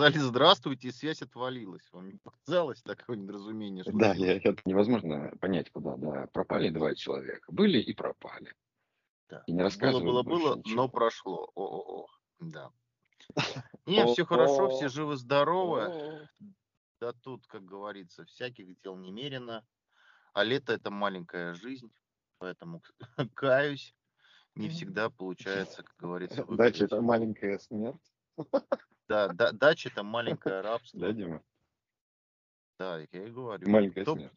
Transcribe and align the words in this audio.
Сказали 0.00 0.18
здравствуйте, 0.18 0.88
и 0.88 0.92
связь 0.92 1.20
отвалилась. 1.20 1.86
Вам 1.92 2.08
не 2.08 2.16
показалось 2.16 2.80
такое 2.82 3.18
недоразумение? 3.18 3.84
Что 3.84 3.92
Да, 3.92 4.14
я, 4.14 4.38
это 4.38 4.56
невозможно 4.64 5.30
понять, 5.42 5.70
куда, 5.70 5.96
да. 5.96 6.26
Пропали 6.32 6.70
два 6.70 6.94
человека. 6.94 7.52
Были 7.52 7.78
и 7.80 7.92
пропали. 7.92 8.54
Да. 9.28 9.42
И 9.46 9.52
не 9.52 9.58
Было, 9.58 9.64
рассказывают 9.64 10.04
было, 10.06 10.22
было, 10.22 10.56
ничего. 10.56 10.74
но 10.74 10.88
прошло. 10.88 11.50
О-о-о. 11.54 12.06
Да. 12.40 12.70
Не, 13.84 14.06
все 14.06 14.24
хорошо, 14.24 14.70
все 14.70 14.88
живы-здоровы. 14.88 16.26
Да 16.98 17.12
тут, 17.12 17.46
как 17.46 17.66
говорится, 17.66 18.24
всяких 18.24 18.80
дел 18.80 18.96
немерено. 18.96 19.66
А 20.32 20.44
лето 20.44 20.72
это 20.72 20.90
маленькая 20.90 21.52
жизнь, 21.52 21.92
поэтому 22.38 22.82
каюсь. 23.34 23.94
Не 24.54 24.70
всегда 24.70 25.10
получается, 25.10 25.82
как 25.82 25.94
говорится, 25.98 26.42
выгулять. 26.46 26.80
это 26.80 27.02
маленькая 27.02 27.58
смерть. 27.58 28.00
Да, 29.10 29.26
да, 29.26 29.50
дача 29.50 29.88
это 29.88 30.04
маленькое 30.04 30.60
Да, 30.62 30.70
рабство. 30.70 31.12
Дима? 31.12 31.42
Да, 32.78 33.00
я 33.00 33.26
и 33.26 33.30
говорю. 33.30 33.68
Маленькая 33.68 34.04
То, 34.04 34.14
смерть. 34.14 34.32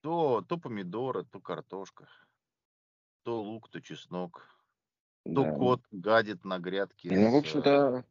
то, 0.00 0.44
то 0.48 0.58
помидоры, 0.58 1.24
то 1.24 1.40
картошка, 1.40 2.08
то 3.22 3.40
лук, 3.40 3.68
то 3.68 3.80
чеснок, 3.80 4.44
то 5.22 5.44
Да. 5.44 5.56
кот 5.56 5.80
гадит 5.92 6.44
на 6.44 6.58
грядке 6.58 7.08
Ну, 7.08 7.30
в 7.30 7.34
с, 7.34 7.36
э, 7.36 7.38
общем-то, 7.38 8.04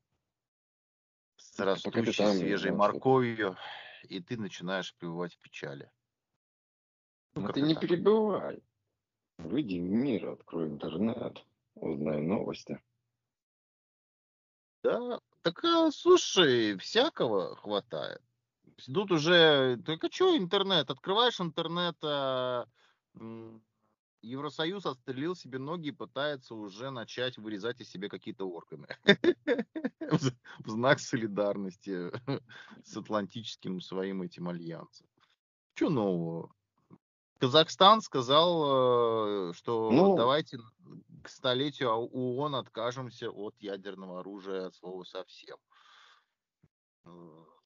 с 1.36 1.52
ты 1.52 1.66
растущей 1.66 2.14
там, 2.14 2.38
свежей 2.38 2.72
морковью, 2.72 3.58
и 4.04 4.22
ты 4.22 4.38
начинаешь 4.38 4.96
пребывать 4.96 5.34
в 5.34 5.40
печали. 5.40 5.92
Ну, 7.36 7.42
ну 7.42 7.52
ты 7.52 7.62
не 7.62 7.74
так. 7.74 7.84
перебивай. 7.84 8.64
Выйди 9.38 9.80
в 9.80 9.84
мир, 9.84 10.30
открой 10.30 10.70
интернет, 10.70 11.46
узнай 11.76 12.22
новости. 12.22 12.82
Да, 14.82 15.20
так, 15.42 15.64
а, 15.64 15.92
слушай, 15.92 16.78
всякого 16.78 17.56
хватает. 17.56 18.22
Тут 18.86 19.12
уже, 19.12 19.78
только 19.86 20.12
что 20.12 20.38
интернет? 20.38 20.90
Открываешь 20.90 21.40
интернет, 21.42 21.98
а, 22.04 22.66
Евросоюз 24.22 24.86
отстрелил 24.86 25.36
себе 25.36 25.60
ноги 25.60 25.90
и 25.90 25.94
пытается 25.94 26.54
уже 26.54 26.92
начать 26.92 27.38
вырезать 27.38 27.80
из 27.80 27.90
себя 27.90 28.10
какие-то 28.10 28.46
органы. 28.46 28.88
В 30.00 30.32
в 30.66 30.70
знак 30.70 31.00
солидарности 31.00 32.12
с 32.84 32.98
атлантическим 32.98 33.80
своим 33.80 34.22
этим 34.22 34.50
альянсом. 34.50 35.08
Что 35.76 35.90
нового? 35.90 36.52
Казахстан 37.40 38.02
сказал, 38.02 39.52
э, 39.52 39.54
что 39.54 39.92
Ну, 39.92 40.16
давайте 40.18 40.60
к 41.22 41.30
столетию 41.30 41.90
ООН 41.90 42.56
откажемся 42.56 43.30
от 43.30 43.56
ядерного 43.60 44.20
оружия 44.20 44.68
от 44.68 44.76
слова 44.76 45.04
совсем. 45.04 45.58
Э, 47.06 47.10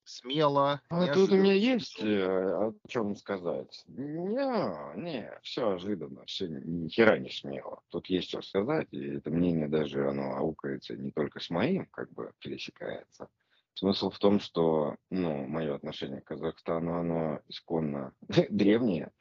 Смело, 0.05 0.81
а 0.89 1.13
тут 1.13 1.31
у 1.31 1.35
меня 1.35 1.53
есть 1.53 1.97
э, 2.01 2.25
о 2.25 2.73
чем 2.89 3.15
сказать. 3.15 3.83
Не, 3.87 5.01
не, 5.01 5.31
все 5.43 5.75
ожиданно, 5.75 6.25
все 6.25 6.47
ни 6.49 6.89
хера 6.89 7.17
не 7.17 7.29
смело. 7.29 7.81
Тут 7.89 8.07
есть 8.07 8.27
что 8.27 8.41
сказать, 8.41 8.89
и 8.91 9.15
это 9.17 9.29
мнение 9.29 9.69
даже, 9.69 10.09
оно 10.09 10.35
аукается 10.35 10.97
не 10.97 11.11
только 11.11 11.39
с 11.39 11.49
моим, 11.49 11.85
как 11.85 12.11
бы 12.11 12.33
пересекается. 12.39 13.29
Смысл 13.75 14.09
в 14.09 14.19
том, 14.19 14.41
что, 14.41 14.97
ну, 15.09 15.47
мое 15.47 15.73
отношение 15.73 16.19
к 16.19 16.25
Казахстану, 16.27 16.99
оно 16.99 17.39
исконно 17.47 18.13
древнее, 18.49 19.11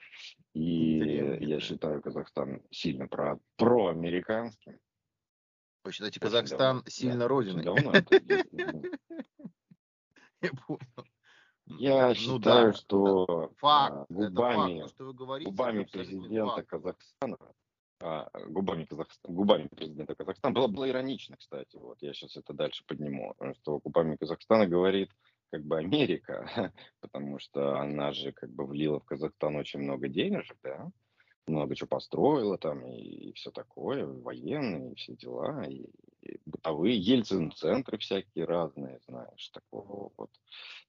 и 0.54 1.38
я 1.44 1.60
считаю 1.60 2.02
Казахстан 2.02 2.62
сильно 2.70 3.08
про, 3.08 3.38
проамериканским. 3.56 4.78
Вы 5.84 5.92
считаете, 5.92 6.18
Очень 6.20 6.26
Казахстан 6.26 6.76
давно, 6.76 6.82
сильно 6.90 7.18
да, 7.20 7.28
родиной? 7.28 7.64
давно 7.64 7.92
это 7.92 8.20
Я 10.40 10.50
понял. 10.66 11.06
Я 11.66 12.08
Ну 12.08 12.14
считаю, 12.14 12.72
да, 12.72 12.78
что 12.78 13.52
Факт, 13.58 13.94
а, 13.94 14.04
это 14.10 14.14
факт. 14.14 14.32
губами, 14.34 14.80
То, 14.82 14.88
что 14.88 15.04
вы 15.06 15.14
говорите, 15.14 15.50
это 15.50 15.56
губами 15.56 15.84
президента 15.84 16.54
факт. 16.56 16.68
Казахстана, 16.68 17.38
а, 18.00 18.30
губами, 18.48 18.84
Казахстана, 18.84 19.34
губами 19.34 19.68
президента 19.68 20.14
Казахстана, 20.14 20.54
было, 20.54 20.66
было 20.66 20.88
иронично, 20.88 21.36
кстати, 21.36 21.76
вот 21.76 22.02
я 22.02 22.12
сейчас 22.12 22.36
это 22.36 22.52
дальше 22.52 22.84
подниму, 22.86 23.34
что 23.60 23.78
губами 23.78 24.16
Казахстана 24.16 24.66
говорит 24.66 25.10
как 25.52 25.64
бы 25.64 25.78
Америка, 25.78 26.72
потому 27.00 27.38
что 27.38 27.76
она 27.78 28.12
же 28.14 28.32
как 28.32 28.50
бы 28.50 28.66
влила 28.66 28.98
в 28.98 29.04
Казахстан 29.04 29.56
очень 29.56 29.80
много 29.80 30.08
денежек, 30.08 30.56
да, 30.62 30.90
много 31.46 31.74
чего 31.76 31.88
построила 31.88 32.56
там 32.56 32.86
и, 32.86 33.34
все 33.34 33.50
такое, 33.50 34.06
военные, 34.06 34.92
и 34.92 34.94
все 34.94 35.14
дела, 35.14 35.62
и, 35.64 35.84
и 36.22 36.40
бытовые, 36.46 36.96
Ельцин-центры 36.96 37.98
всякие 37.98 38.46
разные, 38.46 38.98
знаешь, 39.06 39.50
такого 39.50 40.10
вот. 40.16 40.30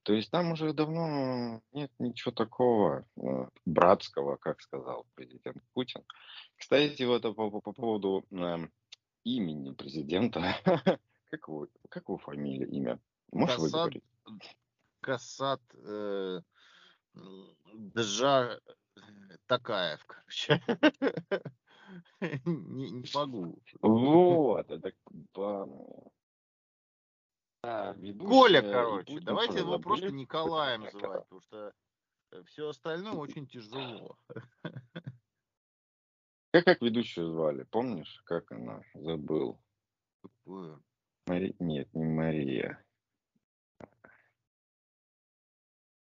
То 0.03 0.13
есть 0.13 0.31
там 0.31 0.53
уже 0.53 0.71
давно 0.71 1.61
нет 1.73 1.91
ничего 1.99 2.31
такого 2.31 3.05
э, 3.17 3.47
братского, 3.65 4.37
как 4.37 4.61
сказал 4.61 5.05
президент 5.15 5.61
Путин. 5.73 6.03
Кстати, 6.55 7.03
вот 7.03 7.23
по, 7.23 7.33
по- 7.33 7.59
по 7.59 7.73
поводу 7.73 8.23
эм, 8.31 8.71
имени 9.25 9.73
президента, 9.73 10.55
как 11.29 11.47
его 12.07 12.17
фамилия, 12.17 12.67
имя? 12.67 12.97
Можешь 13.33 13.55
Касат, 13.55 13.71
выговорить? 13.71 14.03
Касат, 15.01 15.61
э, 15.73 16.41
Джа 17.97 18.59
э, 18.95 18.99
Такаев, 19.47 20.05
короче. 20.05 20.61
Не, 22.21 22.89
не 22.91 23.05
могу. 23.13 23.61
Вот, 23.81 24.71
это 24.71 24.93
по- 25.33 26.11
а, 27.61 27.93
Коля, 27.93 28.61
ведущая 28.61 28.69
и 28.69 28.71
короче. 28.71 29.19
Давайте 29.21 29.59
его 29.59 29.79
просто 29.79 30.11
Николаем 30.11 30.83
это. 30.83 30.97
потому 30.97 31.41
что 31.41 31.73
все 32.45 32.69
остальное 32.69 33.13
очень 33.13 33.47
тяжело. 33.47 34.17
Как, 36.51 36.65
как 36.65 36.81
ведущую 36.81 37.31
звали, 37.31 37.63
помнишь, 37.63 38.21
как 38.25 38.51
она? 38.51 38.83
Забыл. 38.93 39.59
Какую? 40.21 40.83
Мари... 41.25 41.55
Нет, 41.59 41.93
не 41.93 42.05
Мария. 42.05 42.83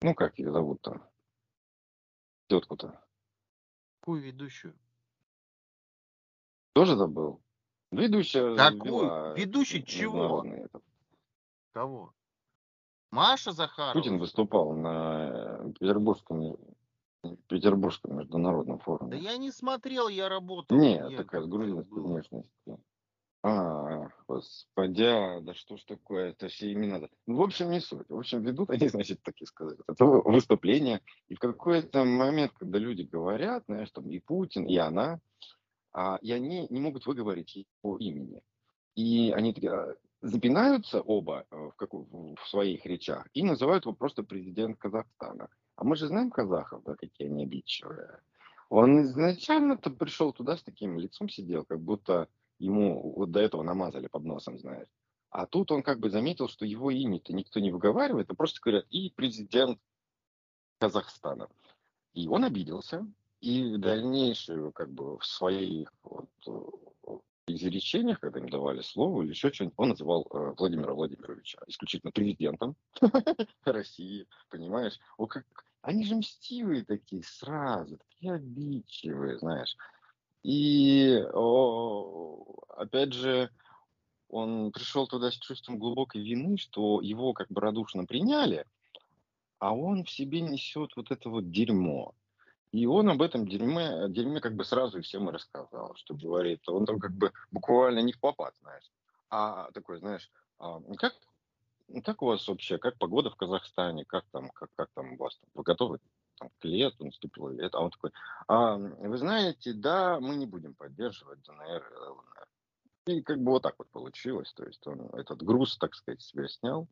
Ну, 0.02 0.16
как 0.16 0.40
ее 0.40 0.52
зовут-то? 0.52 1.02
Тетку-то. 2.48 3.00
Какую 4.00 4.22
ведущую? 4.22 4.76
Тоже 6.74 6.96
забыл? 6.96 7.42
Ведущая 7.92 8.56
Какую? 8.56 9.36
Ведущий 9.36 9.84
чего? 9.84 10.46
Кого? 11.74 12.14
Маша 13.12 13.52
Захарова? 13.52 13.94
Путин 13.94 14.18
выступал 14.18 14.74
на 14.74 15.30
э, 15.30 15.74
Петербургском, 15.80 16.58
Петербургском 17.48 18.18
международном 18.18 18.78
Да 18.78 18.84
форуме. 18.84 19.18
я 19.18 19.38
не 19.38 19.52
смотрел, 19.52 20.08
я 20.08 20.30
работал. 20.30 20.78
Не, 20.78 21.04
мне 21.04 21.18
такая 21.18 21.42
с 21.42 21.48
грузинской 21.48 22.02
внешностью. 22.02 22.80
А, 23.44 24.08
господи, 24.28 25.04
а, 25.04 25.42
да 25.42 25.56
что 25.56 25.76
ж 25.78 25.84
такое, 25.86 26.30
это 26.30 26.48
все 26.48 26.72
имена. 26.72 27.08
Ну, 27.26 27.38
в 27.38 27.42
общем, 27.42 27.72
не 27.72 27.80
суть. 27.80 28.08
В 28.10 28.18
общем, 28.18 28.44
ведут 28.44 28.70
они, 28.70 28.88
значит, 28.90 29.24
такие 29.24 29.48
сказать, 29.48 29.80
это 29.88 30.06
выступление. 30.06 31.02
И 31.28 31.36
в 31.36 31.40
какой-то 31.40 32.04
момент, 32.06 32.52
когда 32.60 32.78
люди 32.78 33.02
говорят, 33.02 33.64
знаешь, 33.66 33.90
там 33.92 34.10
и 34.10 34.20
Путин, 34.20 34.66
и 34.66 34.78
она, 34.78 35.20
а, 35.92 36.20
и 36.22 36.32
они 36.32 36.68
не 36.70 36.80
могут 36.80 37.06
выговорить 37.08 37.56
его 37.56 37.98
имени. 37.98 38.42
И 38.96 39.32
они 39.32 39.54
такие, 39.54 39.72
а, 39.72 39.96
запинаются 40.22 41.02
оба 41.02 41.46
э, 41.50 41.56
в, 41.56 41.72
каку- 41.76 42.36
в 42.40 42.48
своих 42.48 42.86
речах 42.86 43.28
и 43.34 43.42
называют 43.42 43.86
его 43.86 43.96
просто 43.96 44.22
президент 44.22 44.78
Казахстана. 44.78 45.50
А 45.76 45.84
мы 45.84 45.96
же 45.96 46.08
знаем 46.08 46.30
казахов, 46.30 46.84
да, 46.84 46.96
какие 46.96 47.28
они 47.28 47.46
обидчивые. 47.46 48.20
Он 48.70 49.02
изначально-то 49.02 49.90
пришел 49.90 50.32
туда 50.32 50.58
с 50.58 50.64
таким 50.64 51.00
лицом 51.00 51.28
сидел, 51.28 51.66
как 51.66 51.80
будто 51.82 52.28
ему 52.62 53.14
вот 53.16 53.32
до 53.32 53.40
этого 53.40 53.64
намазали 53.64 54.08
под 54.08 54.24
носом, 54.24 54.60
знаешь. 54.60 54.88
А 55.30 55.46
тут 55.46 55.72
он 55.72 55.82
как 55.82 56.00
бы 56.00 56.10
заметил, 56.10 56.50
что 56.50 56.66
его 56.66 56.92
имя-то 56.92 57.34
никто 57.34 57.60
не 57.60 57.72
выговаривает, 57.72 58.30
а 58.30 58.36
просто 58.36 58.60
говорят 58.62 58.86
и 58.90 59.10
президент 59.10 59.80
Казахстана. 60.80 61.50
И 62.14 62.28
он 62.28 62.44
обиделся, 62.44 63.08
и 63.40 63.76
в 63.76 63.80
дальнейшую, 63.80 64.72
как 64.74 64.92
бы 64.92 65.18
в 65.18 65.26
своих 65.26 65.92
вот, 66.04 66.30
э, 66.48 67.18
изречениях, 67.48 68.20
когда 68.20 68.40
им 68.40 68.50
давали 68.50 68.82
слово 68.82 69.24
или 69.24 69.30
еще 69.30 69.52
что-нибудь, 69.52 69.76
он 69.78 69.90
называл 69.90 70.28
э, 70.30 70.54
Владимира 70.58 70.94
Владимировича 70.94 71.60
исключительно 71.68 72.12
президентом 72.12 72.76
России, 73.64 74.28
понимаешь? 74.50 75.00
Вот 75.18 75.28
как, 75.28 75.46
они 75.82 76.04
же 76.06 76.16
мстивые 76.16 76.84
такие 76.84 77.24
сразу, 77.24 77.98
такие 77.98 78.34
обидчивые, 78.34 79.40
знаешь. 79.40 79.76
И 80.44 81.24
опять 82.78 83.14
же, 83.14 83.50
он 84.30 84.72
пришел 84.72 85.08
туда 85.08 85.32
с 85.32 85.36
чувством 85.38 85.78
глубокой 85.78 86.22
вины, 86.22 86.58
что 86.58 87.02
его 87.02 87.34
как 87.34 87.48
бы 87.50 87.62
радушно 87.62 88.06
приняли, 88.06 88.66
а 89.60 89.76
он 89.76 90.04
в 90.04 90.10
себе 90.10 90.42
несет 90.42 90.96
вот 90.96 91.12
это 91.12 91.30
вот 91.30 91.52
дерьмо. 91.52 92.14
И 92.72 92.86
он 92.86 93.10
об 93.10 93.22
этом 93.22 93.46
дерьме, 93.46 94.08
дерьме 94.10 94.40
как 94.40 94.56
бы 94.56 94.64
сразу 94.64 95.00
и 95.00 95.02
всем 95.02 95.30
и 95.30 95.34
рассказал, 95.34 95.94
что 95.96 96.16
говорит. 96.16 96.68
Он 96.70 96.86
там 96.86 97.00
как 97.00 97.12
бы 97.12 97.34
буквально 97.52 98.00
не 98.00 98.14
в 98.14 98.20
попад, 98.20 98.56
знаешь. 98.62 98.90
А 99.30 99.70
такой, 99.74 100.00
знаешь, 100.00 100.32
а, 100.58 100.80
как 100.98 101.14
ну, 101.90 102.02
как 102.02 102.22
у 102.22 102.28
вас 102.28 102.48
вообще, 102.48 102.78
как 102.78 102.98
погода 102.98 103.30
в 103.30 103.36
Казахстане, 103.36 104.06
как 104.06 104.24
там, 104.32 104.50
как, 104.50 104.70
как 104.76 104.90
там 104.94 105.14
у 105.14 105.18
вас, 105.18 105.38
вы 105.54 105.64
готовы 105.64 106.00
там, 106.42 106.52
лету, 106.64 107.06
наступило 107.06 107.50
лето, 107.50 107.78
а 107.78 107.82
он 107.82 107.92
такой, 107.92 108.12
а, 108.48 108.78
вы 108.78 109.18
знаете, 109.18 109.74
да, 109.74 110.20
мы 110.20 110.36
не 110.36 110.48
будем 110.48 110.74
поддерживать 110.74 111.42
ДНР 111.44 111.94
и 111.94 112.10
ЛНР. 112.10 112.48
И 113.08 113.22
как 113.22 113.40
бы 113.40 113.52
вот 113.52 113.64
так 113.64 113.76
вот 113.78 113.90
получилось, 113.90 114.52
то 114.54 114.64
есть 114.64 114.86
он 114.88 115.02
этот 115.14 115.42
груз, 115.44 115.78
так 115.78 115.96
сказать, 115.96 116.22
себя 116.22 116.48
снял. 116.48 116.88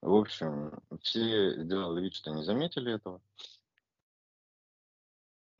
В 0.00 0.14
общем, 0.14 0.72
все 1.00 1.62
сделали 1.62 2.02
вид, 2.02 2.14
что 2.14 2.30
не 2.30 2.44
заметили 2.44 2.94
этого. 2.94 3.20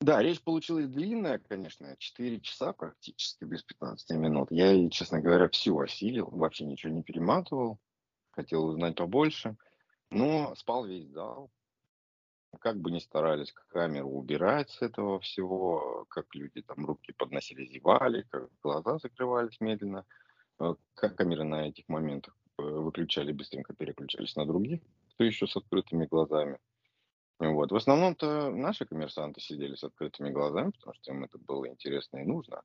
Да, 0.01 0.23
речь 0.23 0.43
получилась 0.43 0.89
длинная, 0.89 1.39
конечно, 1.39 1.97
4 1.99 2.41
часа 2.41 2.75
практически, 2.75 3.45
без 3.45 3.63
15 3.63 4.11
минут. 4.19 4.49
Я, 4.51 4.91
честно 4.91 5.21
говоря, 5.21 5.49
всю 5.49 5.79
осилил, 5.79 6.29
вообще 6.31 6.67
ничего 6.67 6.93
не 6.93 7.03
перематывал, 7.03 7.79
хотел 8.33 8.67
узнать 8.67 8.97
побольше, 8.97 9.57
но 10.11 10.55
спал 10.57 10.85
весь 10.85 11.09
зал. 11.09 11.51
Как 12.61 12.77
бы 12.77 12.91
ни 12.91 12.99
старались 12.99 13.53
камеру 13.69 14.09
убирать 14.09 14.71
с 14.71 14.83
этого 14.83 15.21
всего, 15.21 16.07
как 16.09 16.35
люди 16.35 16.63
там 16.63 16.87
руки 16.87 17.13
подносили, 17.13 17.67
зевали, 17.67 18.27
как 18.31 18.49
глаза 18.63 18.99
закрывались 18.99 19.61
медленно, 19.61 20.05
э, 20.61 20.75
как 20.95 21.17
камеры 21.17 21.45
на 21.45 21.69
этих 21.69 21.89
моментах 21.89 22.37
э, 22.59 22.63
выключали, 22.63 23.33
быстренько 23.33 23.75
переключались 23.75 24.37
на 24.37 24.47
других, 24.47 24.81
кто 25.11 25.25
еще 25.25 25.47
с 25.47 25.57
открытыми 25.57 26.07
глазами. 26.07 26.59
Вот. 27.39 27.73
В 27.73 27.77
основном-то 27.77 28.51
наши 28.51 28.87
коммерсанты 28.87 29.41
сидели 29.41 29.75
с 29.75 29.85
открытыми 29.85 30.31
глазами, 30.31 30.71
потому 30.71 30.95
что 30.95 31.13
им 31.13 31.25
это 31.25 31.39
было 31.39 31.69
интересно 31.69 32.19
и 32.19 32.25
нужно. 32.25 32.63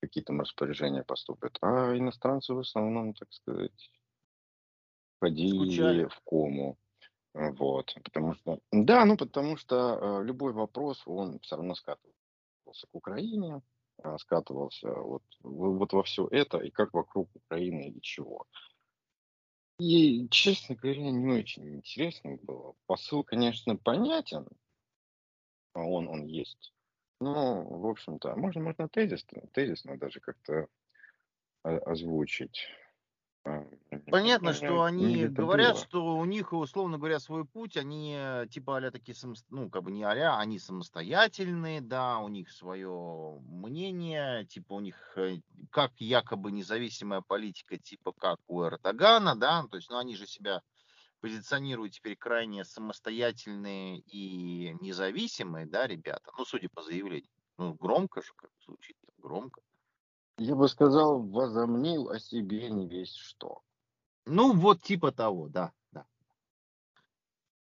Какие 0.00 0.24
там 0.24 0.40
распоряжения 0.40 1.04
поступят. 1.04 1.58
А 1.60 1.96
иностранцы 1.96 2.54
в 2.54 2.58
основном, 2.58 3.14
так 3.14 3.32
сказать, 3.32 3.90
ходили 5.20 5.56
Скучали. 5.56 6.04
в 6.06 6.20
кому. 6.24 6.78
Вот. 7.34 7.94
Потому 8.04 8.34
что, 8.34 8.58
да, 8.70 9.04
ну 9.04 9.16
потому 9.16 9.56
что 9.56 10.20
э, 10.20 10.24
любой 10.24 10.52
вопрос, 10.52 11.02
он 11.06 11.38
все 11.40 11.56
равно 11.56 11.74
скатывался 11.74 12.86
к 12.90 12.94
Украине, 12.94 13.62
э, 14.02 14.16
скатывался 14.18 14.92
вот, 14.92 15.22
вот 15.40 15.92
во 15.92 16.02
все 16.02 16.28
это, 16.30 16.58
и 16.58 16.70
как 16.70 16.92
вокруг 16.92 17.30
Украины 17.34 17.88
и 17.88 18.00
чего. 18.02 18.46
И, 19.78 20.28
честно 20.28 20.76
говоря, 20.76 21.10
не 21.10 21.32
очень 21.32 21.76
интересно 21.76 22.36
было. 22.42 22.74
Посыл, 22.86 23.24
конечно, 23.24 23.76
понятен, 23.76 24.46
а 25.72 25.80
он, 25.80 26.08
он 26.08 26.24
есть. 26.26 26.72
Но, 27.20 27.64
в 27.64 27.86
общем-то, 27.86 28.36
можно, 28.36 28.60
можно 28.60 28.88
тезисно, 28.88 29.42
тезисно 29.52 29.96
даже 29.96 30.20
как-то 30.20 30.68
озвучить. 31.62 32.66
А, 33.44 33.64
Понятно, 34.10 34.52
что 34.52 34.82
они 34.82 35.26
говорят, 35.26 35.74
было. 35.74 35.84
что 35.84 36.16
у 36.16 36.24
них, 36.24 36.52
условно 36.52 36.98
говоря, 36.98 37.18
свой 37.18 37.44
путь, 37.44 37.76
они 37.76 38.14
э, 38.16 38.46
типа 38.48 38.78
а 38.78 38.90
такие, 38.90 39.16
ну, 39.50 39.68
как 39.68 39.82
бы 39.82 39.90
не 39.90 40.04
а 40.04 40.38
они 40.38 40.58
самостоятельные, 40.58 41.80
да, 41.80 42.18
у 42.18 42.28
них 42.28 42.50
свое 42.50 43.40
мнение, 43.42 44.46
типа 44.46 44.74
у 44.74 44.80
них 44.80 44.96
э, 45.16 45.40
как 45.70 45.92
якобы 45.98 46.52
независимая 46.52 47.20
политика, 47.20 47.76
типа 47.76 48.12
как 48.12 48.38
у 48.46 48.62
Эрдогана, 48.62 49.34
да, 49.34 49.66
то 49.68 49.76
есть, 49.76 49.90
ну, 49.90 49.98
они 49.98 50.14
же 50.14 50.26
себя 50.26 50.62
позиционируют 51.20 51.92
теперь 51.94 52.16
крайне 52.16 52.64
самостоятельные 52.64 53.98
и 53.98 54.76
независимые, 54.80 55.66
да, 55.66 55.86
ребята, 55.86 56.30
ну, 56.38 56.44
судя 56.44 56.68
по 56.68 56.82
заявлению, 56.82 57.30
ну, 57.58 57.74
громко 57.74 58.22
же 58.22 58.32
как 58.36 58.50
звучит, 58.64 58.96
громко. 59.18 59.62
Я 60.38 60.54
бы 60.54 60.68
сказал, 60.68 61.22
возомнил 61.22 62.08
о 62.08 62.18
себе 62.18 62.70
не 62.70 62.86
весь 62.88 63.14
что. 63.14 63.62
Ну, 64.24 64.54
вот 64.54 64.82
типа 64.82 65.12
того, 65.12 65.48
да, 65.48 65.72
да. 65.90 66.06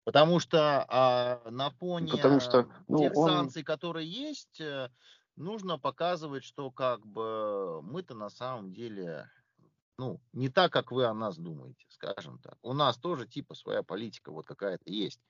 Потому 0.04 0.38
что 0.40 0.84
а, 0.88 1.40
на 1.50 1.70
фоне 1.70 2.10
Потому 2.10 2.40
что, 2.40 2.68
ну, 2.88 2.98
тех 2.98 3.16
он... 3.16 3.30
санкций, 3.30 3.62
которые 3.62 4.08
есть, 4.10 4.60
э, 4.60 4.90
нужно 5.36 5.78
показывать, 5.78 6.44
что 6.44 6.70
как 6.70 7.06
бы 7.06 7.80
мы-то 7.82 8.14
на 8.14 8.28
самом 8.28 8.72
деле, 8.72 9.30
ну, 9.98 10.20
не 10.32 10.48
так, 10.48 10.72
как 10.72 10.90
вы 10.90 11.04
о 11.04 11.14
нас 11.14 11.38
думаете, 11.38 11.86
скажем 11.88 12.38
так. 12.40 12.58
У 12.62 12.72
нас 12.72 12.98
тоже 12.98 13.26
типа 13.26 13.54
своя 13.54 13.82
политика 13.82 14.32
вот 14.32 14.46
какая-то 14.46 14.90
есть. 14.90 15.20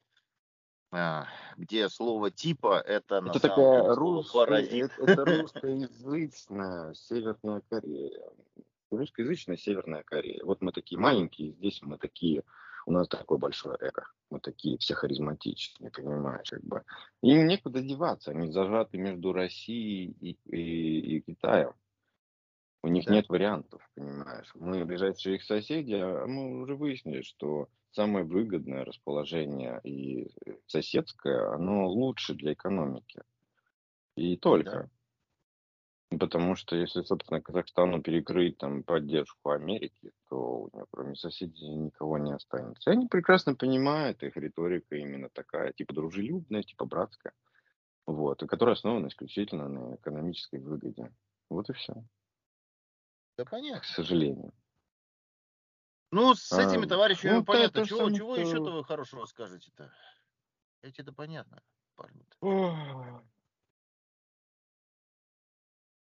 А, 0.94 1.26
где 1.56 1.88
слово 1.88 2.30
типа 2.30 2.78
это 2.78 3.22
на 3.22 3.30
это 3.30 3.38
самом 3.38 3.56
такая 3.56 3.80
деле 3.80 3.94
русская, 3.94 4.60
это, 4.60 5.02
это 5.02 5.24
русскоязычная 5.24 6.94
Северная 6.94 7.62
Корея. 7.70 8.30
Русскоязычная 8.90 9.56
Северная 9.56 10.02
Корея. 10.02 10.44
Вот 10.44 10.60
мы 10.60 10.70
такие 10.70 11.00
маленькие, 11.00 11.52
здесь 11.52 11.80
мы 11.80 11.96
такие, 11.96 12.42
у 12.84 12.92
нас 12.92 13.08
такое 13.08 13.38
большое 13.38 13.78
эго. 13.80 14.06
Мы 14.28 14.38
такие 14.40 14.76
все 14.76 14.94
харизматичные, 14.94 15.90
понимаешь, 15.90 16.50
как 16.50 16.62
бы. 16.62 16.82
Им 17.22 17.46
некуда 17.46 17.80
деваться, 17.80 18.32
они 18.32 18.52
зажаты 18.52 18.98
между 18.98 19.32
Россией 19.32 20.14
и, 20.20 20.38
и, 20.44 21.16
и 21.16 21.20
Китаем. 21.22 21.72
У 22.82 22.88
них 22.88 23.04
да. 23.06 23.14
нет 23.14 23.28
вариантов, 23.28 23.80
понимаешь. 23.94 24.50
Мы 24.54 24.84
ближайшие 24.84 25.36
их 25.36 25.44
соседи, 25.44 25.94
а 25.94 26.26
мы 26.26 26.60
уже 26.60 26.74
выяснили, 26.74 27.22
что 27.22 27.68
самое 27.92 28.24
выгодное 28.24 28.84
расположение 28.84 29.80
и 29.84 30.30
соседское, 30.66 31.54
оно 31.54 31.86
лучше 31.88 32.34
для 32.34 32.54
экономики. 32.54 33.22
И 34.16 34.36
только. 34.36 34.90
Да. 36.10 36.18
Потому 36.18 36.56
что 36.56 36.76
если, 36.76 37.02
собственно, 37.02 37.40
Казахстану 37.40 38.02
перекрыть 38.02 38.58
там 38.58 38.82
поддержку 38.82 39.50
Америки, 39.50 40.12
то 40.28 40.64
у 40.64 40.70
него 40.76 40.86
кроме 40.90 41.14
соседей 41.14 41.68
никого 41.68 42.18
не 42.18 42.32
останется. 42.32 42.90
И 42.90 42.92
они 42.92 43.06
прекрасно 43.06 43.54
понимают, 43.54 44.22
их 44.22 44.36
риторика 44.36 44.96
именно 44.96 45.30
такая, 45.30 45.72
типа 45.72 45.94
дружелюбная, 45.94 46.64
типа 46.64 46.84
братская. 46.84 47.32
Вот, 48.06 48.42
и 48.42 48.46
которая 48.46 48.74
основана 48.74 49.06
исключительно 49.06 49.68
на 49.68 49.94
экономической 49.94 50.58
выгоде. 50.58 51.10
Вот 51.48 51.70
и 51.70 51.72
все. 51.72 52.04
Да 53.36 53.44
понятно. 53.44 53.80
К 53.80 53.84
сожалению. 53.84 54.52
Ну, 56.10 56.34
с 56.34 56.52
этими 56.52 56.84
а, 56.84 56.88
товарищами 56.88 57.32
ну, 57.32 57.44
понятно. 57.44 57.80
Это 57.80 57.88
чего 57.88 58.10
чего 58.10 58.36
еще-то 58.36 58.70
вы 58.70 58.84
хорошего 58.84 59.24
скажете-то? 59.24 59.90
Эти 60.82 61.00
это 61.00 61.12
понятно, 61.12 61.62
парни. 61.96 62.24
-то. 62.42 63.22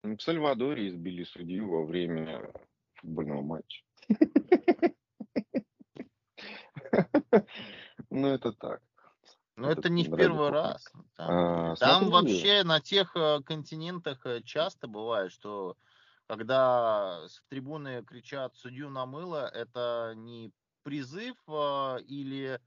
В 0.03 0.19
Сальвадоре 0.19 0.89
избили 0.89 1.23
судью 1.23 1.69
во 1.69 1.85
время 1.85 2.51
футбольного 2.95 3.41
матча. 3.41 3.83
Ну, 8.09 8.27
это 8.27 8.51
так. 8.53 8.81
Ну, 9.55 9.69
это 9.69 9.89
не 9.89 10.03
в 10.03 10.15
первый 10.15 10.49
раз. 10.49 10.83
Там, 11.15 11.29
а, 11.29 11.75
там 11.75 12.09
вообще 12.09 12.63
на 12.63 12.79
тех 12.79 13.15
э, 13.15 13.41
континентах 13.45 14.25
э, 14.25 14.41
часто 14.41 14.87
бывает, 14.87 15.31
что 15.31 15.77
когда 16.37 17.27
с 17.27 17.41
трибуны 17.49 18.03
кричат 18.03 18.55
«судью 18.55 18.89
намыло», 18.89 19.47
это 19.47 20.13
не 20.15 20.51
призыв 20.81 21.35
а, 21.47 21.97
или, 21.97 22.59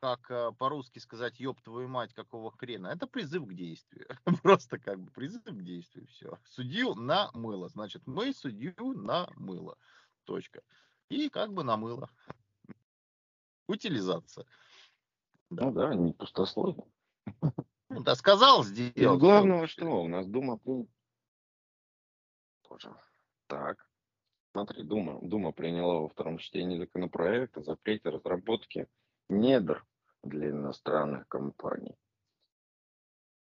как 0.00 0.30
а, 0.30 0.52
по-русски 0.52 1.00
сказать, 1.00 1.38
ёб 1.38 1.60
твою 1.60 1.88
мать, 1.88 2.14
какого 2.14 2.50
хрена, 2.50 2.88
это 2.88 3.06
призыв 3.06 3.46
к 3.46 3.52
действию. 3.52 4.08
Просто 4.42 4.78
как 4.78 5.00
бы 5.00 5.10
призыв 5.10 5.44
к 5.44 5.62
действию, 5.62 6.06
все. 6.06 6.38
Судью 6.44 6.94
на 6.94 7.30
мыло, 7.34 7.68
значит, 7.68 8.02
мы 8.06 8.32
судью 8.32 8.74
на 8.94 9.28
мыло, 9.36 9.76
точка. 10.24 10.62
И 11.10 11.28
как 11.28 11.52
бы 11.52 11.62
на 11.62 11.76
мыло. 11.76 12.08
Утилизация. 13.68 14.46
Да. 15.50 15.66
Ну 15.66 15.72
да, 15.72 15.94
не 15.94 16.12
пустословно. 16.12 16.84
Ну 17.90 18.02
да, 18.02 18.14
сказал, 18.14 18.64
сделал. 18.64 19.16
Из 19.16 19.20
главного 19.20 19.66
что? 19.66 19.84
У 20.02 20.08
нас 20.08 20.26
Дума 20.26 20.58
тоже. 22.62 22.94
Так. 23.50 23.84
Смотри, 24.52 24.84
Дума, 24.84 25.18
Дума 25.22 25.52
приняла 25.52 26.00
во 26.00 26.08
втором 26.08 26.38
чтении 26.38 26.78
законопроект 26.78 27.56
о 27.58 27.62
запрете 27.62 28.10
разработки 28.10 28.88
недр 29.28 29.84
для 30.22 30.50
иностранных 30.50 31.26
компаний. 31.28 31.96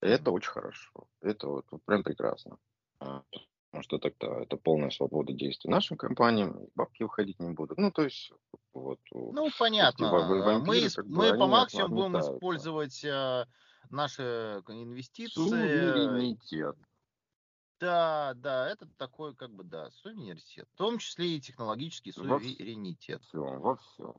Это 0.02 0.32
очень 0.32 0.50
хорошо. 0.50 1.08
Это 1.22 1.48
вот, 1.48 1.66
прям 1.86 2.04
прекрасно. 2.04 2.58
А, 3.00 3.24
потому 3.70 3.84
что 3.84 4.00
тогда 4.00 4.42
это 4.42 4.58
полная 4.58 4.90
свобода 4.90 5.32
действий 5.32 5.70
нашим 5.70 5.96
компаниям, 5.96 6.68
бабки 6.74 7.04
уходить 7.04 7.40
не 7.40 7.52
будут. 7.52 7.78
Ну, 7.78 7.92
то 7.92 8.04
есть, 8.04 8.32
вот. 8.74 9.00
Ну, 9.12 9.50
понятно. 9.60 10.12
Вампиры, 10.12 10.60
мы, 10.62 10.90
как 10.90 11.06
бы, 11.06 11.16
мы 11.16 11.38
по 11.38 11.48
максимуму 11.48 12.10
будем 12.10 12.20
использовать 12.20 13.04
э, 13.04 13.46
наши 13.90 14.64
инвестиции. 14.68 15.34
Суверенитет. 15.34 16.76
Да, 17.80 18.34
да, 18.36 18.68
это 18.70 18.88
такой, 18.98 19.34
как 19.36 19.52
бы, 19.52 19.64
да, 19.64 19.90
суверенитет. 19.92 20.68
В 20.74 20.76
том 20.78 20.98
числе 20.98 21.38
и 21.38 21.42
технологический 21.42 22.12
суверенитет. 22.12 23.22
Во 23.24 23.40
всем, 23.42 23.62
во 23.62 23.76
всем. 23.78 24.14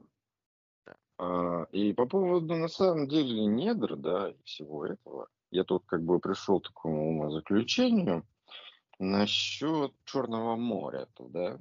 Да. 0.87 0.97
А, 1.19 1.65
и 1.73 1.93
по 1.93 2.07
поводу, 2.07 2.55
на 2.57 2.69
самом 2.69 3.09
деле, 3.09 3.45
недр, 3.47 3.97
да, 3.97 4.31
и 4.31 4.43
всего 4.45 4.87
этого, 4.87 5.29
я 5.51 5.65
тут 5.65 5.85
как 5.87 6.03
бы 6.03 6.19
пришел 6.21 6.61
к 6.61 6.69
такому 6.69 7.11
умозаключению 7.11 8.27
насчет 8.99 9.93
Черного 10.05 10.57
моря, 10.57 11.09
да. 11.19 11.59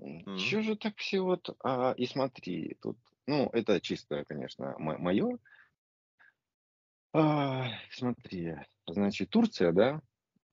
М. 0.00 0.28
Чё 0.34 0.62
же 0.62 0.76
так 0.76 0.96
все 0.98 1.20
вот, 1.20 1.56
а, 1.64 1.92
и 1.96 2.06
смотри, 2.06 2.76
тут, 2.82 2.98
ну, 3.26 3.50
это 3.52 3.80
чисто, 3.80 4.24
конечно, 4.26 4.76
мое. 4.78 5.38
А, 7.14 7.68
смотри, 7.90 8.54
значит, 8.86 9.30
Турция, 9.30 9.72
да, 9.72 10.00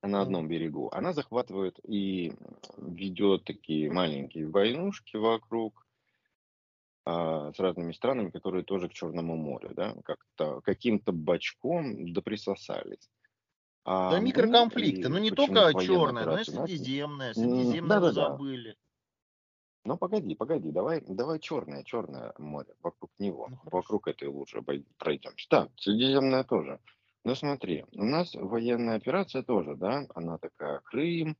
на 0.02 0.22
одном 0.22 0.48
берегу, 0.48 0.88
она 0.92 1.12
захватывает 1.12 1.78
и 1.86 2.32
ведет 2.78 3.44
такие 3.44 3.92
маленькие 3.92 4.48
войнушки 4.48 5.16
вокруг 5.16 5.86
а, 7.04 7.52
с 7.52 7.58
разными 7.58 7.92
странами, 7.92 8.30
которые 8.30 8.64
тоже 8.64 8.88
к 8.88 8.92
Черному 8.92 9.36
морю, 9.36 9.70
да, 9.74 9.94
как-то 10.04 10.60
каким-то 10.62 11.12
бочком 11.12 12.12
доприсосались. 12.12 13.10
Да 13.84 13.92
А 13.92 14.10
мы 14.12 14.20
микроконфликты, 14.20 15.08
но 15.08 15.18
и 15.18 15.22
не 15.22 15.30
только 15.30 15.72
черное, 15.80 16.24
но 16.26 16.38
и. 16.38 16.44
Средиземное. 16.44 17.32
Средиземное 17.32 18.00
вы 18.00 18.12
да-да-да. 18.12 18.30
забыли. 18.30 18.76
Ну 19.84 19.96
погоди, 19.96 20.34
погоди, 20.34 20.70
давай, 20.70 21.00
давай 21.00 21.40
черное, 21.40 21.82
черное 21.84 22.34
море, 22.38 22.74
вокруг 22.82 23.10
него, 23.18 23.48
Ну 23.48 23.58
вокруг 23.64 24.08
этой 24.08 24.28
лужи 24.28 24.62
пройдемся. 24.98 25.46
Да, 25.50 25.68
Средиземное 25.76 26.44
тоже. 26.44 26.78
Но 27.24 27.34
смотри, 27.34 27.84
у 27.92 28.04
нас 28.04 28.34
военная 28.34 28.96
операция 28.96 29.42
тоже, 29.42 29.76
да, 29.76 30.06
она 30.14 30.38
такая 30.38 30.80
Крым, 30.80 31.36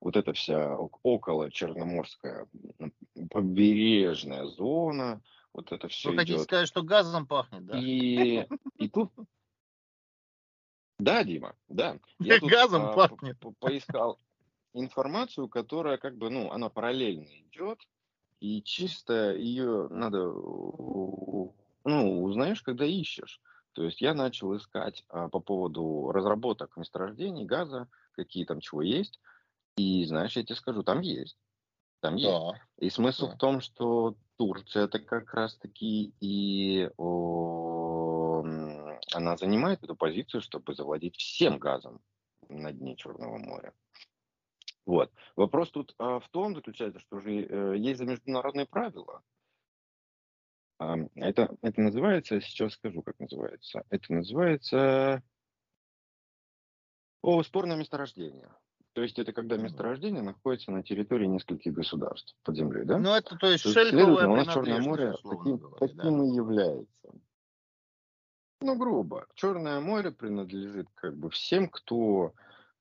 вот 0.00 0.16
эта 0.16 0.32
вся 0.34 0.76
ок- 0.76 1.00
около 1.02 1.50
Черноморская 1.50 2.46
побережная 3.30 4.44
зона, 4.46 5.22
вот 5.54 5.72
это 5.72 5.86
Вы 5.86 5.88
все 5.90 6.14
хотите 6.14 6.34
идет. 6.34 6.44
сказать, 6.44 6.68
что 6.68 6.82
газом 6.82 7.26
пахнет, 7.26 7.64
да? 7.64 7.78
И, 7.78 8.46
и 8.78 8.88
тут, 8.88 9.10
да, 10.98 11.24
Дима, 11.24 11.54
да, 11.68 11.98
я 12.20 12.38
тут 12.38 12.50
Газом 12.52 12.82
а, 12.82 13.08
пахнет. 13.08 13.38
п- 13.40 13.52
поискал 13.58 14.20
информацию, 14.74 15.48
которая 15.48 15.96
как 15.98 16.16
бы, 16.16 16.30
ну, 16.30 16.50
она 16.50 16.68
параллельно 16.68 17.28
идет, 17.40 17.78
и 18.40 18.62
чисто 18.62 19.34
ее 19.34 19.88
надо, 19.90 20.18
ну, 21.84 22.22
узнаешь, 22.22 22.62
когда 22.62 22.84
ищешь. 22.84 23.40
То 23.72 23.84
есть 23.84 24.00
я 24.00 24.14
начал 24.14 24.56
искать 24.56 25.04
а, 25.08 25.28
по 25.28 25.40
поводу 25.40 26.10
разработок 26.12 26.76
месторождений 26.76 27.44
газа, 27.44 27.88
какие 28.12 28.44
там 28.44 28.60
чего 28.60 28.82
есть, 28.82 29.20
и 29.76 30.04
знаешь, 30.04 30.36
я 30.36 30.42
тебе 30.42 30.56
скажу, 30.56 30.82
там 30.82 31.00
есть, 31.00 31.38
там 32.00 32.16
есть. 32.16 32.30
Да, 32.30 32.60
И 32.78 32.90
смысл 32.90 33.28
да. 33.28 33.34
в 33.34 33.38
том, 33.38 33.60
что 33.60 34.16
Турция 34.36 34.84
это 34.84 34.98
как 34.98 35.32
раз-таки 35.32 36.14
и 36.20 36.90
о, 36.98 38.44
она 39.14 39.36
занимает 39.36 39.82
эту 39.82 39.96
позицию, 39.96 40.42
чтобы 40.42 40.74
завладеть 40.74 41.16
всем 41.16 41.58
газом 41.58 42.00
на 42.48 42.72
дне 42.72 42.96
Черного 42.96 43.38
моря. 43.38 43.72
Вот. 44.84 45.12
Вопрос 45.36 45.70
тут 45.70 45.94
а, 45.98 46.20
в 46.20 46.28
том 46.30 46.54
заключается, 46.54 47.00
что 47.00 47.20
же 47.20 47.30
э, 47.30 47.76
есть 47.78 48.00
же 48.00 48.06
международные 48.06 48.66
правила. 48.66 49.22
Это, 51.14 51.54
это 51.62 51.80
называется, 51.80 52.40
сейчас 52.40 52.74
скажу, 52.74 53.02
как 53.02 53.18
называется. 53.18 53.84
Это 53.90 54.12
называется 54.12 55.22
о, 57.22 57.42
спорное 57.42 57.76
месторождение. 57.76 58.48
То 58.94 59.02
есть 59.02 59.18
это 59.18 59.32
когда 59.32 59.56
да. 59.56 59.62
месторождение 59.62 60.22
находится 60.22 60.70
на 60.70 60.82
территории 60.82 61.26
нескольких 61.26 61.72
государств 61.72 62.36
под 62.42 62.56
землей, 62.56 62.84
да? 62.84 62.98
Ну, 62.98 63.14
это, 63.14 63.36
то 63.36 63.46
есть, 63.46 63.62
То 63.62 63.70
есть, 63.70 63.90
следовательно, 63.90 64.32
у 64.32 64.36
нас 64.36 64.52
Черное 64.52 64.80
море 64.82 65.12
таким, 65.12 65.56
говоря, 65.56 65.76
да. 65.80 65.86
таким 65.86 66.22
и 66.24 66.34
является. 66.34 67.14
Ну, 68.60 68.76
грубо. 68.76 69.26
Черное 69.34 69.80
море 69.80 70.10
принадлежит 70.10 70.88
как 70.94 71.16
бы 71.16 71.30
всем, 71.30 71.68
кто, 71.68 72.34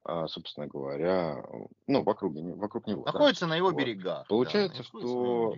а, 0.04 0.28
собственно 0.28 0.68
говоря, 0.68 1.46
ну, 1.88 2.04
вокруг, 2.04 2.34
вокруг 2.36 2.88
него, 2.88 3.04
да. 3.04 3.14
Находится 3.14 3.48
на 3.48 3.56
его 3.56 3.72
берегах. 3.72 4.20
да, 4.20 4.26
Получается, 4.28 4.84
его 4.84 5.54
что. 5.54 5.56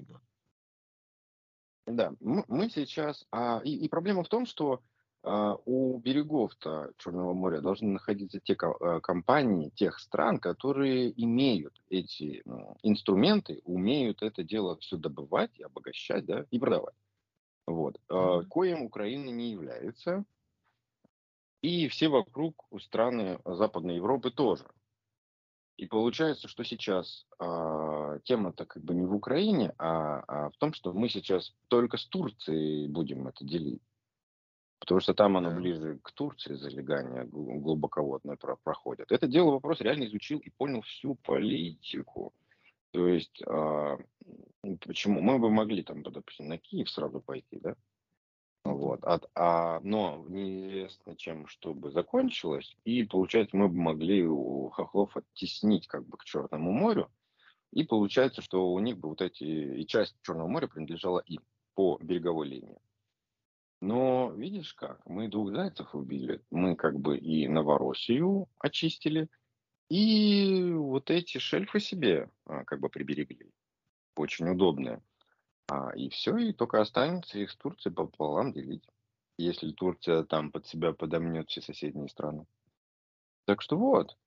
Да, 1.85 2.13
мы 2.21 2.69
сейчас, 2.69 3.25
а, 3.31 3.61
и, 3.63 3.75
и 3.75 3.89
проблема 3.89 4.23
в 4.23 4.29
том, 4.29 4.45
что 4.45 4.81
а, 5.21 5.55
у 5.65 5.97
берегов-то 5.99 6.93
Черного 6.97 7.33
моря 7.33 7.59
должны 7.61 7.89
находиться 7.89 8.39
те 8.39 8.55
ко- 8.55 8.75
а, 8.79 9.01
компании 9.01 9.69
тех 9.69 9.99
стран, 9.99 10.39
которые 10.39 11.11
имеют 11.21 11.81
эти 11.89 12.41
м, 12.45 12.75
инструменты, 12.83 13.61
умеют 13.65 14.21
это 14.23 14.43
дело 14.43 14.77
все 14.77 14.95
добывать 14.97 15.51
и 15.59 15.63
обогащать, 15.63 16.25
да, 16.25 16.45
и 16.51 16.59
продавать. 16.59 16.95
Вот. 17.67 17.99
Мгм. 18.09 18.45
коим 18.49 18.83
Украина 18.83 19.29
не 19.29 19.51
является, 19.51 20.25
и 21.63 21.87
все 21.87 22.09
вокруг 22.09 22.67
страны 22.79 23.39
Западной 23.43 23.95
Европы 23.95 24.29
тоже. 24.29 24.69
И 25.77 25.87
получается, 25.87 26.47
что 26.47 26.63
сейчас 26.63 27.25
а, 27.39 28.19
тема-то 28.19 28.65
как 28.65 28.83
бы 28.83 28.93
не 28.93 29.05
в 29.05 29.15
Украине, 29.15 29.73
а, 29.77 30.23
а 30.27 30.49
в 30.49 30.57
том, 30.57 30.73
что 30.73 30.93
мы 30.93 31.09
сейчас 31.09 31.53
только 31.67 31.97
с 31.97 32.05
Турцией 32.05 32.87
будем 32.87 33.27
это 33.27 33.43
делить. 33.43 33.81
Потому 34.79 34.99
что 34.99 35.13
там 35.13 35.37
оно 35.37 35.49
ближе 35.51 35.97
к 36.03 36.11
Турции, 36.11 36.55
залегание 36.55 37.23
гл- 37.23 37.59
глубоководное 37.59 38.35
про- 38.35 38.57
проходит. 38.57 39.11
Это 39.11 39.27
дело 39.27 39.51
вопрос 39.51 39.81
реально 39.81 40.05
изучил 40.05 40.39
и 40.39 40.49
понял 40.49 40.81
всю 40.81 41.15
политику. 41.15 42.33
То 42.91 43.07
есть, 43.07 43.41
м, 43.47 44.05
почему 44.85 45.21
мы 45.21 45.39
бы 45.39 45.49
могли 45.49 45.81
там, 45.83 46.03
допустим, 46.03 46.49
на 46.49 46.57
Киев 46.59 46.89
сразу 46.89 47.19
пойти, 47.21 47.59
да? 47.59 47.75
Вот. 48.65 49.01
А, 49.03 49.19
а, 49.35 49.79
но 49.81 50.25
неизвестно 50.29 51.15
чем, 51.15 51.47
чтобы 51.47 51.91
закончилось. 51.91 52.75
И 52.85 53.03
получается, 53.03 53.57
мы 53.57 53.67
бы 53.67 53.75
могли 53.75 54.25
у 54.25 54.69
хохлов 54.69 55.17
оттеснить 55.17 55.87
как 55.87 56.07
бы 56.07 56.17
к 56.17 56.23
Черному 56.23 56.71
морю. 56.71 57.09
И 57.71 57.83
получается, 57.83 58.41
что 58.41 58.71
у 58.71 58.79
них 58.79 58.97
бы 58.99 59.09
вот 59.09 59.21
эти, 59.21 59.43
и 59.43 59.85
часть 59.85 60.15
Черного 60.21 60.47
моря 60.47 60.67
принадлежала 60.67 61.19
им 61.19 61.41
по 61.73 61.97
береговой 62.01 62.47
линии. 62.47 62.77
Но 63.81 64.31
видишь 64.31 64.73
как, 64.75 65.05
мы 65.05 65.27
двух 65.27 65.51
зайцев 65.51 65.93
убили. 65.93 66.41
Мы 66.51 66.75
как 66.75 66.99
бы 66.99 67.17
и 67.17 67.47
Новороссию 67.47 68.47
очистили, 68.59 69.27
и 69.89 70.71
вот 70.71 71.09
эти 71.09 71.37
шельфы 71.39 71.79
себе 71.79 72.29
а, 72.45 72.63
как 72.63 72.79
бы 72.79 72.89
приберегли. 72.89 73.51
Очень 74.15 74.49
удобные. 74.49 75.01
А, 75.67 75.91
и 75.93 76.07
все, 76.09 76.37
и 76.37 76.53
только 76.53 76.79
останется 76.79 77.37
их 77.39 77.51
с 77.51 77.57
Турцией 77.57 77.93
пополам 77.93 78.53
делить. 78.53 78.87
Если 79.37 79.71
Турция 79.71 80.23
там 80.23 80.51
под 80.53 80.65
себя 80.67 80.93
подомнет 80.93 81.49
все 81.49 81.61
соседние 81.61 82.07
страны. 82.07 82.45
Так 83.45 83.61
что 83.61 83.77
вот. 83.77 84.17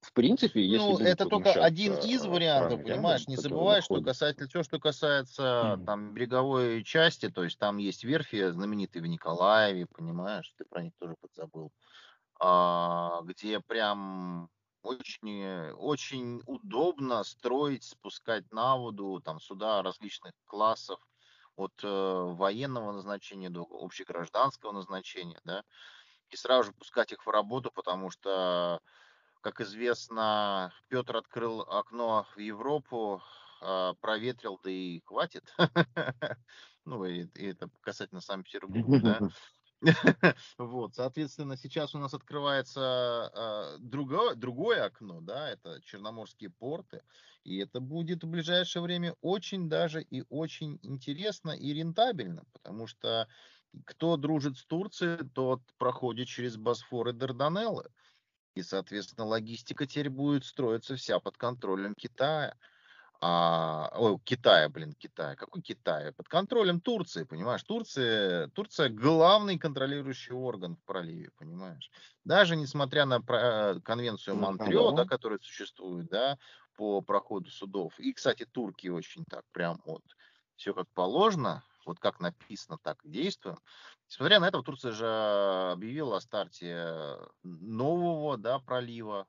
В 0.00 0.12
принципе, 0.14 0.64
если 0.64 0.94
Ну, 0.94 0.98
это 0.98 1.26
только 1.26 1.54
один 1.54 1.94
из 1.94 2.24
э, 2.24 2.26
вариантов, 2.26 2.82
понимаешь? 2.82 3.28
Не 3.28 3.36
забывай, 3.36 3.82
что 3.82 4.00
касательно 4.00 4.48
все, 4.48 4.64
что 4.64 4.80
касается 4.80 5.80
Мгм. 5.80 5.86
там 5.86 6.12
береговой 6.12 6.82
части, 6.82 7.28
то 7.30 7.44
есть 7.44 7.56
там 7.58 7.76
есть 7.76 8.02
верфи 8.02 8.50
знаменитые 8.50 9.00
в 9.02 9.06
Николаеве, 9.06 9.86
понимаешь? 9.86 10.52
Ты 10.56 10.64
про 10.64 10.82
них 10.82 10.92
тоже 10.98 11.14
подзабыл. 11.20 11.70
А, 12.40 13.22
где 13.24 13.60
прям 13.60 14.50
очень, 14.86 15.40
э, 15.42 15.72
очень 15.72 16.42
удобно 16.46 17.24
строить, 17.24 17.84
спускать 17.84 18.50
на 18.52 18.76
воду 18.76 19.20
там 19.24 19.40
суда 19.40 19.82
различных 19.82 20.32
классов 20.46 21.00
от 21.56 21.72
э, 21.82 21.88
военного 21.88 22.92
назначения 22.92 23.50
до 23.50 23.66
общегражданского 23.70 24.72
назначения, 24.72 25.40
да, 25.44 25.64
и 26.30 26.36
сразу 26.36 26.64
же 26.64 26.72
пускать 26.72 27.12
их 27.12 27.26
в 27.26 27.30
работу, 27.30 27.70
потому 27.74 28.10
что 28.10 28.80
как 29.42 29.60
известно, 29.60 30.72
Петр 30.88 31.16
открыл 31.16 31.60
окно 31.60 32.26
в 32.34 32.38
Европу, 32.40 33.22
а, 33.60 33.94
проветрил, 34.00 34.58
да 34.62 34.70
и 34.70 35.00
хватит. 35.04 35.44
Ну, 36.88 37.04
и 37.04 37.26
это 37.34 37.68
касательно 37.80 38.20
Санкт-Петербурга, 38.20 39.00
да. 39.00 39.20
Вот, 40.58 40.94
соответственно, 40.94 41.56
сейчас 41.56 41.94
у 41.94 41.98
нас 41.98 42.14
открывается 42.14 42.80
а, 42.82 43.76
другое, 43.78 44.34
другое 44.34 44.84
окно, 44.84 45.20
да, 45.20 45.50
это 45.50 45.80
Черноморские 45.82 46.50
порты, 46.50 47.02
и 47.44 47.58
это 47.58 47.80
будет 47.80 48.24
в 48.24 48.28
ближайшее 48.28 48.82
время 48.82 49.14
очень 49.20 49.68
даже 49.68 50.02
и 50.02 50.24
очень 50.28 50.78
интересно 50.82 51.50
и 51.50 51.72
рентабельно, 51.72 52.44
потому 52.52 52.86
что 52.86 53.28
кто 53.84 54.16
дружит 54.16 54.56
с 54.56 54.64
Турцией, 54.64 55.28
тот 55.28 55.60
проходит 55.76 56.28
через 56.28 56.56
Босфор 56.56 57.08
и 57.08 57.12
Дарданеллы. 57.12 57.90
И, 58.54 58.62
соответственно, 58.62 59.26
логистика 59.26 59.86
теперь 59.86 60.10
будет 60.10 60.44
строиться 60.44 60.96
вся 60.96 61.20
под 61.20 61.36
контролем 61.36 61.94
Китая. 61.94 62.56
А, 63.20 63.90
ой, 63.96 64.18
Китая, 64.24 64.68
блин, 64.68 64.92
Китая. 64.92 65.36
Какой 65.36 65.62
Китай? 65.62 66.12
Под 66.12 66.28
контролем 66.28 66.80
Турции, 66.80 67.24
понимаешь? 67.24 67.62
Турция, 67.64 68.48
Турция 68.48 68.88
главный 68.90 69.58
контролирующий 69.58 70.34
орган 70.34 70.76
в 70.76 70.84
проливе, 70.84 71.30
понимаешь? 71.36 71.90
Даже 72.24 72.56
несмотря 72.56 73.06
на 73.06 73.20
про- 73.20 73.80
конвенцию 73.82 74.36
Ну 74.36 74.42
Монтрео, 74.42 74.92
да, 74.92 75.04
которая 75.06 75.38
существует, 75.40 76.08
да, 76.08 76.38
по 76.76 77.00
проходу 77.00 77.50
судов. 77.50 77.98
И, 77.98 78.12
кстати, 78.12 78.44
турки 78.44 78.88
очень 78.88 79.24
так 79.28 79.44
прям 79.52 79.80
вот 79.86 80.02
все 80.56 80.74
как 80.74 80.86
положено, 80.92 81.64
вот 81.86 81.98
как 81.98 82.20
написано, 82.20 82.78
так 82.82 83.04
и 83.04 83.08
действуем. 83.08 83.58
Несмотря 84.10 84.40
на 84.40 84.48
это, 84.48 84.62
Турция 84.62 84.92
же 84.92 85.06
объявила 85.72 86.16
о 86.16 86.20
старте 86.20 87.16
нового, 87.42 88.36
да, 88.36 88.58
пролива, 88.58 89.26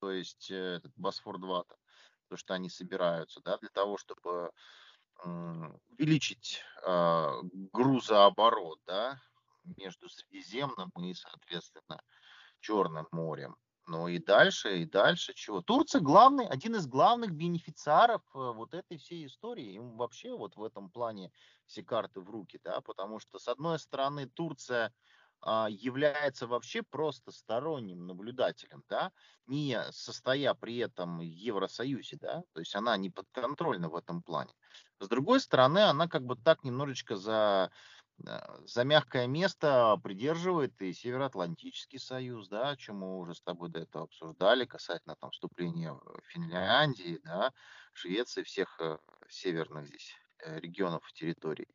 то 0.00 0.10
есть 0.10 0.50
э, 0.50 0.56
этот 0.76 0.92
Босфор-2. 0.96 1.64
То, 2.32 2.38
что 2.38 2.54
они 2.54 2.70
собираются, 2.70 3.42
да, 3.44 3.58
для 3.58 3.68
того, 3.68 3.98
чтобы 3.98 4.50
увеличить 5.22 6.62
э, 6.82 7.28
грузооборот, 7.74 8.78
да, 8.86 9.20
между 9.76 10.08
Средиземным 10.08 10.90
и, 10.98 11.12
соответственно, 11.12 12.00
Черным 12.60 13.06
морем. 13.12 13.56
Ну 13.86 14.08
и 14.08 14.18
дальше, 14.18 14.78
и 14.78 14.86
дальше 14.86 15.34
чего? 15.34 15.60
Турция 15.60 16.00
главный, 16.00 16.46
один 16.46 16.76
из 16.76 16.86
главных 16.86 17.32
бенефициаров 17.32 18.22
э, 18.34 18.38
вот 18.38 18.72
этой 18.72 18.96
всей 18.96 19.26
истории. 19.26 19.74
Им 19.74 19.98
вообще 19.98 20.34
вот 20.34 20.56
в 20.56 20.64
этом 20.64 20.88
плане 20.88 21.30
все 21.66 21.82
карты 21.82 22.20
в 22.20 22.30
руки, 22.30 22.58
да, 22.64 22.80
потому 22.80 23.18
что 23.18 23.38
с 23.38 23.46
одной 23.46 23.78
стороны 23.78 24.26
Турция 24.26 24.94
является 25.68 26.46
вообще 26.46 26.82
просто 26.82 27.32
сторонним 27.32 28.06
наблюдателем, 28.06 28.84
да, 28.88 29.12
не 29.46 29.80
состоя 29.90 30.54
при 30.54 30.76
этом 30.78 31.18
в 31.18 31.22
Евросоюзе, 31.22 32.16
да, 32.20 32.44
то 32.52 32.60
есть 32.60 32.74
она 32.74 32.96
не 32.96 33.10
подконтрольна 33.10 33.88
в 33.88 33.96
этом 33.96 34.22
плане. 34.22 34.52
С 35.00 35.08
другой 35.08 35.40
стороны, 35.40 35.80
она 35.80 36.06
как 36.08 36.24
бы 36.24 36.36
так 36.36 36.62
немножечко 36.62 37.16
за 37.16 37.70
Э, 38.26 38.40
за 38.66 38.84
мягкое 38.84 39.26
место 39.26 39.98
придерживает 40.02 40.80
и 40.80 40.92
Североатлантический 40.92 41.98
союз, 41.98 42.48
да, 42.48 42.70
о 42.70 42.76
чем 42.76 42.98
мы 42.98 43.18
уже 43.18 43.34
с 43.34 43.40
тобой 43.40 43.70
до 43.70 43.80
этого 43.80 44.04
обсуждали, 44.04 44.64
касательно 44.64 45.16
там 45.16 45.30
вступления 45.30 45.98
Финляндии, 46.28 47.20
да, 47.24 47.52
Швеции, 47.92 48.42
всех 48.42 48.80
э, 48.80 48.98
северных 49.28 49.86
здесь 49.86 50.14
э, 50.44 50.58
регионов 50.60 51.08
и 51.10 51.14
территорий. 51.14 51.68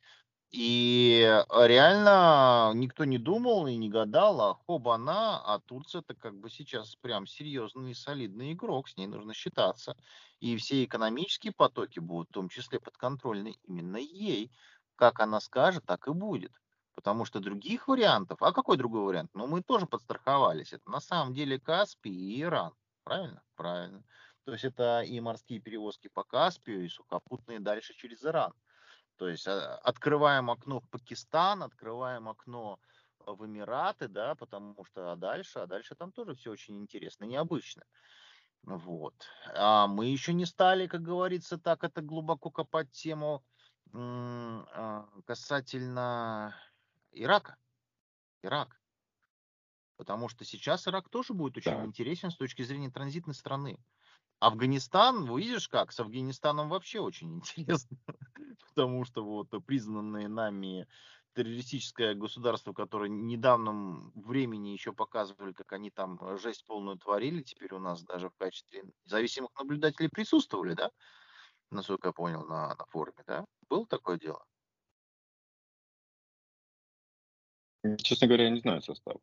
И 0.52 1.44
реально 1.52 2.72
никто 2.74 3.04
не 3.04 3.18
думал 3.18 3.68
и 3.68 3.76
не 3.76 3.90
гадал, 3.90 4.40
а 4.42 4.54
хоба-на, 4.54 5.40
а 5.44 5.60
Турция 5.60 6.00
это 6.02 6.16
как 6.16 6.36
бы 6.40 6.50
сейчас 6.50 6.96
прям 6.96 7.28
серьезный 7.28 7.92
и 7.92 7.94
солидный 7.94 8.54
игрок, 8.54 8.88
с 8.88 8.96
ней 8.96 9.08
нужно 9.08 9.34
считаться. 9.34 9.98
И 10.40 10.56
все 10.58 10.84
экономические 10.86 11.52
потоки 11.52 12.00
будут 12.00 12.30
в 12.30 12.34
том 12.34 12.50
числе 12.50 12.80
подконтрольны 12.80 13.58
именно 13.68 13.98
ей 13.98 14.52
как 14.98 15.20
она 15.22 15.40
скажет, 15.40 15.86
так 15.86 16.08
и 16.08 16.12
будет. 16.12 16.52
Потому 16.96 17.24
что 17.24 17.40
других 17.40 17.88
вариантов, 17.88 18.42
а 18.42 18.52
какой 18.52 18.76
другой 18.76 19.02
вариант? 19.02 19.30
Ну, 19.34 19.48
мы 19.48 19.62
тоже 19.62 19.86
подстраховались. 19.86 20.74
Это 20.74 20.90
на 20.90 21.00
самом 21.00 21.34
деле 21.34 21.60
Каспий 21.60 22.12
и 22.12 22.42
Иран. 22.42 22.74
Правильно? 23.04 23.42
Правильно. 23.56 24.04
То 24.44 24.54
есть 24.54 24.64
это 24.64 25.02
и 25.02 25.20
морские 25.20 25.60
перевозки 25.60 26.10
по 26.10 26.24
Каспию, 26.24 26.84
и 26.84 26.90
сухопутные 26.90 27.60
дальше 27.60 27.94
через 27.94 28.24
Иран. 28.26 28.54
То 29.18 29.28
есть 29.28 29.48
а, 29.48 29.76
открываем 29.78 30.50
окно 30.50 30.80
в 30.80 30.90
Пакистан, 30.90 31.64
открываем 31.64 32.30
окно 32.30 32.80
в 33.20 33.46
Эмираты, 33.46 34.08
да, 34.08 34.36
потому 34.36 34.86
что 34.86 35.12
а 35.12 35.16
дальше, 35.16 35.60
а 35.60 35.68
дальше 35.68 35.96
там 35.96 36.12
тоже 36.12 36.36
все 36.36 36.52
очень 36.52 36.78
интересно, 36.78 37.26
необычно. 37.26 37.84
Вот. 38.64 39.14
А 39.54 39.88
мы 39.88 40.08
еще 40.08 40.34
не 40.34 40.46
стали, 40.46 40.88
как 40.88 41.02
говорится, 41.02 41.58
так 41.58 41.84
это 41.84 42.02
глубоко 42.02 42.50
копать 42.52 42.92
тему 42.92 43.44
а, 43.94 45.08
касательно 45.26 46.56
Ирака. 47.12 47.58
Ирак. 48.44 48.80
Потому 49.98 50.30
что 50.30 50.46
сейчас 50.46 50.88
Ирак 50.88 51.10
тоже 51.10 51.34
будет 51.34 51.58
очень 51.58 51.72
да. 51.72 51.86
интересен 51.86 52.30
с 52.30 52.38
точки 52.38 52.62
зрения 52.62 52.92
транзитной 52.92 53.34
страны. 53.34 53.80
Афганистан, 54.40 55.26
вы 55.26 55.42
видишь 55.42 55.68
как, 55.68 55.92
с 55.92 56.00
Афганистаном 56.00 56.70
вообще 56.70 57.00
очень 57.00 57.34
интересно, 57.38 57.98
потому 58.70 59.04
что 59.06 59.24
вот 59.24 59.50
признанные 59.66 60.28
нами 60.28 60.88
террористическое 61.34 62.16
государство, 62.16 62.74
которое 62.74 63.10
в 63.10 63.14
недавнем 63.14 64.12
времени 64.16 64.70
еще 64.70 64.92
показывали, 64.92 65.54
как 65.54 65.72
они 65.74 65.92
там 65.92 66.20
жесть 66.38 66.66
полную 66.66 66.98
творили, 66.98 67.44
теперь 67.44 67.74
у 67.74 67.80
нас 67.80 68.04
даже 68.04 68.30
в 68.30 68.36
качестве 68.38 68.84
независимых 69.06 69.52
наблюдателей 69.60 70.10
присутствовали, 70.10 70.74
да, 70.74 70.92
насколько 71.70 72.08
я 72.08 72.12
понял, 72.12 72.44
на, 72.46 72.70
на 72.70 72.86
форуме, 72.88 73.24
да? 73.28 73.46
Было 73.70 73.86
такое 73.86 74.18
дело? 74.18 74.44
Честно 77.98 78.28
говоря, 78.28 78.46
я 78.46 78.50
не 78.50 78.60
знаю 78.60 78.82
состав. 78.82 79.18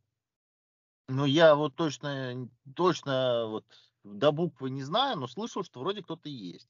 Ну, 1.09 1.25
я 1.25 1.55
вот 1.55 1.75
точно, 1.75 2.49
точно 2.75 3.47
вот 3.49 3.67
до 4.05 4.33
буквы 4.33 4.71
не 4.71 4.83
знаю, 4.83 5.17
но 5.19 5.27
слышал, 5.27 5.65
что 5.65 5.81
вроде 5.81 6.03
кто-то 6.03 6.29
есть. 6.29 6.69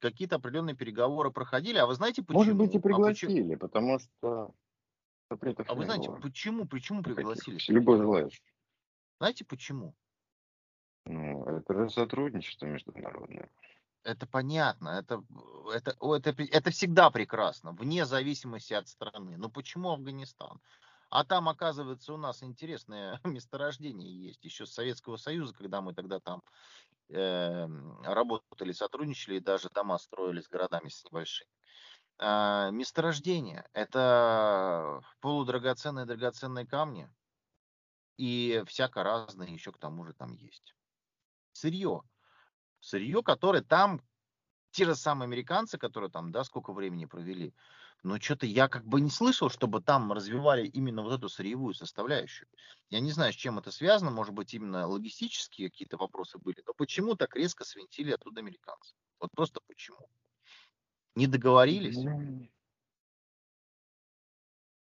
Какие-то 0.00 0.36
определенные 0.36 0.74
переговоры 0.74 1.30
проходили. 1.30 1.78
А 1.78 1.86
вы 1.86 1.94
знаете 1.94 2.22
почему? 2.22 2.38
Может 2.40 2.56
быть 2.56 2.74
и 2.74 2.78
пригласили, 2.78 3.54
а 3.54 3.58
почему? 3.58 3.58
потому 3.58 3.98
что 3.98 4.54
А 5.30 5.74
вы 5.74 5.84
знаете, 5.84 6.08
было. 6.08 6.16
почему, 6.16 6.66
почему 6.66 7.02
пригласили? 7.02 7.58
Любой 7.68 7.98
желающий. 7.98 8.42
Знаете 9.18 9.44
почему? 9.44 9.94
Ну, 11.06 11.44
это 11.44 11.74
же 11.74 11.90
сотрудничество 11.90 12.66
международное. 12.66 13.50
Это 14.04 14.26
понятно, 14.26 14.88
это, 14.88 15.22
это, 15.72 15.96
это, 16.00 16.42
это 16.42 16.70
всегда 16.72 17.10
прекрасно, 17.10 17.70
вне 17.72 18.04
зависимости 18.04 18.72
от 18.72 18.88
страны. 18.88 19.36
Но 19.36 19.48
почему 19.48 19.90
Афганистан? 19.90 20.60
А 21.12 21.24
там, 21.24 21.50
оказывается, 21.50 22.14
у 22.14 22.16
нас 22.16 22.42
интересное 22.42 23.20
месторождение 23.24 24.10
есть 24.10 24.42
еще 24.44 24.64
с 24.64 24.72
Советского 24.72 25.18
Союза, 25.18 25.52
когда 25.52 25.82
мы 25.82 25.92
тогда 25.92 26.20
там 26.20 26.42
э, 27.10 27.66
работали, 28.02 28.72
сотрудничали 28.72 29.36
и 29.36 29.40
даже 29.40 29.68
дома 29.68 29.98
строили 29.98 30.40
с 30.40 30.48
городами 30.48 30.88
с 30.88 31.04
небольшими. 31.04 31.50
Э, 32.18 32.70
месторождение– 32.72 33.68
это 33.74 35.02
полудрагоценные 35.20 36.06
драгоценные 36.06 36.66
камни 36.66 37.10
и 38.16 38.62
всяко 38.66 39.02
разное 39.02 39.48
еще 39.48 39.70
к 39.70 39.78
тому 39.78 40.06
же 40.06 40.14
там 40.14 40.32
есть. 40.32 40.74
Сырье 41.52 42.04
сырье, 42.80 43.22
которое 43.22 43.62
там 43.62 44.00
те 44.70 44.86
же 44.86 44.94
самые 44.94 45.26
американцы, 45.26 45.76
которые 45.76 46.10
там, 46.10 46.32
да, 46.32 46.42
сколько 46.42 46.72
времени 46.72 47.04
провели, 47.04 47.54
но 48.02 48.18
что-то 48.18 48.46
я 48.46 48.68
как 48.68 48.84
бы 48.84 49.00
не 49.00 49.10
слышал, 49.10 49.48
чтобы 49.48 49.80
там 49.80 50.12
развивали 50.12 50.66
именно 50.66 51.02
вот 51.02 51.12
эту 51.12 51.28
сырьевую 51.28 51.74
составляющую. 51.74 52.48
Я 52.90 53.00
не 53.00 53.12
знаю, 53.12 53.32
с 53.32 53.36
чем 53.36 53.58
это 53.58 53.70
связано, 53.70 54.10
может 54.10 54.34
быть, 54.34 54.52
именно 54.54 54.86
логистические 54.86 55.70
какие-то 55.70 55.96
вопросы 55.96 56.38
были, 56.38 56.62
но 56.66 56.74
почему 56.74 57.14
так 57.14 57.36
резко 57.36 57.64
свинтили 57.64 58.12
оттуда 58.12 58.40
американцы? 58.40 58.94
Вот 59.20 59.30
просто 59.34 59.60
почему? 59.66 60.08
Не 61.14 61.26
договорились? 61.26 61.96
Ну, 61.96 62.48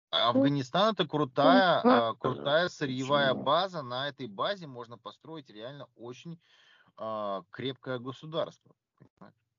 а 0.10 0.32
ну, 0.32 0.40
Афганистан 0.40 0.94
это 0.94 1.06
крутая, 1.06 1.82
а, 1.84 2.16
крутая 2.16 2.70
сырьевая 2.70 3.34
база. 3.34 3.82
На 3.82 4.08
этой 4.08 4.28
базе 4.28 4.66
можно 4.66 4.98
построить 4.98 5.50
реально 5.50 5.88
очень 5.96 6.40
а, 6.98 7.44
крепкое 7.52 8.00
государство. 8.00 8.74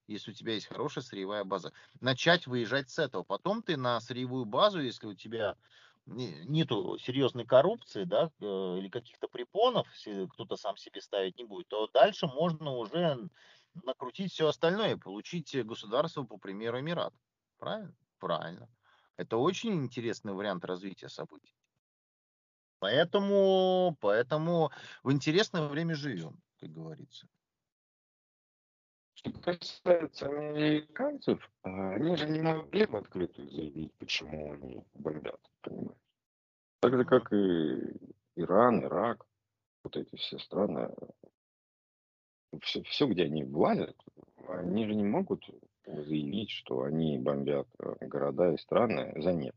Если 0.07 0.31
у 0.31 0.35
тебя 0.35 0.55
есть 0.55 0.66
хорошая 0.66 1.03
сырьевая 1.03 1.45
база. 1.45 1.73
Начать 2.01 2.47
выезжать 2.47 2.90
с 2.90 2.99
этого. 2.99 3.23
Потом 3.23 3.62
ты 3.62 3.77
на 3.77 4.01
сырьевую 4.01 4.45
базу, 4.45 4.81
если 4.81 5.07
у 5.07 5.14
тебя 5.14 5.57
нету 6.07 6.99
серьезной 6.99 7.45
коррупции, 7.45 8.05
да, 8.05 8.31
э, 8.40 8.45
или 8.79 8.88
каких-то 8.88 9.27
препонов, 9.27 9.88
если 9.95 10.27
кто-то 10.27 10.57
сам 10.57 10.77
себе 10.77 11.01
ставить 11.01 11.37
не 11.37 11.45
будет, 11.45 11.66
то 11.69 11.88
дальше 11.88 12.29
можно 12.29 12.71
уже 12.73 13.29
накрутить 13.85 14.33
все 14.33 14.47
остальное 14.47 14.95
и 14.95 14.99
получить 14.99 15.57
государство 15.66 16.23
по 16.23 16.38
примеру 16.38 16.79
Эмират. 16.79 17.12
Правильно? 17.59 17.95
Правильно. 18.19 18.69
Это 19.16 19.37
очень 19.37 19.75
интересный 19.75 20.33
вариант 20.33 20.64
развития 20.64 21.09
событий. 21.09 21.57
Поэтому, 22.79 23.97
поэтому 24.01 24.71
в 25.03 25.11
интересное 25.11 25.66
время 25.66 25.95
живем 25.95 26.40
как 26.59 26.71
говорится. 26.71 27.29
Что 29.16 29.33
касается 29.33 30.26
американцев, 30.26 31.40
они 31.62 32.16
же 32.16 32.29
не 32.29 32.40
могли 32.40 32.85
в 32.85 32.96
открытую 32.96 33.50
заявить, 33.50 33.94
почему 33.94 34.52
они 34.52 34.85
бомбят, 34.94 35.40
понимаешь? 35.62 35.98
Так 36.81 36.94
же, 36.94 37.05
как 37.07 37.33
и 37.33 38.12
Иран, 38.37 38.85
Ирак, 38.85 39.26
вот 39.83 39.96
эти 39.96 40.14
все 40.16 40.38
страны, 40.38 40.94
все, 42.61 42.83
все 42.83 43.07
где 43.07 43.24
они 43.24 43.44
влазят, 43.44 43.96
они 44.48 44.87
же 44.87 44.94
не 44.94 45.05
могут 45.05 45.48
заявить, 45.87 46.50
что 46.50 46.83
они 46.83 47.18
бомбят 47.18 47.68
э, 47.79 48.07
города 48.07 48.52
и 48.52 48.59
страны 48.59 49.14
за 49.16 49.33
нефть. 49.33 49.57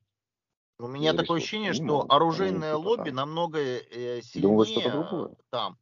У 0.77 0.87
меня 0.87 1.13
такое 1.13 1.39
ощущение, 1.39 1.73
что 1.73 2.05
оружейное 2.07 2.75
лобби 2.75 3.09
намного 3.09 3.59
э, 3.59 4.21
сильнее 4.21 5.35
там 5.49 5.77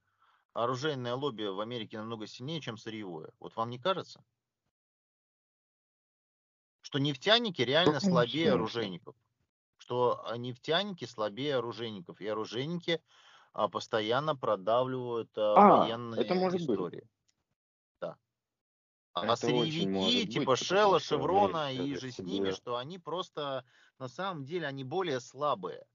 оружейное 0.57 1.13
лобби 1.13 1.43
в 1.43 1.59
Америке 1.59 1.97
намного 1.99 2.25
сильнее, 2.25 2.59
чем 2.61 2.77
сырьевое. 2.77 3.29
Вот 3.39 3.55
вам 3.55 3.69
не 3.69 3.77
кажется? 3.77 4.23
Что 6.81 6.99
нефтяники 6.99 7.61
реально 7.61 7.99
слабее 7.99 8.53
оружейников. 8.53 9.15
Что 9.77 10.25
а, 10.25 10.35
нефтяники 10.37 11.05
слабее 11.05 11.57
оружейников. 11.57 12.19
И 12.21 12.27
оружейники 12.27 13.01
а, 13.53 13.67
постоянно 13.67 14.35
продавливают 14.35 15.29
а, 15.37 15.53
а 15.55 15.77
военные 15.77 16.21
это 16.21 16.33
может 16.33 16.61
истории. 16.61 17.01
Быть. 17.01 17.09
Да. 18.01 18.17
А 19.13 19.25
это 19.25 19.35
сырьевики 19.35 20.25
типа 20.27 20.51
быть, 20.51 20.59
Шелла, 20.59 20.99
Шеврона 20.99 21.71
и 21.71 21.95
же 21.95 22.09
с 22.09 22.17
ними, 22.17 22.51
что 22.51 22.77
они 22.77 22.97
просто 22.97 23.63
на 23.99 24.07
самом 24.07 24.43
деле 24.43 24.65
они 24.65 24.83
более 24.83 25.19
слабые, 25.19 25.85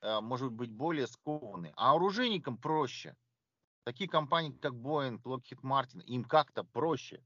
а, 0.00 0.20
может 0.20 0.52
быть 0.52 0.70
более 0.70 1.08
скованные. 1.08 1.72
А 1.76 1.94
оружейникам 1.94 2.58
проще. 2.58 3.16
Такие 3.84 4.08
компании, 4.08 4.50
как 4.50 4.72
Boeing, 4.72 5.22
Lockheed 5.22 5.60
Martin, 5.62 6.02
им 6.06 6.24
как-то 6.24 6.64
проще. 6.64 7.22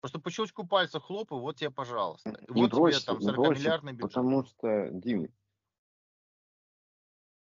Просто 0.00 0.20
по 0.20 0.30
щелчку 0.30 0.64
пальца 0.64 1.00
хлопаю, 1.00 1.40
вот 1.40 1.56
тебе, 1.56 1.70
пожалуйста. 1.70 2.30
Не 2.30 2.62
Вот 2.62 2.70
тебе 2.70 2.70
просится, 2.70 3.06
там 3.06 3.18
не 3.18 3.32
просится, 3.32 3.68
40-миллиардный 3.68 3.92
бюджет. 3.92 4.12
потому 4.12 4.44
что, 4.44 4.90
Дим, 4.92 5.28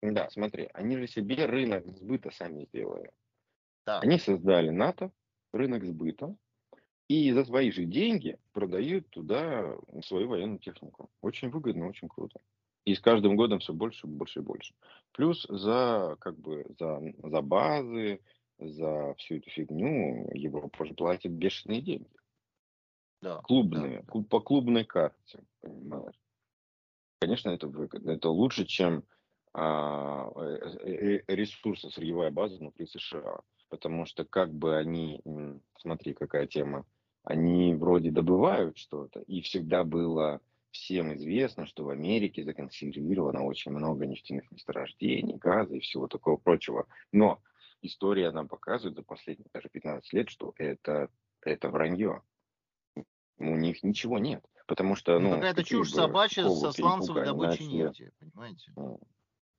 да, 0.02 0.30
смотри, 0.30 0.70
они 0.74 0.98
же 0.98 1.08
себе 1.08 1.46
рынок 1.46 1.86
сбыта 1.98 2.32
сами 2.32 2.66
сделали. 2.66 3.12
Так, 3.84 4.04
Они 4.04 4.18
создали 4.20 4.70
НАТО, 4.70 5.12
рынок 5.52 5.84
сбыта, 5.84 6.36
и 7.08 7.32
за 7.34 7.44
свои 7.44 7.72
же 7.72 7.86
деньги 7.86 8.40
продают 8.54 9.10
туда 9.10 9.76
свою 10.04 10.30
военную 10.30 10.60
технику. 10.60 11.10
Очень 11.22 11.50
выгодно, 11.50 11.88
очень 11.88 12.08
круто. 12.08 12.40
И 12.86 12.94
с 12.94 13.00
каждым 13.00 13.36
годом 13.36 13.60
все 13.60 13.74
больше, 13.74 14.06
больше 14.06 14.40
и 14.40 14.44
больше. 14.44 14.74
Плюс 15.12 15.46
за, 15.50 16.18
как 16.20 16.38
бы, 16.38 16.66
за, 16.80 17.02
за 17.24 17.42
базы, 17.42 18.22
за 18.60 19.16
всю 19.16 19.38
эту 19.38 19.50
фигню 19.50 20.30
Европа 20.34 20.86
же 20.86 20.94
платит 20.94 21.32
бешеные 21.32 21.82
деньги. 21.82 22.16
да, 23.22 23.38
Клубные, 23.42 24.04
да. 24.04 24.24
по 24.30 24.40
клубной 24.40 24.86
карте, 24.86 25.44
понимаешь? 25.62 26.16
Конечно, 27.20 27.50
это 27.50 27.68
выгодно. 27.68 28.12
Это 28.12 28.30
лучше, 28.30 28.66
чем 28.66 29.04
а, 29.54 30.30
э, 30.36 31.22
э, 31.28 31.36
ресурсы, 31.36 31.90
сырьевая 31.90 32.30
база 32.30 32.58
внутри 32.58 32.86
США. 32.86 33.40
Потому 33.70 34.06
что 34.06 34.26
как 34.26 34.54
бы 34.54 34.78
они, 34.78 35.22
смотри, 35.80 36.14
какая 36.14 36.46
тема, 36.46 36.86
они 37.24 37.74
вроде 37.74 38.12
добывают 38.12 38.78
что-то, 38.78 39.22
и 39.22 39.42
всегда 39.42 39.84
было 39.84 40.40
всем 40.76 41.16
известно, 41.16 41.66
что 41.66 41.86
в 41.86 41.90
Америке 41.90 42.44
законсервировано 42.44 43.44
очень 43.44 43.72
много 43.72 44.06
нефтяных 44.06 44.52
месторождений, 44.52 45.38
газа 45.38 45.76
и 45.76 45.80
всего 45.80 46.08
такого 46.08 46.38
прочего. 46.38 46.88
Но 47.12 47.42
история 47.82 48.32
нам 48.32 48.48
показывает 48.48 48.96
за 48.96 49.04
последние 49.04 49.48
даже 49.54 49.70
15 49.70 50.14
лет, 50.14 50.30
что 50.30 50.54
это, 50.58 51.10
это 51.42 51.70
вранье. 51.70 52.22
У 53.38 53.56
них 53.56 53.84
ничего 53.84 54.20
нет. 54.20 54.46
Потому 54.68 54.96
что, 54.96 55.20
Ну, 55.20 55.30
ну, 55.30 55.36
какая-то 55.36 55.64
чушь 55.64 55.92
собачья 55.92 56.48
со 56.50 56.72
сланцевой 56.72 57.26
добычей 57.26 57.66
начали, 57.66 57.78
нефти, 57.78 58.12
понимаете? 58.20 58.74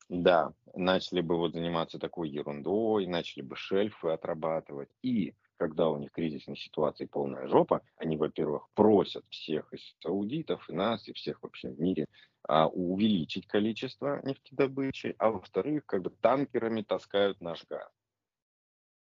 да, 0.08 0.52
начали 0.74 1.20
бы 1.20 1.36
вот 1.36 1.52
заниматься 1.52 1.98
такой 1.98 2.28
ерундой, 2.28 3.06
начали 3.06 3.42
бы 3.42 3.56
шельфы 3.56 4.08
отрабатывать. 4.10 4.90
И 5.02 5.34
когда 5.56 5.88
у 5.88 5.98
них 5.98 6.10
кризисная 6.12 6.56
ситуация 6.56 7.06
и 7.06 7.10
полная 7.10 7.46
жопа, 7.48 7.82
они, 7.96 8.16
во-первых, 8.16 8.68
просят 8.74 9.24
всех 9.30 9.72
из 9.72 9.94
саудитов, 10.00 10.68
и 10.68 10.72
нас, 10.72 11.08
и 11.08 11.12
всех 11.12 11.42
вообще 11.42 11.68
в 11.70 11.80
мире 11.80 12.06
а, 12.48 12.68
увеличить 12.68 13.46
количество 13.46 14.20
нефтедобычи, 14.24 15.14
а 15.18 15.30
во-вторых, 15.30 15.86
как 15.86 16.02
бы 16.02 16.10
танкерами 16.10 16.82
таскают 16.82 17.40
наш 17.40 17.64
газ. 17.66 17.88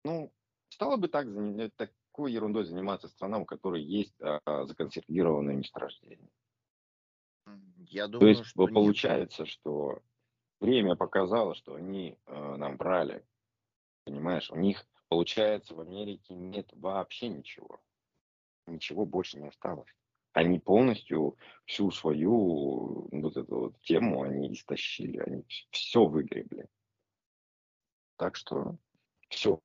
Ну, 0.05 0.33
стало 0.69 0.97
бы 0.97 1.09
так, 1.09 1.27
заня- 1.29 1.71
такой 1.77 2.33
ерундой 2.33 2.65
заниматься 2.65 3.09
страна, 3.09 3.39
у 3.39 3.45
которой 3.45 3.83
есть 3.83 4.15
а, 4.21 4.41
законсервированные 4.67 5.57
месторождения. 5.57 6.29
М, 7.47 7.75
Я 7.91 8.09
То 8.19 8.19
думаю, 8.19 8.29
есть 8.29 8.45
что 8.45 8.67
по- 8.67 8.71
нет. 8.71 8.75
получается, 8.75 9.47
что 9.47 10.03
время 10.61 10.97
показало, 10.97 11.55
что 11.55 11.75
они 11.75 12.19
э, 12.27 12.57
нам 12.57 12.77
брали, 12.77 13.27
понимаешь, 14.05 14.51
у 14.51 14.57
них, 14.57 14.87
получается, 15.11 15.75
в 15.75 15.81
Америке 15.81 16.33
нет 16.35 16.71
вообще 16.73 17.29
ничего, 17.29 17.81
ничего 18.67 19.05
больше 19.05 19.39
не 19.39 19.49
осталось. 19.49 19.91
Они 20.33 20.61
полностью 20.61 21.37
всю 21.67 21.91
свою 21.91 23.09
вот 23.11 23.37
эту 23.37 23.59
вот 23.59 23.81
тему 23.83 24.23
они 24.23 24.53
истощили, 24.55 25.19
они 25.19 25.45
все 25.73 26.07
выгребли. 26.07 26.69
Так 28.17 28.37
что 28.37 28.77
все. 29.29 29.61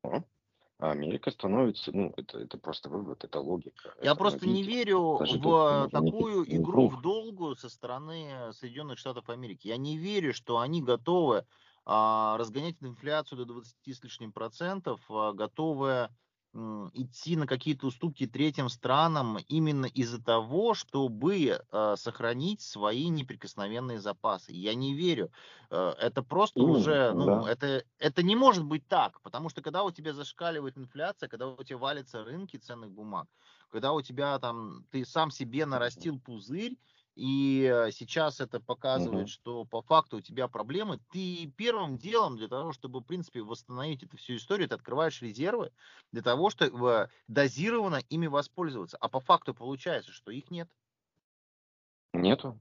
Америка 0.80 1.32
становится, 1.32 1.92
ну, 1.94 2.14
это, 2.18 2.40
это 2.40 2.58
просто 2.58 2.90
вывод, 2.90 3.24
это 3.24 3.40
логика. 3.40 3.94
Я 4.02 4.12
это 4.12 4.16
просто 4.16 4.46
не 4.48 4.64
видим. 4.64 4.74
верю 4.74 5.18
Даже 5.20 5.38
в 5.40 5.86
не- 5.86 5.90
такую 5.92 6.46
не 6.46 6.58
игру 6.58 6.90
круг. 6.90 6.94
в 6.96 7.02
долгую 7.02 7.56
со 7.56 7.70
стороны 7.70 8.52
Соединенных 8.52 8.98
Штатов 8.98 9.30
Америки. 9.30 9.68
Я 9.68 9.78
не 9.78 9.98
верю, 9.98 10.34
что 10.34 10.60
они 10.60 10.82
готовы 10.82 11.38
а, 11.38 11.46
разгонять 11.86 12.78
инфляцию 12.82 13.40
до 13.40 13.46
20 13.46 13.94
с 13.94 14.04
лишним 14.04 14.32
процентов, 14.34 15.02
а, 15.10 15.34
готовы 15.34 16.10
м, 16.54 16.90
идти 16.94 17.36
на 17.36 17.48
какие-то 17.48 17.88
уступки 17.88 18.26
третьим 18.28 18.70
странам 18.70 19.38
именно 19.48 19.86
из-за 19.88 20.24
того, 20.24 20.74
чтобы 20.74 21.62
а, 21.72 21.96
сохранить 21.98 22.62
свои 22.62 23.10
неприкосновенные 23.10 24.00
запасы. 24.00 24.54
Я 24.54 24.74
не 24.74 24.94
верю. 24.96 25.32
Э, 25.70 25.94
Это 26.00 26.24
просто 26.24 26.64
Именно, 26.64 26.64
уже, 26.64 27.14
ну, 27.14 27.30
да. 27.30 27.46
это, 27.46 27.84
это 28.00 28.24
не 28.24 28.36
может 28.36 28.64
быть 28.66 28.88
так, 28.88 29.22
потому 29.22 29.50
что 29.50 29.62
когда 29.62 29.84
у 29.84 29.92
тебя 29.92 30.14
зашкаливает 30.14 30.78
инфляция, 30.78 31.28
когда 31.30 31.48
у 31.50 31.64
тебя 31.64 31.78
валятся 31.78 32.24
рынки 32.24 32.58
ценных 32.58 32.92
бумаг, 32.92 33.28
когда 33.70 33.92
у 33.94 34.02
тебя 34.02 34.40
там, 34.40 34.86
ты 34.92 35.06
сам 35.06 35.32
себе 35.32 35.66
нарастил 35.66 36.20
пузырь, 36.20 36.78
и 37.16 37.64
э, 37.64 37.92
сейчас 37.92 38.40
это 38.42 38.60
показывает, 38.60 39.28
Мгм. 39.28 39.30
что 39.30 39.66
по 39.66 39.82
факту 39.82 40.18
у 40.18 40.22
тебя 40.22 40.48
проблемы, 40.48 41.00
ты 41.12 41.48
первым 41.58 41.98
делом 41.98 42.38
для 42.38 42.48
того, 42.48 42.74
чтобы, 42.74 43.00
в 43.00 43.04
принципе, 43.06 43.42
восстановить 43.42 44.04
эту 44.04 44.18
всю 44.18 44.36
историю, 44.36 44.68
ты 44.70 44.76
открываешь 44.76 45.22
резервы 45.22 45.72
для 46.12 46.22
того, 46.22 46.50
чтобы 46.50 47.10
дозированно 47.28 48.02
ими 48.10 48.28
воспользоваться. 48.28 48.98
А 49.00 49.10
по 49.10 49.20
факту 49.20 49.54
получается, 49.54 50.12
что 50.12 50.32
их 50.32 50.52
нет. 50.52 50.70
Нету. 52.14 52.60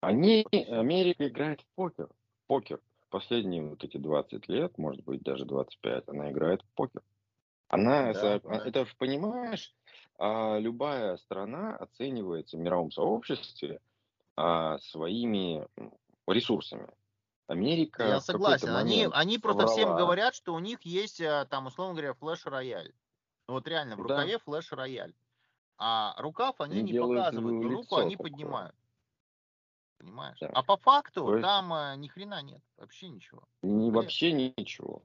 Они. 0.00 0.46
Америка 0.52 1.28
играет 1.28 1.62
в 1.62 1.66
покер. 1.74 2.08
Покер. 2.46 2.80
Последние 3.10 3.62
вот 3.62 3.84
эти 3.84 3.96
20 3.96 4.48
лет, 4.48 4.76
может 4.78 5.04
быть, 5.04 5.22
даже 5.22 5.44
25, 5.44 6.08
она 6.08 6.30
играет 6.30 6.62
в 6.62 6.68
покер. 6.74 7.02
Она, 7.68 8.12
Да, 8.12 8.20
за- 8.20 8.40
да. 8.44 8.66
это 8.66 8.86
понимаешь, 8.98 9.74
а, 10.18 10.58
любая 10.58 11.16
страна 11.16 11.76
оценивается 11.76 12.56
в 12.56 12.60
мировом 12.60 12.90
сообществе 12.90 13.80
а, 14.36 14.78
своими 14.78 15.66
ресурсами. 16.26 16.88
Америка 17.46 18.06
Я 18.06 18.20
согласен. 18.20 18.76
Они, 18.76 19.08
они 19.10 19.38
просто 19.38 19.66
всем 19.68 19.84
соврала. 19.88 19.98
говорят, 20.00 20.34
что 20.34 20.52
у 20.54 20.58
них 20.58 20.82
есть, 20.82 21.18
э, 21.20 21.46
там, 21.48 21.66
условно 21.66 21.94
говоря, 21.94 22.12
флеш-рояль. 22.12 22.92
Ну, 23.48 23.54
Вот 23.54 23.66
реально, 23.66 23.94
в 23.96 23.98
Да. 23.98 24.02
рукаве 24.02 24.38
флеш-рояль. 24.38 25.14
А 25.78 26.14
рукав 26.20 26.60
они 26.60 26.80
Они 26.80 26.92
не 26.92 26.98
показывают, 27.00 27.62
но 27.62 27.68
руку 27.70 27.96
они 27.96 28.16
такое. 28.16 28.30
поднимают. 28.30 28.74
Понимаешь? 29.96 30.36
Да. 30.40 30.48
А 30.52 30.62
по 30.62 30.76
факту 30.76 31.24
То 31.24 31.36
есть- 31.36 31.42
там 31.42 31.72
э, 31.72 31.96
ни 31.96 32.08
хрена 32.08 32.42
нет. 32.42 32.60
Вообще 32.76 33.08
ничего. 33.08 33.42
Ни, 33.62 33.88
Бред. 33.90 33.94
вообще 33.94 34.32
ничего. 34.32 35.02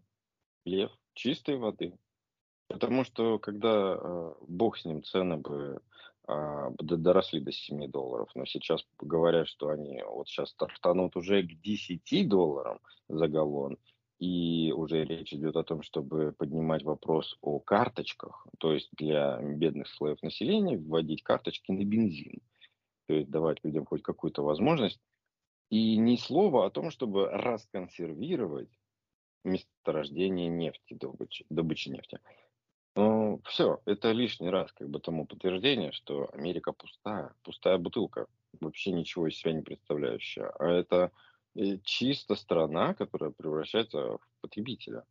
Лев 0.65 0.91
чистой 1.13 1.57
воды. 1.57 1.97
Потому 2.67 3.03
что 3.03 3.39
когда 3.39 3.95
э, 3.95 4.33
бог 4.47 4.77
с 4.77 4.85
ним 4.85 5.03
цены 5.03 5.37
бы 5.37 5.81
д- 6.27 6.97
доросли 6.97 7.41
до 7.41 7.51
7 7.51 7.89
долларов, 7.89 8.29
но 8.35 8.45
сейчас 8.45 8.85
говорят, 8.99 9.47
что 9.47 9.69
они 9.69 10.01
вот 10.03 10.27
сейчас 10.27 10.49
стартанут 10.51 11.15
уже 11.15 11.43
к 11.43 11.59
10 11.61 12.27
долларам 12.27 12.79
за 13.09 13.27
галлон, 13.27 13.77
и 14.19 14.71
уже 14.71 15.03
речь 15.03 15.33
идет 15.33 15.57
о 15.57 15.63
том, 15.63 15.81
чтобы 15.81 16.31
поднимать 16.31 16.83
вопрос 16.83 17.37
о 17.41 17.59
карточках, 17.59 18.47
то 18.57 18.71
есть 18.73 18.89
для 18.93 19.37
бедных 19.41 19.89
слоев 19.89 20.21
населения 20.21 20.77
вводить 20.77 21.23
карточки 21.23 21.71
на 21.71 21.83
бензин, 21.83 22.39
то 23.07 23.15
есть 23.15 23.29
давать 23.29 23.61
людям 23.63 23.85
хоть 23.85 24.01
какую-то 24.01 24.43
возможность, 24.43 25.01
и 25.69 25.97
ни 25.97 26.15
слова 26.15 26.65
о 26.65 26.69
том, 26.69 26.89
чтобы 26.89 27.27
расконсервировать 27.29 28.69
месторождение 29.43 30.47
нефти, 30.47 30.93
добычи, 30.93 31.45
добычи 31.49 31.89
нефти. 31.89 32.19
Ну, 32.95 33.41
все, 33.45 33.81
это 33.85 34.11
лишний 34.11 34.49
раз 34.49 34.71
как 34.71 34.89
бы 34.89 34.99
тому 34.99 35.25
подтверждение, 35.25 35.91
что 35.91 36.29
Америка 36.31 36.73
пустая, 36.73 37.33
пустая 37.43 37.77
бутылка, 37.79 38.27
вообще 38.61 38.91
ничего 38.91 39.27
из 39.27 39.37
себя 39.37 39.53
не 39.53 39.63
представляющая. 39.63 40.49
А 40.59 40.67
это 40.69 41.11
э, 41.55 41.79
чисто 41.83 42.35
страна, 42.35 42.93
которая 42.93 43.31
превращается 43.31 44.17
в 44.19 44.21
потребителя. 44.41 45.05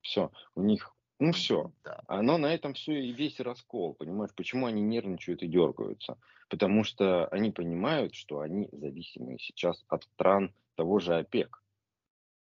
Все, 0.00 0.32
у 0.56 0.62
них, 0.62 0.96
ну 1.20 1.30
все, 1.32 1.72
Да. 1.84 2.02
оно 2.08 2.38
на 2.38 2.52
этом 2.52 2.74
все 2.74 3.00
и 3.04 3.12
весь 3.12 3.38
раскол, 3.38 3.94
понимаешь, 3.94 4.34
почему 4.34 4.66
они 4.66 4.82
нервничают 4.82 5.42
и 5.42 5.48
дергаются? 5.48 6.18
Потому 6.48 6.82
что 6.82 7.28
они 7.28 7.52
понимают, 7.52 8.14
что 8.14 8.40
они 8.40 8.68
зависимы 8.72 9.38
сейчас 9.38 9.84
от 9.88 10.04
стран 10.04 10.54
того 10.74 10.98
же 10.98 11.14
ОПЕК. 11.16 11.62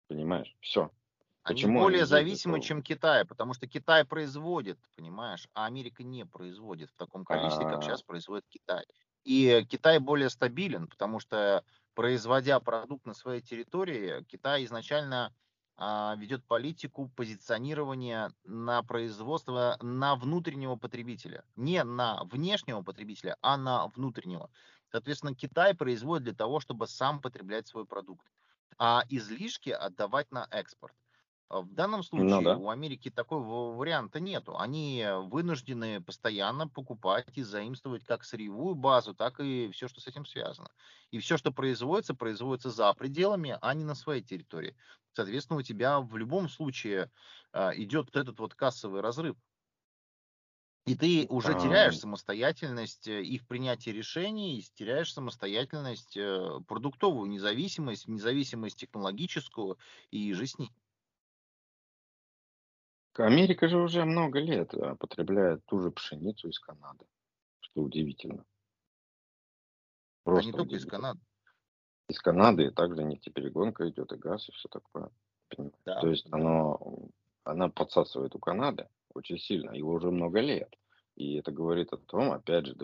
Понимаешь? 0.08 0.56
Все. 0.60 0.90
Они 1.44 1.66
Почему 1.66 1.66
более 1.66 2.06
они 2.06 2.06
зависимы, 2.06 2.60
ездят? 2.60 2.60
чем 2.60 2.82
Китай, 2.82 3.24
потому 3.24 3.52
что 3.54 3.66
Китай 3.66 4.04
производит, 4.04 4.78
понимаешь, 4.96 5.48
а 5.54 5.66
Америка 5.66 6.04
не 6.04 6.24
производит 6.24 6.90
в 6.90 6.96
таком 6.96 7.24
количестве, 7.24 7.66
как 7.66 7.82
А. 7.82 7.82
сейчас 7.82 8.02
производит 8.04 8.46
Китай. 8.48 8.84
И 9.24 9.64
Китай 9.68 9.98
более 9.98 10.30
стабилен, 10.30 10.86
потому 10.86 11.18
что 11.18 11.64
производя 11.94 12.60
продукт 12.60 13.06
на 13.06 13.14
своей 13.14 13.40
территории, 13.42 14.22
Китай 14.24 14.64
изначально 14.64 15.34
а, 15.76 16.14
ведет 16.16 16.46
политику 16.46 17.08
позиционирования 17.08 18.30
на 18.44 18.82
производство 18.84 19.76
на 19.80 20.14
внутреннего 20.14 20.76
потребителя. 20.76 21.44
Не 21.56 21.82
на 21.82 22.22
внешнего 22.24 22.82
потребителя, 22.82 23.36
а 23.42 23.56
на 23.56 23.88
внутреннего. 23.88 24.50
Соответственно, 24.92 25.34
Китай 25.34 25.74
производит 25.74 26.24
для 26.24 26.34
того, 26.34 26.60
чтобы 26.60 26.86
сам 26.86 27.20
потреблять 27.20 27.66
свой 27.66 27.84
продукт, 27.84 28.30
а 28.78 29.02
излишки 29.08 29.70
отдавать 29.70 30.30
на 30.30 30.46
экспорт. 30.52 30.94
А 31.52 31.60
в 31.60 31.74
данном 31.74 32.02
Ну 32.14 32.40
случае 32.40 32.48
да. 32.48 32.56
у 32.56 32.70
Америки 32.70 33.10
такого 33.10 33.76
варианта 33.76 34.20
нету. 34.20 34.58
Они 34.58 35.04
вынуждены 35.24 36.02
постоянно 36.02 36.66
покупать 36.68 37.26
и 37.36 37.42
заимствовать 37.42 38.04
как 38.04 38.24
сырьевую 38.24 38.74
базу, 38.74 39.14
так 39.14 39.38
и 39.40 39.70
все, 39.72 39.86
что 39.88 40.00
с 40.00 40.06
этим 40.06 40.24
связано. 40.24 40.70
И 41.10 41.18
все, 41.18 41.36
что 41.36 41.52
производится, 41.52 42.14
производится 42.14 42.70
за 42.70 42.92
пределами, 42.94 43.58
а 43.60 43.74
не 43.74 43.84
на 43.84 43.94
своей 43.94 44.22
территории. 44.22 44.76
Соответственно, 45.12 45.58
у 45.58 45.62
тебя 45.62 46.00
в 46.00 46.16
любом 46.16 46.48
случае 46.48 47.10
а, 47.52 47.72
идет 47.76 48.06
вот 48.06 48.16
этот 48.16 48.38
вот 48.40 48.54
кассовый 48.54 49.02
разрыв. 49.02 49.36
И 50.84 50.96
ты 50.96 51.26
уже 51.28 51.54
теряешь 51.54 51.96
А, 51.96 51.98
самостоятельность 51.98 53.06
э, 53.06 53.22
и 53.22 53.38
в 53.38 53.46
принятии 53.46 53.90
решений, 53.90 54.58
и 54.58 54.62
теряешь 54.62 55.12
самостоятельность, 55.12 56.16
э, 56.16 56.58
продуктовую 56.66 57.28
независимость, 57.30 58.08
независимость 58.08 58.78
технологическую 58.78 59.78
и 60.10 60.32
с 60.34 60.58
ней. 60.58 60.70
Америка 63.20 63.68
же 63.68 63.78
уже 63.78 64.04
много 64.04 64.38
лет 64.40 64.74
а, 64.74 64.96
потребляет 64.96 65.64
ту 65.66 65.80
же 65.80 65.90
пшеницу 65.90 66.48
из 66.48 66.58
Канады, 66.58 67.06
что 67.60 67.82
удивительно. 67.82 68.44
А 70.34 70.42
не 70.42 70.52
Просто 70.52 70.52
только 70.52 70.76
из 70.76 70.84
удивительно. 70.84 70.92
Канады. 70.92 71.20
Из 72.08 72.20
Канады 72.20 72.66
и 72.66 72.70
также 72.70 73.02
нефтеперегонка 73.02 73.88
идет, 73.88 74.12
и 74.12 74.16
газ, 74.16 74.48
и 74.48 74.52
все 74.52 74.68
такое. 74.68 75.10
Понимаете? 75.48 75.78
Да, 75.84 75.94
То 75.98 76.08
есть 76.10 76.28
да. 76.30 76.30
оно, 76.30 77.08
она 77.44 77.68
подсасывает 77.68 78.34
у 78.36 78.38
Канады 78.38 78.88
очень 79.14 79.38
сильно, 79.38 79.72
его 79.72 79.92
уже 79.92 80.10
много 80.12 80.40
лет. 80.40 80.74
И 81.16 81.34
это 81.36 81.50
говорит 81.50 81.92
о 81.92 81.98
том, 81.98 82.30
опять 82.30 82.66
же, 82.66 82.76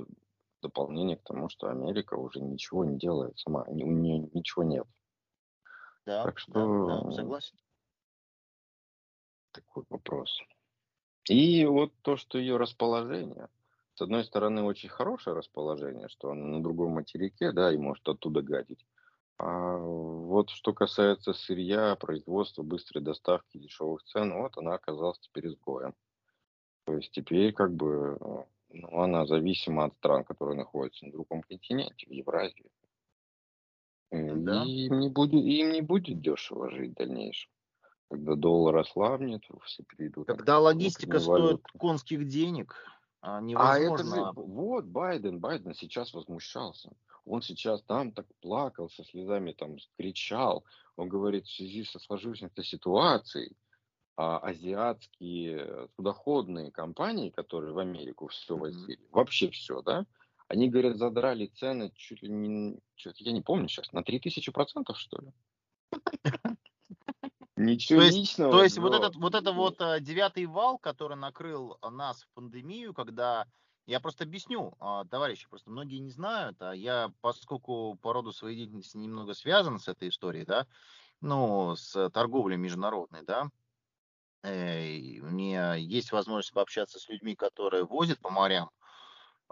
дополнение 0.63 1.17
к 1.17 1.23
тому, 1.23 1.49
что 1.49 1.69
Америка 1.69 2.15
уже 2.15 2.41
ничего 2.41 2.85
не 2.85 2.99
делает 2.99 3.39
сама, 3.39 3.63
у 3.65 3.75
нее 3.75 4.19
ничего 4.35 4.65
нет. 4.65 4.87
Да, 6.07 6.17
Так 6.23 6.39
да, 6.49 6.65
что 6.65 6.87
да, 6.87 7.05
м, 7.05 7.11
согласен. 7.11 7.57
Такой 9.61 9.85
вопрос. 9.91 10.41
И 11.29 11.65
вот 11.65 11.93
то, 12.03 12.17
что 12.17 12.39
ее 12.39 12.57
расположение, 12.57 13.49
с 13.95 14.01
одной 14.01 14.25
стороны, 14.25 14.63
очень 14.63 14.89
хорошее 14.89 15.37
расположение, 15.37 16.09
что 16.09 16.31
она 16.31 16.47
на 16.47 16.63
другом 16.63 16.93
материке, 16.93 17.53
да, 17.53 17.73
и 17.73 17.77
может 17.77 18.09
оттуда 18.09 18.43
гадить. 18.43 18.85
А 19.39 19.77
вот 19.77 20.51
что 20.51 20.73
касается 20.73 21.33
сырья, 21.33 21.95
производства, 21.97 22.63
быстрой 22.63 23.03
доставки, 23.05 23.59
дешевых 23.59 24.03
цен, 24.05 24.35
вот 24.35 24.57
она 24.57 24.75
оказалась 24.75 25.19
теперь 25.21 25.49
изгоем. 25.49 25.95
То 26.85 26.95
есть 26.95 27.13
теперь 27.13 27.53
как 27.53 27.73
бы 27.75 28.19
э, 28.21 28.45
ну, 28.71 29.01
она 29.01 29.27
зависима 29.27 29.85
от 29.85 29.95
стран, 29.95 30.25
которые 30.25 30.57
находятся 30.57 31.07
на 31.07 31.13
другом 31.13 31.43
континенте, 31.43 32.07
в 32.07 32.11
Евразии. 32.11 32.71
Да. 34.11 34.65
И 34.65 34.87
им 34.87 35.01
не 35.01 35.11
будет, 35.11 35.35
им 35.45 35.73
не 35.73 35.83
будет 35.83 36.21
дешево 36.21 36.71
жить 36.71 36.93
в 36.93 36.95
дальнейшем. 36.95 37.51
Когда 38.11 38.35
доллар 38.37 38.79
ослабнет, 38.79 39.43
все 39.65 39.83
перейдут 39.85 40.29
на 40.29 40.35
Когда 40.35 40.59
логистика 40.59 41.21
стоит 41.21 41.63
конских 41.79 42.27
денег, 42.27 42.75
а, 43.21 43.39
А 43.39 43.79
это 43.79 44.03
невозможно. 44.03 44.33
вот 44.35 44.85
Байден, 44.87 45.41
Байден 45.41 45.75
сейчас 45.75 46.15
возмущался. 46.15 46.91
Он 47.27 47.43
сейчас 47.43 47.83
там 47.83 48.13
так 48.13 48.27
плакал, 48.41 48.89
со 48.89 49.05
слезами 49.05 49.53
там 49.53 49.77
кричал. 49.99 50.65
Он 50.97 51.09
говорит, 51.09 51.47
в 51.47 51.55
связи 51.55 51.85
со 51.85 51.99
сложившейся 51.99 52.63
ситуацией, 52.63 53.57
а 54.17 54.39
азиатские 54.39 55.89
судоходные 55.97 56.73
компании, 56.73 57.31
которые 57.31 57.73
в 57.73 57.79
Америку 57.79 58.29
все 58.29 58.57
возили, 58.57 58.99
вообще 59.13 59.51
все, 59.51 59.83
да, 59.83 60.07
они, 60.49 60.71
говорят, 60.71 60.97
задрали 60.97 61.47
цены 61.47 61.93
чуть 61.95 62.23
ли 62.23 62.31
не, 62.31 62.81
чё-то 62.97 63.23
я 63.23 63.33
не 63.33 63.43
помню 63.43 63.69
сейчас, 63.69 63.93
на 63.93 64.03
3000 64.03 64.51
процентов, 64.51 64.99
что 64.99 65.21
ли? 65.21 65.33
Ничего 67.59 68.01
То 68.01 68.07
есть, 68.07 68.17
то 68.17 68.21
личного, 68.21 68.63
есть 68.63 68.79
вот 68.79 68.93
Джо. 68.93 68.99
этот, 68.99 69.17
вот 69.17 69.35
это 69.35 69.53
вот 69.53 69.81
а, 69.81 70.01
девятый 70.01 70.47
вал, 70.47 70.79
который 70.79 71.17
накрыл 71.17 71.79
нас 71.83 72.23
в 72.23 72.29
пандемию, 72.35 72.95
когда 72.95 73.47
я 73.87 74.01
просто 74.01 74.25
объясню, 74.25 74.75
а, 74.81 75.05
товарищи, 75.07 75.49
просто 75.49 75.71
многие 75.71 75.99
не 75.99 76.11
знают, 76.11 76.61
а 76.61 76.73
я, 76.75 77.11
поскольку 77.21 77.97
по 78.03 78.13
роду 78.13 78.33
своей 78.33 78.57
деятельности 78.57 78.97
немного 78.97 79.35
связан 79.35 79.79
с 79.79 79.89
этой 79.89 80.09
историей, 80.09 80.45
да, 80.45 80.67
ну, 81.21 81.75
с 81.77 82.11
торговлей 82.11 82.57
международной, 82.57 83.23
да, 83.25 83.49
э, 84.43 84.87
и 84.91 85.21
мне 85.21 85.75
есть 85.79 86.13
возможность 86.13 86.53
пообщаться 86.53 86.99
с 86.99 87.09
людьми, 87.09 87.35
которые 87.35 87.85
возят 87.85 88.21
по 88.21 88.31
морям 88.31 88.71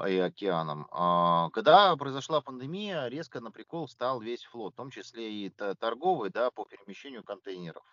и 0.04 0.18
океанам. 0.18 0.86
А, 0.90 1.48
Когда 1.50 1.96
произошла 1.96 2.40
пандемия, 2.40 3.06
резко 3.08 3.40
на 3.40 3.50
прикол 3.50 3.88
стал 3.88 4.20
весь 4.20 4.44
флот, 4.44 4.74
в 4.74 4.76
том 4.76 4.90
числе 4.90 5.32
и 5.32 5.50
торговый, 5.50 6.30
да, 6.30 6.50
по 6.50 6.64
перемещению 6.64 7.24
контейнеров 7.24 7.84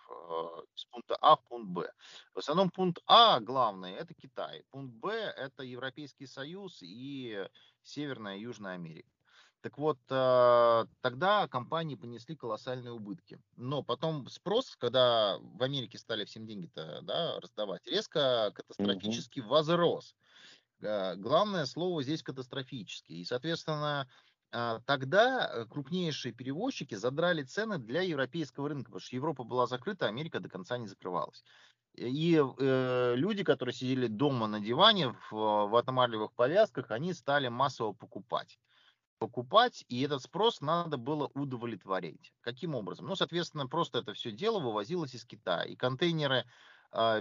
с 0.75 0.85
пункта 0.85 1.15
А 1.21 1.37
в 1.37 1.43
пункт 1.43 1.69
Б. 1.69 1.91
В 2.33 2.39
основном 2.39 2.69
пункт 2.69 3.01
А 3.07 3.39
главный 3.39 3.93
это 3.93 4.13
Китай, 4.13 4.63
пункт 4.69 4.93
Б 4.95 5.13
это 5.13 5.63
Европейский 5.63 6.27
Союз 6.27 6.79
и 6.81 7.47
Северная 7.83 8.35
и 8.35 8.41
Южная 8.41 8.73
Америка. 8.73 9.09
Так 9.61 9.77
вот, 9.77 9.97
тогда 10.07 11.47
компании 11.49 11.95
понесли 11.95 12.35
колоссальные 12.35 12.91
убытки. 12.91 13.39
Но 13.55 13.81
потом 13.81 14.27
спрос, 14.27 14.75
когда 14.75 15.37
в 15.39 15.63
Америке 15.63 15.97
стали 15.97 16.25
всем 16.25 16.45
деньги-то 16.45 16.99
да, 17.03 17.39
раздавать, 17.39 17.87
резко 17.87 18.51
катастрофически 18.53 19.39
возрос. 19.39 20.15
Э, 20.83 21.15
Главное 21.15 21.65
слово 21.65 22.03
здесь 22.03 22.23
катастрофически. 22.23 23.13
И, 23.13 23.25
соответственно, 23.25 24.07
а, 24.51 24.81
тогда 24.85 25.49
э, 25.51 25.65
крупнейшие 25.65 26.31
перевозчики 26.31 26.93
задрали 26.93 27.43
цены 27.43 27.79
для 27.79 28.01
европейского 28.01 28.69
рынка, 28.69 28.85
потому 28.85 28.99
что 28.99 29.15
Европа 29.15 29.43
была 29.43 29.65
закрыта, 29.65 30.07
Америка 30.07 30.39
до 30.39 30.47
конца 30.47 30.77
не 30.77 30.87
закрывалась. 30.87 31.43
И 31.95 32.35
э, 32.39 33.13
люди, 33.15 33.43
которые 33.43 33.73
сидели 33.73 34.07
дома 34.07 34.47
на 34.47 34.59
диване 34.59 35.09
в, 35.09 35.31
в 35.31 35.75
атомарлевых 35.75 36.33
повязках, 36.33 36.91
они 36.91 37.13
стали 37.13 37.47
массово 37.47 37.93
покупать 37.93 38.59
покупать, 39.23 39.85
и 39.87 40.01
этот 40.01 40.21
спрос 40.21 40.59
надо 40.59 40.97
было 40.97 41.31
удовлетворить. 41.33 42.33
Каким 42.41 42.75
образом? 42.75 43.05
Ну, 43.07 43.15
соответственно, 43.15 43.67
просто 43.67 43.99
это 43.99 44.13
все 44.13 44.33
дело 44.33 44.59
вывозилось 44.59 45.15
из 45.15 45.23
Китая, 45.23 45.63
и 45.63 45.77
контейнеры 45.77 46.39
э, 46.39 46.43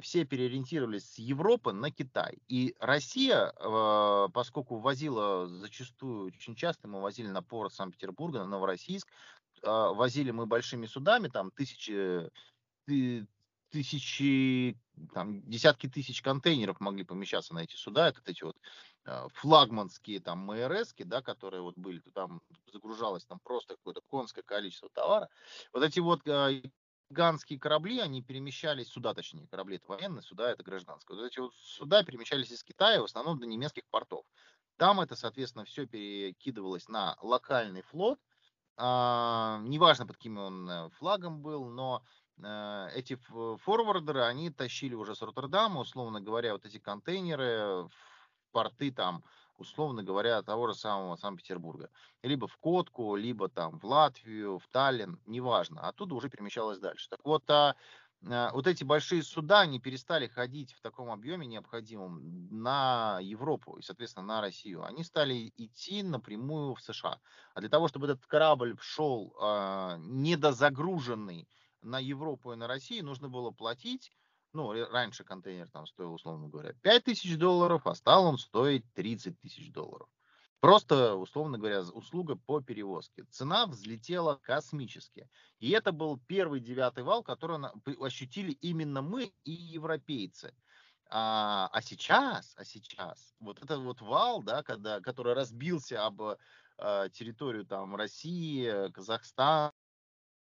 все 0.02 0.24
переориентировались 0.26 1.14
с 1.14 1.18
Европы 1.18 1.72
на 1.72 1.90
Китай. 1.90 2.38
И 2.48 2.74
Россия, 2.78 3.52
э, 3.56 4.28
поскольку 4.32 4.78
возила 4.78 5.48
зачастую, 5.48 6.26
очень 6.26 6.54
часто 6.54 6.88
мы 6.88 7.00
возили 7.00 7.28
на 7.28 7.42
порт 7.42 7.72
Санкт-Петербурга, 7.72 8.40
на 8.40 8.46
Новороссийск, 8.46 9.08
э, 9.62 9.66
возили 9.66 10.30
мы 10.30 10.46
большими 10.46 10.87
судами, 10.87 11.28
там 11.28 11.50
тысячи, 11.50 12.28
ты- 12.87 13.26
тысячи, 13.70 14.78
там, 15.14 15.42
десятки 15.48 15.88
тысяч 15.88 16.20
контейнеров 16.20 16.78
могли 16.80 17.04
помещаться 17.04 17.54
на 17.54 17.61
эти 17.61 17.74
суда. 17.76 18.08
Это 18.08 18.20
эти 18.26 18.44
вот 18.44 18.56
флагманские 19.35 20.20
там 20.20 20.46
МРСки, 20.46 21.02
да, 21.02 21.22
которые 21.22 21.62
вот 21.62 21.76
были, 21.76 22.00
там 22.14 22.40
загружалось 22.72 23.24
там 23.24 23.40
просто 23.42 23.74
какое-то 23.74 24.00
конское 24.06 24.44
количество 24.44 24.90
товара. 24.90 25.28
Вот 25.72 25.82
эти 25.82 25.98
вот 25.98 26.20
э, 27.12 27.14
гигантские 27.14 27.59
корабли, 27.59 28.01
они 28.01 28.22
перемещались, 28.22 28.88
суда 28.88 29.14
точнее, 29.14 29.46
корабли 29.48 29.77
это 29.77 29.87
военные, 29.88 30.22
суда 30.22 30.51
это 30.51 30.62
гражданские. 30.62 31.18
Вот 31.18 31.27
эти 31.27 31.40
вот 31.40 31.55
суда 31.55 32.03
перемещались 32.03 32.51
из 32.51 32.64
Китая 32.64 33.01
в 33.01 33.05
основном 33.05 33.38
до 33.38 33.46
немецких 33.46 33.85
портов. 33.90 34.25
Там 34.77 35.01
это, 35.01 35.16
соответственно, 35.16 35.64
все 35.64 35.87
перекидывалось 35.87 36.88
на 36.88 37.16
локальный 37.20 37.83
флот, 37.83 38.18
а, 38.77 39.61
неважно 39.62 40.07
под 40.07 40.16
каким 40.16 40.38
он 40.38 40.68
э, 40.68 40.90
флагом 40.98 41.42
был, 41.42 41.66
но 41.66 42.03
э, 42.42 42.88
эти 42.94 43.16
форвардеры, 43.16 44.22
они 44.22 44.51
тащили 44.51 44.94
уже 44.94 45.14
с 45.14 45.22
Роттердама, 45.22 45.81
условно 45.81 46.20
говоря, 46.20 46.53
вот 46.53 46.64
эти 46.64 46.79
контейнеры 46.79 47.85
в 47.85 47.92
порты 48.51 48.90
там, 48.90 49.22
условно 49.62 50.03
говоря, 50.03 50.42
того 50.42 50.68
же 50.68 50.75
самого 50.75 51.16
Санкт-Петербурга. 51.16 51.90
Либо 52.22 52.46
в 52.46 52.57
Котку, 52.59 53.16
либо 53.16 53.48
там 53.48 53.79
в 53.79 53.85
Латвию, 53.85 54.59
в 54.59 54.68
Таллин, 54.68 55.18
неважно. 55.27 55.81
Оттуда 55.81 56.14
уже 56.14 56.29
перемещалось 56.29 56.79
дальше. 56.79 57.09
Так 57.09 57.20
вот, 57.25 57.48
а, 57.51 57.75
а, 58.29 58.53
вот 58.53 58.66
эти 58.66 58.85
большие 58.85 59.22
суда, 59.22 59.61
они 59.61 59.81
перестали 59.81 60.27
ходить 60.27 60.72
в 60.72 60.81
таком 60.81 61.11
объеме 61.11 61.46
необходимом 61.46 62.48
на 62.51 63.18
Европу 63.20 63.77
и, 63.79 63.83
соответственно, 63.83 64.27
на 64.27 64.40
Россию. 64.40 64.85
Они 64.85 65.03
стали 65.03 65.53
идти 65.57 66.03
напрямую 66.03 66.75
в 66.75 66.83
США. 66.83 67.20
А 67.55 67.61
для 67.61 67.68
того, 67.68 67.88
чтобы 67.88 68.07
этот 68.07 68.27
корабль 68.27 68.77
шел 68.81 69.35
э, 69.40 69.96
недозагруженный 69.98 71.48
на 71.83 71.98
Европу 71.98 72.53
и 72.53 72.57
на 72.57 72.68
Россию, 72.68 73.05
нужно 73.05 73.29
было 73.29 73.51
платить, 73.51 74.12
ну, 74.52 74.72
раньше 74.90 75.24
контейнер 75.24 75.68
там 75.68 75.86
стоил, 75.86 76.14
условно 76.14 76.48
говоря, 76.48 76.72
5 76.82 77.04
тысяч 77.04 77.36
долларов, 77.36 77.86
а 77.86 77.94
стал 77.94 78.26
он 78.26 78.38
стоить 78.38 78.84
30 78.94 79.38
тысяч 79.40 79.72
долларов. 79.72 80.08
Просто, 80.60 81.16
условно 81.16 81.58
говоря, 81.58 81.80
услуга 81.80 82.36
по 82.36 82.60
перевозке. 82.60 83.24
Цена 83.24 83.66
взлетела 83.66 84.38
космически. 84.42 85.28
И 85.58 85.70
это 85.70 85.90
был 85.90 86.20
первый 86.28 86.60
девятый 86.60 87.02
вал, 87.02 87.24
который 87.24 87.58
ощутили 88.00 88.52
именно 88.52 89.02
мы 89.02 89.32
и 89.42 89.50
европейцы. 89.50 90.54
А, 91.10 91.68
а 91.72 91.82
сейчас, 91.82 92.54
а 92.56 92.64
сейчас, 92.64 93.34
вот 93.40 93.60
этот 93.60 93.80
вот 93.80 94.00
вал, 94.00 94.40
да, 94.42 94.62
когда, 94.62 95.00
который 95.00 95.34
разбился 95.34 96.06
об 96.06 96.22
э, 96.22 97.08
территорию 97.12 97.66
там 97.66 97.96
России, 97.96 98.88
Казахстана, 98.92 99.72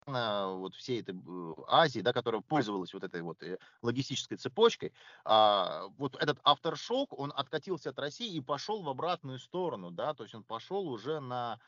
вот 0.07 0.75
всей 0.75 1.01
этой 1.01 1.15
Азии, 1.67 2.01
да, 2.01 2.13
которая 2.13 2.43
пользовалась 2.43 2.93
вот 2.93 3.05
этой 3.05 3.23
вот 3.23 3.43
э, 3.43 3.59
логистической 3.81 4.37
цепочкой, 4.37 4.93
а, 5.25 5.89
вот 5.97 6.17
этот 6.17 6.39
авторшок, 6.45 7.19
он 7.19 7.33
откатился 7.35 7.91
от 7.91 7.99
России 7.99 8.35
и 8.35 8.41
пошел 8.41 8.83
в 8.83 8.89
обратную 8.89 9.39
сторону, 9.39 9.91
да, 9.91 10.13
то 10.15 10.25
есть 10.25 10.35
он 10.35 10.45
пошел 10.45 10.89
уже 10.89 11.21
на 11.21 11.59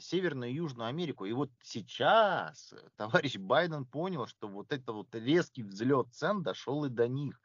Северную 0.00 0.50
и 0.50 0.54
Южную 0.54 0.88
Америку. 0.88 1.26
И 1.26 1.32
вот 1.32 1.50
сейчас 1.62 2.74
товарищ 2.96 3.36
Байден 3.36 3.84
понял, 3.84 4.26
что 4.26 4.48
вот 4.48 4.72
это 4.72 4.92
вот 4.92 5.14
резкий 5.14 5.62
взлет 5.62 6.08
цен 6.12 6.42
дошел 6.42 6.84
и 6.86 6.88
до 6.88 7.08
них. 7.08 7.43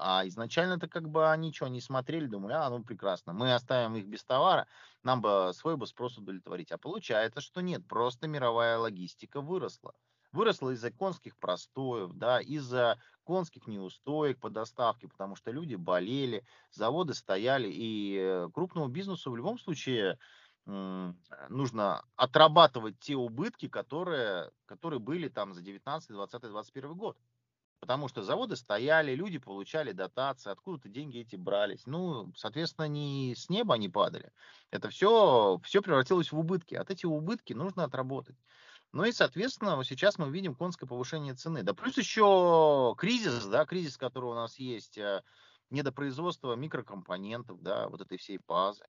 А 0.00 0.26
изначально-то 0.26 0.88
как 0.88 1.08
бы 1.08 1.32
ничего 1.36 1.68
не 1.68 1.80
смотрели, 1.80 2.26
думали, 2.26 2.54
а, 2.54 2.70
ну 2.70 2.82
прекрасно, 2.82 3.32
мы 3.32 3.52
оставим 3.54 3.96
их 3.96 4.06
без 4.06 4.24
товара, 4.24 4.66
нам 5.02 5.20
бы 5.20 5.52
свой 5.54 5.76
бы 5.76 5.86
спрос 5.86 6.16
удовлетворить. 6.16 6.72
А 6.72 6.78
получается, 6.78 7.40
что 7.40 7.60
нет, 7.60 7.86
просто 7.86 8.26
мировая 8.26 8.78
логистика 8.78 9.40
выросла. 9.40 9.92
Выросла 10.32 10.70
из-за 10.70 10.90
конских 10.90 11.36
простоев, 11.36 12.12
да, 12.14 12.40
из-за 12.40 12.98
конских 13.24 13.66
неустоек 13.66 14.40
по 14.40 14.48
доставке, 14.48 15.08
потому 15.08 15.36
что 15.36 15.50
люди 15.50 15.74
болели, 15.74 16.44
заводы 16.70 17.14
стояли, 17.14 17.68
и 17.68 18.16
э, 18.16 18.48
крупному 18.54 18.88
бизнесу 18.88 19.30
в 19.30 19.36
любом 19.36 19.58
случае 19.58 20.18
нужно 21.48 22.04
отрабатывать 22.16 22.98
те 23.00 23.16
убытки, 23.16 23.68
которые, 23.68 24.50
которые 24.66 25.00
были 25.00 25.28
там 25.28 25.52
за 25.52 25.62
19, 25.62 26.10
20, 26.10 26.42
21 26.42 26.94
год. 26.94 27.18
Потому 27.80 28.08
что 28.08 28.22
заводы 28.22 28.56
стояли, 28.56 29.14
люди 29.14 29.38
получали 29.38 29.92
дотации, 29.92 30.50
откуда-то 30.50 30.88
деньги 30.90 31.18
эти 31.18 31.36
брались. 31.36 31.86
Ну, 31.86 32.32
соответственно, 32.36 32.86
не 32.86 33.34
с 33.34 33.48
неба 33.48 33.74
они 33.74 33.88
падали. 33.88 34.32
Это 34.70 34.90
все, 34.90 35.58
все 35.64 35.80
превратилось 35.80 36.30
в 36.30 36.38
убытки. 36.38 36.74
От 36.74 36.90
эти 36.90 37.06
убытки 37.06 37.54
нужно 37.54 37.84
отработать. 37.84 38.36
Ну 38.92 39.04
и, 39.04 39.12
соответственно, 39.12 39.82
сейчас 39.84 40.18
мы 40.18 40.30
видим 40.30 40.54
конское 40.54 40.88
повышение 40.88 41.34
цены. 41.34 41.62
Да 41.62 41.72
плюс 41.74 41.96
еще 41.96 42.94
кризис, 42.98 43.46
да, 43.46 43.64
кризис, 43.64 43.96
который 43.96 44.26
у 44.26 44.34
нас 44.34 44.58
есть, 44.58 44.98
э, 44.98 45.22
недопроизводство 45.70 46.54
микрокомпонентов, 46.54 47.62
да, 47.62 47.88
вот 47.88 48.00
этой 48.00 48.18
всей 48.18 48.38
базы 48.46 48.84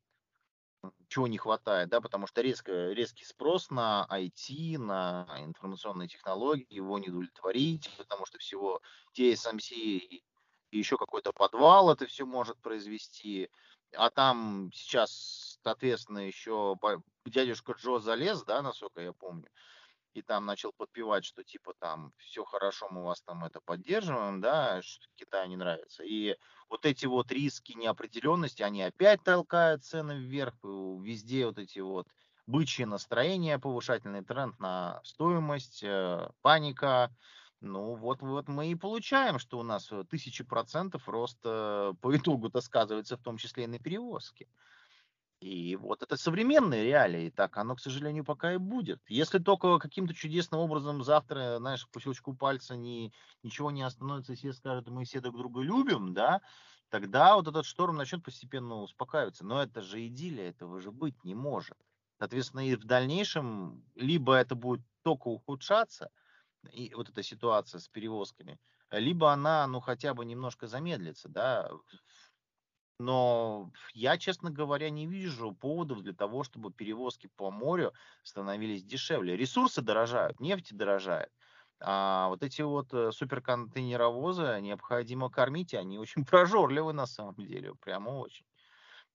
чего 1.08 1.28
не 1.28 1.38
хватает, 1.38 1.90
да, 1.90 2.02
потому 2.02 2.28
что 2.28 2.42
резко, 2.42 2.92
резкий 2.92 3.26
спрос 3.26 3.70
на 3.70 4.08
IT, 4.10 4.78
на 4.78 5.28
информационные 5.40 6.08
технологии, 6.08 6.66
его 6.70 6.98
не 7.00 7.10
удовлетворить, 7.10 7.90
потому 7.98 8.26
что 8.26 8.38
всего 8.40 8.82
TSMC 9.18 9.74
и 9.74 10.24
еще 10.72 10.98
какой-то 10.98 11.34
подвал 11.34 11.92
это 11.92 12.06
все 12.06 12.26
может 12.26 12.58
произвести, 12.62 13.50
а 13.94 14.10
там 14.10 14.72
сейчас, 14.74 15.60
соответственно, 15.64 16.20
еще 16.20 16.78
дядюшка 17.26 17.74
Джо 17.74 18.00
залез, 18.00 18.44
да, 18.44 18.62
насколько 18.62 19.02
я 19.02 19.14
помню, 19.14 19.50
и 20.14 20.22
там 20.22 20.46
начал 20.46 20.74
подпевать, 20.74 21.26
что 21.26 21.44
типа 21.44 21.74
там 21.80 22.12
все 22.18 22.44
хорошо, 22.44 22.88
мы 22.90 23.04
вас 23.04 23.22
там 23.22 23.44
это 23.46 23.62
поддерживаем, 23.62 24.42
да, 24.42 24.82
что 24.82 25.06
Китаю 25.16 25.50
не 25.50 25.56
нравится. 25.56 26.04
И 26.04 26.36
вот 26.70 26.86
эти 26.86 27.06
вот 27.06 27.32
риски 27.32 27.74
неопределенности, 27.74 28.62
они 28.62 28.84
опять 28.84 29.24
толкают 29.24 29.84
цены 29.84 30.14
вверх, 30.20 30.56
везде 30.64 31.46
вот 31.46 31.58
эти 31.60 31.80
вот 31.80 32.08
бычьи 32.48 32.86
настроения, 32.86 33.60
повышательный 33.60 34.24
тренд 34.24 34.60
на 34.60 35.02
стоимость, 35.04 35.84
э, 35.84 36.30
паника. 36.42 37.16
Ну 37.62 37.96
вот, 37.96 38.22
вот 38.22 38.48
мы 38.48 38.72
и 38.72 38.76
получаем, 38.76 39.38
что 39.38 39.60
у 39.60 39.64
нас 39.64 39.92
тысячи 40.10 40.44
процентов 40.44 41.08
рост 41.08 41.40
по 41.44 41.94
итогу-то 42.04 42.60
сказывается 42.60 43.18
в 43.18 43.22
том 43.22 43.38
числе 43.38 43.66
и 43.66 43.68
на 43.68 43.78
перевозке. 43.78 44.48
И 45.42 45.76
вот 45.76 46.04
это 46.04 46.18
современные 46.18 46.84
реалии, 46.84 47.32
так 47.32 47.58
оно, 47.58 47.76
к 47.76 47.80
сожалению, 47.80 48.24
пока 48.24 48.54
и 48.54 48.58
будет. 48.58 49.02
Если 49.10 49.40
только 49.40 49.80
каким-то 49.80 50.14
чудесным 50.14 50.62
образом 50.62 51.04
завтра, 51.04 51.58
знаешь, 51.58 51.90
по 51.90 52.00
щелчку 52.00 52.36
пальца 52.36 52.76
не, 52.76 53.12
ничего 53.42 53.72
не 53.72 53.82
остановится, 53.82 54.34
и 54.34 54.36
все 54.36 54.54
скажут, 54.54 54.88
мы 54.90 55.04
все 55.04 55.20
друг 55.20 55.36
друга 55.38 55.62
любим, 55.62 56.14
да, 56.14 56.42
тогда 56.90 57.36
вот 57.36 57.48
этот 57.48 57.66
шторм 57.66 57.96
начнет 57.98 58.24
постепенно 58.24 58.76
успокаиваться. 58.76 59.44
Но 59.44 59.64
это 59.64 59.82
же 59.82 60.06
идиллия, 60.06 60.50
этого 60.50 60.80
же 60.80 60.92
быть 60.92 61.24
не 61.24 61.34
может. 61.34 61.78
Соответственно, 62.20 62.68
и 62.68 62.76
в 62.76 62.86
дальнейшем 62.86 63.84
либо 63.96 64.36
это 64.36 64.54
будет 64.54 64.86
только 65.02 65.28
ухудшаться, 65.30 66.12
и 66.72 66.94
вот 66.94 67.10
эта 67.10 67.24
ситуация 67.24 67.80
с 67.80 67.88
перевозками, 67.88 68.60
либо 68.92 69.32
она, 69.32 69.66
ну, 69.68 69.80
хотя 69.80 70.14
бы 70.14 70.26
немножко 70.26 70.68
замедлится, 70.68 71.30
да, 71.30 71.72
но 73.02 73.72
я, 73.94 74.18
честно 74.18 74.52
говоря, 74.52 74.90
не 74.90 75.08
вижу 75.08 75.54
поводов 75.54 76.02
для 76.04 76.14
того, 76.14 76.44
чтобы 76.44 76.72
перевозки 76.72 77.28
по 77.36 77.52
морю 77.52 77.94
становились 78.24 78.84
дешевле. 78.84 79.36
Ресурсы 79.36 79.82
дорожают, 79.82 80.40
нефть 80.40 80.76
дорожает. 80.76 81.32
А 81.80 82.30
вот 82.30 82.44
эти 82.44 82.62
вот 82.62 82.94
э, 82.94 83.12
суперконтейнеровозы 83.12 84.60
необходимо 84.62 85.30
кормить, 85.30 85.74
и 85.74 85.78
они 85.78 85.98
очень 85.98 86.26
прожорливы 86.26 86.94
на 86.94 87.08
самом 87.08 87.36
деле, 87.36 87.74
прямо 87.76 88.10
очень. 88.12 88.46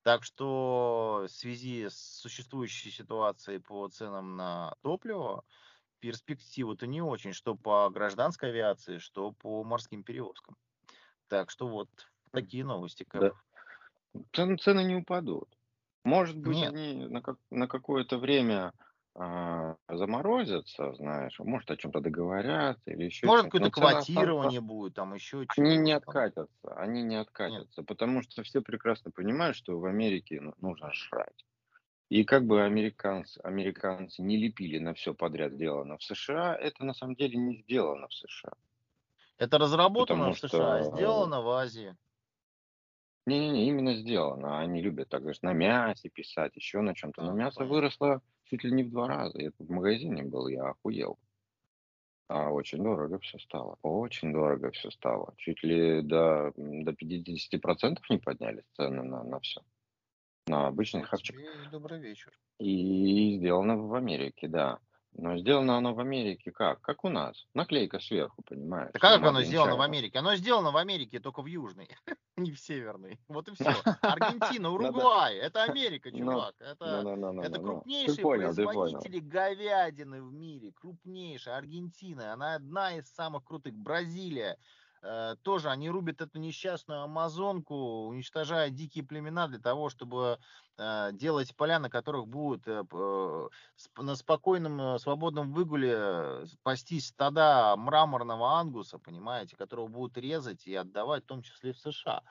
Так 0.03 0.25
что 0.25 1.27
в 1.27 1.33
связи 1.33 1.88
с 1.88 1.96
существующей 2.20 2.90
ситуацией 2.90 3.59
по 3.59 3.88
ценам 3.88 4.37
на 4.37 4.75
топливо, 4.83 5.44
перспективы-то 6.01 6.87
не 6.87 7.03
очень, 7.03 7.33
что 7.33 7.57
по 7.57 7.90
гражданской 7.90 8.51
авиации, 8.51 8.99
что 8.99 9.33
по 9.33 9.64
морским 9.64 10.05
перевозкам. 10.05 10.57
Так 11.29 11.51
что 11.51 11.68
вот 11.68 11.88
такие 12.33 12.64
новости. 12.64 13.05
Как 13.05 13.22
да. 13.22 13.33
Цены, 14.33 14.57
цены 14.57 14.85
не 14.85 14.96
упадут. 14.96 15.48
Может 16.05 16.37
быть, 16.37 16.57
Нет. 16.57 16.72
они 16.72 17.07
на, 17.07 17.20
как, 17.20 17.37
на 17.50 17.66
какое-то 17.66 18.18
время 18.18 18.72
а, 19.18 19.76
заморозятся, 19.88 20.92
знаешь, 20.94 21.38
может 21.38 21.70
о 21.70 21.76
чем-то 21.76 22.00
договорятся 22.00 22.90
или 22.90 23.05
еще 23.05 23.26
Может, 23.26 23.46
что-то. 23.46 23.70
какое-то 23.70 23.94
квотирование 23.96 24.61
будет, 24.61 24.94
там 24.94 25.14
еще 25.14 25.46
Они 25.57 25.79
не 25.79 25.92
откатятся, 25.92 26.76
они 26.76 27.02
не 27.02 27.16
откатятся, 27.16 27.81
Нет. 27.81 27.88
потому 27.88 28.22
что 28.22 28.42
все 28.42 28.61
прекрасно 28.61 29.11
понимают, 29.11 29.57
что 29.57 29.79
в 29.79 29.87
Америке 29.87 30.40
ну, 30.40 30.55
нужно 30.61 30.92
жрать. 30.92 31.46
И 32.09 32.24
как 32.24 32.46
бы 32.46 32.62
американцы, 32.62 33.40
американцы 33.40 34.22
не 34.22 34.37
лепили 34.37 34.79
на 34.79 34.94
все 34.94 35.12
подряд 35.12 35.55
сделано 35.55 35.96
в 35.96 36.05
США, 36.05 36.55
это 36.55 36.85
на 36.85 36.94
самом 36.94 37.16
деле 37.16 37.37
не 37.37 37.57
сделано 37.62 38.09
в 38.09 38.14
США. 38.14 38.52
Это 39.38 39.59
разработано 39.59 40.31
Потому 40.31 40.35
в 40.35 40.38
США, 40.38 40.83
что... 40.83 40.94
сделано 40.94 41.40
в 41.40 41.48
Азии. 41.48 41.96
Не-не-не, 43.27 43.69
именно 43.69 43.95
сделано. 43.97 44.61
Они 44.61 44.81
любят 44.81 45.09
так 45.09 45.23
говоришь, 45.23 45.43
на 45.43 45.53
мясе 45.53 46.09
писать, 46.09 46.55
еще 46.55 46.81
на 46.81 46.95
чем-то. 46.95 47.23
Но 47.23 47.33
мясо 47.33 47.59
понятно. 47.59 47.75
выросло 47.75 48.23
чуть 48.45 48.62
ли 48.62 48.71
не 48.71 48.85
в 48.85 48.91
два 48.91 49.09
раза. 49.09 49.41
Я 49.41 49.51
тут 49.51 49.67
в 49.69 49.71
магазине 49.71 50.23
был, 50.23 50.47
я 50.47 50.69
охуел. 50.69 51.19
А 52.29 52.51
очень 52.51 52.83
дорого 52.83 53.19
все 53.19 53.39
стало. 53.39 53.79
Очень 53.83 54.33
дорого 54.33 54.71
все 54.71 54.91
стало. 54.91 55.35
Чуть 55.37 55.62
ли 55.62 56.03
до, 56.03 56.53
до 56.57 56.93
50% 56.93 57.99
не 58.11 58.19
поднялись 58.19 58.65
цены 58.75 59.03
на, 59.03 59.23
на 59.23 59.41
все. 59.41 59.61
На 60.49 60.69
обычный 60.69 61.03
хавчик. 61.03 61.37
Добрый 61.73 62.01
вечер. 62.01 62.33
И 62.59 63.37
сделано 63.39 63.77
в 63.77 63.95
Америке, 63.95 64.49
да. 64.49 64.79
Но 65.18 65.38
сделано 65.38 65.79
оно 65.79 65.94
в 65.94 66.00
Америке 66.00 66.52
как? 66.52 66.81
Как 66.83 67.05
у 67.05 67.09
нас. 67.09 67.46
Наклейка 67.55 67.98
сверху, 68.00 68.42
понимаешь? 68.42 68.90
Так 68.92 69.00
как 69.00 69.22
оно 69.22 69.42
сделано 69.42 69.76
в 69.76 69.81
Америке? 69.81 70.18
Оно 70.18 70.37
сделано 70.37 70.72
в 70.72 70.76
Америке 70.76 71.20
только 71.20 71.42
в 71.42 71.46
Южной, 71.46 71.88
не 72.37 72.52
в 72.52 72.61
Северной. 72.61 73.18
Вот 73.29 73.48
и 73.48 73.55
все. 73.55 73.64
Аргентина, 74.02 74.70
Уругвай. 74.70 75.37
Это 75.37 75.64
Америка, 75.64 76.11
ну, 76.12 76.18
чувак. 76.18 76.55
Это 76.61 77.61
крупнейшие 77.61 78.22
производители 78.22 79.20
говядины 79.20 80.22
в 80.22 80.33
мире. 80.33 80.72
Крупнейшая. 80.72 81.57
Аргентина. 81.57 82.35
Она 82.35 82.57
одна 82.57 82.97
из 82.97 83.07
самых 83.14 83.45
крутых. 83.45 83.74
Бразилия. 83.74 84.59
Э, 85.09 85.36
тоже 85.42 85.70
они 85.70 85.88
рубят 85.88 86.20
эту 86.20 86.40
несчастную 86.40 87.02
амазонку, 87.02 88.07
уничтожая 88.09 88.70
дикие 88.70 89.04
племена 89.04 89.46
для 89.46 89.61
того, 89.61 89.88
чтобы 89.88 90.40
э, 90.78 91.11
делать 91.12 91.54
поля, 91.54 91.78
на 91.78 91.88
которых 91.88 92.26
будут 92.26 92.66
э, 92.66 92.82
на 93.98 94.16
спокойном, 94.16 94.98
свободном 94.98 95.52
выгуле 95.52 96.46
пастись 96.64 97.07
стада 97.07 97.76
мраморного 97.76 98.59
ангуса, 98.59 98.98
понимаете, 98.98 99.57
которого 99.57 99.86
будут 99.86 100.18
резать 100.18 100.66
и 100.66 100.74
отдавать, 100.74 101.22
в 101.22 101.28
том 101.28 101.42
числе 101.42 101.72
в 101.72 101.78
США. 101.78 102.22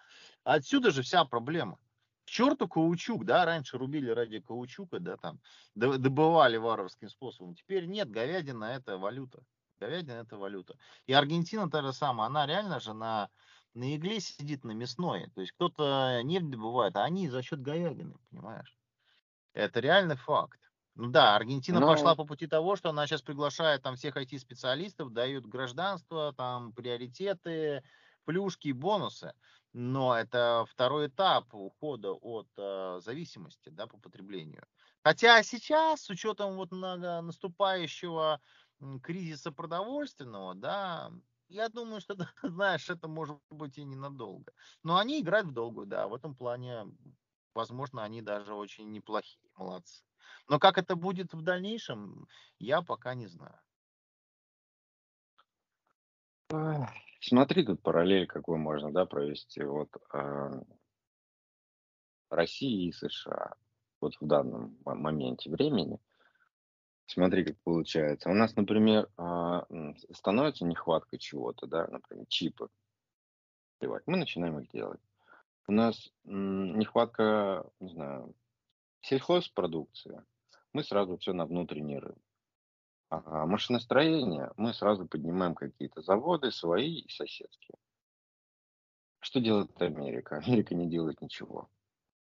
Отсюда 0.43 0.91
же 0.91 1.01
вся 1.01 1.23
проблема. 1.23 1.77
К 2.25 2.29
черту 2.29 2.67
каучук, 2.67 3.23
да, 3.23 3.45
раньше 3.45 3.77
рубили 3.77 4.09
ради 4.09 4.41
каучука, 4.41 4.99
да, 4.99 5.15
там, 5.15 5.39
добывали 5.75 6.57
варварским 6.57 7.07
способом. 7.07 7.55
Теперь 7.55 7.85
нет, 7.85 8.09
говядина 8.09 8.65
это 8.65 8.97
валюта. 8.97 9.43
Говядина 9.79 10.13
это 10.13 10.37
валюта. 10.37 10.75
И 11.05 11.13
Аргентина 11.13 11.69
та 11.69 11.81
же 11.81 11.93
самая, 11.93 12.27
она 12.27 12.45
реально 12.45 12.79
же 12.79 12.93
на, 12.93 13.29
на 13.73 13.95
игле 13.95 14.19
сидит 14.19 14.63
на 14.63 14.71
мясной. 14.71 15.29
То 15.35 15.41
есть 15.41 15.53
кто-то 15.53 16.21
нефть 16.23 16.49
добывает, 16.49 16.95
а 16.95 17.03
они 17.03 17.29
за 17.29 17.41
счет 17.41 17.61
говядины, 17.61 18.15
понимаешь? 18.29 18.77
Это 19.53 19.79
реальный 19.79 20.15
факт. 20.15 20.59
Ну 20.95 21.09
да, 21.09 21.35
Аргентина 21.35 21.81
Но... 21.81 21.87
пошла 21.87 22.15
по 22.15 22.25
пути 22.25 22.47
того, 22.47 22.77
что 22.77 22.89
она 22.89 23.05
сейчас 23.05 23.21
приглашает 23.21 23.83
там 23.83 23.95
всех 23.95 24.15
IT-специалистов, 24.15 25.11
дают 25.11 25.45
гражданство, 25.45 26.33
там 26.33 26.71
приоритеты, 26.71 27.83
плюшки 28.23 28.69
и 28.69 28.73
бонусы. 28.73 29.33
Но 29.73 30.17
это 30.17 30.65
второй 30.69 31.07
этап 31.07 31.53
ухода 31.53 32.11
от 32.13 32.47
э, 32.57 32.99
зависимости 33.03 33.67
да, 33.67 33.87
по 33.87 33.97
потреблению. 33.97 34.65
Хотя 35.03 35.43
сейчас, 35.43 36.03
с 36.03 36.09
учетом 36.09 36.55
вот 36.55 36.71
наступающего 36.71 38.39
кризиса 39.01 39.51
продовольственного, 39.51 40.55
да, 40.55 41.11
я 41.47 41.69
думаю, 41.69 42.01
что, 42.01 42.15
знаешь, 42.43 42.89
это 42.89 43.07
может 43.07 43.39
быть 43.49 43.77
и 43.77 43.83
ненадолго. 43.83 44.51
Но 44.83 44.97
они 44.97 45.21
играют 45.21 45.47
в 45.47 45.53
долгую, 45.53 45.87
да, 45.87 46.07
в 46.07 46.13
этом 46.13 46.35
плане, 46.35 46.85
возможно, 47.53 48.03
они 48.03 48.21
даже 48.21 48.53
очень 48.53 48.91
неплохие, 48.91 49.49
молодцы. 49.55 50.03
Но 50.47 50.59
как 50.59 50.77
это 50.77 50.95
будет 50.95 51.33
в 51.33 51.41
дальнейшем, 51.41 52.27
я 52.59 52.81
пока 52.81 53.13
не 53.13 53.27
знаю. 53.27 53.59
Смотри, 57.19 57.65
тут 57.65 57.81
параллель 57.81 58.27
какой 58.27 58.57
можно, 58.57 58.91
да, 58.91 59.05
провести. 59.05 59.63
Вот 59.63 59.89
э, 60.13 60.61
России 62.29 62.87
и 62.87 62.91
США 62.91 63.55
вот 63.99 64.13
в 64.19 64.27
данном 64.27 64.77
моменте 64.85 65.49
времени. 65.49 65.99
Смотри, 67.07 67.45
как 67.45 67.57
получается. 67.59 68.29
У 68.29 68.33
нас, 68.33 68.55
например, 68.55 69.09
а, 69.17 69.65
становится 70.11 70.65
нехватка 70.65 71.17
чего-то, 71.17 71.67
да, 71.67 71.87
например, 71.87 72.25
чипы. 72.27 72.69
Мы 73.81 74.17
начинаем 74.17 74.59
их 74.59 74.69
делать. 74.69 74.99
У 75.67 75.71
нас 75.71 76.11
нехватка, 76.23 77.65
не 77.79 77.89
знаю, 77.89 78.35
сельхозпродукции. 79.01 80.23
Мы 80.73 80.83
сразу 80.83 81.17
все 81.17 81.33
на 81.33 81.45
внутренний 81.45 81.99
рынок. 81.99 82.21
А 83.09 83.45
машиностроение 83.45 84.51
мы 84.57 84.73
сразу 84.73 85.07
поднимаем 85.07 85.53
какие-то 85.53 86.01
заводы, 86.01 86.51
свои 86.51 87.01
и 87.01 87.09
соседские. 87.09 87.77
Что 89.19 89.39
делает 89.39 89.79
Америка? 89.81 90.37
Америка 90.45 90.73
не 90.73 90.87
делает 90.87 91.21
ничего 91.21 91.69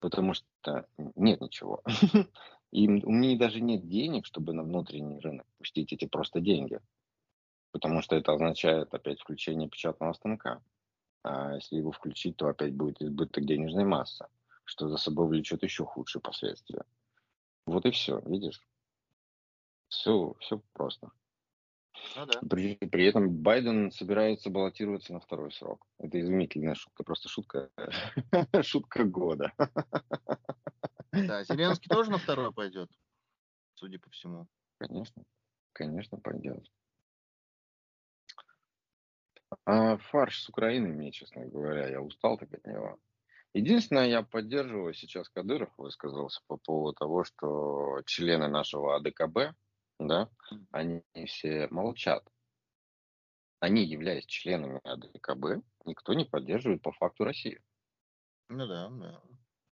потому 0.03 0.33
что 0.33 0.85
нет 1.15 1.39
ничего. 1.39 1.81
И 2.73 2.87
у 2.87 3.11
меня 3.11 3.37
даже 3.37 3.61
нет 3.61 3.87
денег, 3.87 4.25
чтобы 4.25 4.51
на 4.53 4.63
внутренний 4.63 5.19
рынок 5.19 5.45
пустить 5.59 5.93
эти 5.93 6.05
просто 6.05 6.39
деньги. 6.39 6.79
Потому 7.71 8.01
что 8.01 8.15
это 8.15 8.33
означает 8.33 8.91
опять 8.95 9.21
включение 9.21 9.69
печатного 9.69 10.13
станка. 10.13 10.59
А 11.21 11.53
если 11.53 11.75
его 11.75 11.91
включить, 11.91 12.35
то 12.35 12.47
опять 12.47 12.73
будет 12.73 12.99
избыток 12.99 13.45
денежной 13.45 13.85
массы, 13.85 14.25
что 14.65 14.89
за 14.89 14.97
собой 14.97 15.27
влечет 15.27 15.61
еще 15.61 15.85
худшие 15.85 16.19
последствия. 16.19 16.83
Вот 17.67 17.85
и 17.85 17.91
все, 17.91 18.19
видишь? 18.25 18.59
Все, 19.89 20.33
все 20.39 20.59
просто. 20.73 21.11
Ну, 22.15 22.25
да. 22.25 22.39
при, 22.49 22.75
при 22.75 23.05
этом 23.05 23.29
Байден 23.29 23.91
собирается 23.91 24.49
баллотироваться 24.49 25.13
на 25.13 25.19
второй 25.19 25.51
срок. 25.51 25.85
Это 25.99 26.19
изумительная 26.19 26.75
шутка, 26.75 27.03
просто 27.03 27.29
шутка, 27.29 27.69
шутка 28.61 29.03
года. 29.03 29.53
Да, 31.11 31.43
Зеленский 31.43 31.89
тоже 31.89 32.11
на 32.11 32.17
второй 32.17 32.51
пойдет, 32.51 32.89
судя 33.75 33.99
по 33.99 34.09
всему. 34.09 34.47
Конечно, 34.79 35.23
конечно 35.73 36.17
пойдет. 36.17 36.67
А 39.65 39.97
фарш 39.97 40.41
с 40.41 40.49
Украины 40.49 40.89
мне, 40.89 41.11
честно 41.11 41.45
говоря, 41.45 41.87
я 41.87 42.01
устал 42.01 42.37
так 42.37 42.51
от 42.53 42.65
него. 42.65 42.99
Единственное, 43.53 44.07
я 44.07 44.23
поддерживаю 44.23 44.95
сейчас 44.95 45.29
Кадыров 45.29 45.69
высказался 45.77 46.41
по 46.47 46.57
поводу 46.57 46.97
того, 46.97 47.23
что 47.23 48.01
члены 48.05 48.47
нашего 48.47 48.95
АДКБ, 48.95 49.55
да, 49.99 50.29
они 50.71 51.03
все 51.25 51.67
молчат. 51.69 52.23
Они, 53.59 53.83
являясь 53.83 54.25
членами 54.25 54.81
АДКБ, 54.83 55.63
никто 55.85 56.13
не 56.13 56.25
поддерживает 56.25 56.81
по 56.81 56.91
факту 56.91 57.23
Россию. 57.23 57.61
Ну 58.49 58.67
да, 58.67 58.89
да. 58.89 59.21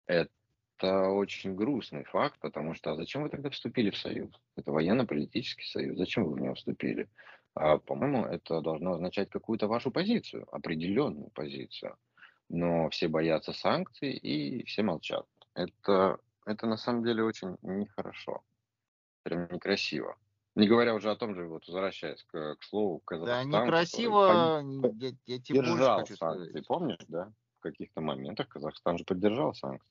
Это 0.06 1.10
очень 1.10 1.54
грустный 1.54 2.04
факт, 2.04 2.38
потому 2.40 2.74
что 2.74 2.92
а 2.92 2.96
зачем 2.96 3.22
вы 3.22 3.28
тогда 3.28 3.50
вступили 3.50 3.90
в 3.90 3.98
Союз? 3.98 4.30
Это 4.56 4.72
военно-политический 4.72 5.66
союз. 5.66 5.98
Зачем 5.98 6.24
вы 6.24 6.34
в 6.34 6.40
него 6.40 6.54
вступили? 6.54 7.08
А, 7.54 7.78
по-моему, 7.78 8.24
это 8.24 8.60
должно 8.62 8.94
означать 8.94 9.28
какую-то 9.28 9.68
вашу 9.68 9.90
позицию, 9.90 10.48
определенную 10.54 11.30
позицию. 11.30 11.96
Но 12.48 12.88
все 12.88 13.08
боятся 13.08 13.52
санкций 13.52 14.12
и 14.12 14.64
все 14.64 14.82
молчат. 14.82 15.26
Это, 15.54 16.18
это 16.46 16.66
на 16.66 16.76
самом 16.76 17.04
деле 17.04 17.22
очень 17.24 17.56
нехорошо 17.62 18.42
прям 19.22 19.48
некрасиво. 19.50 20.16
Не 20.54 20.68
говоря 20.68 20.94
уже 20.94 21.10
о 21.10 21.16
том 21.16 21.34
же, 21.34 21.46
вот 21.46 21.66
возвращаясь 21.66 22.22
к, 22.24 22.56
к 22.56 22.64
слову 22.64 22.98
Казахстан. 23.00 23.50
Да, 23.50 23.62
некрасиво, 23.62 24.62
я, 24.98 25.12
я 25.26 25.40
тебе 25.40 25.62
больше 25.62 25.84
хочу 25.84 26.16
санкции, 26.16 26.48
сказать. 26.50 26.66
Помнишь, 26.66 27.04
да? 27.08 27.32
В 27.58 27.62
каких-то 27.62 28.00
моментах 28.00 28.48
Казахстан 28.48 28.98
же 28.98 29.04
поддержал 29.04 29.54
санкции. 29.54 29.88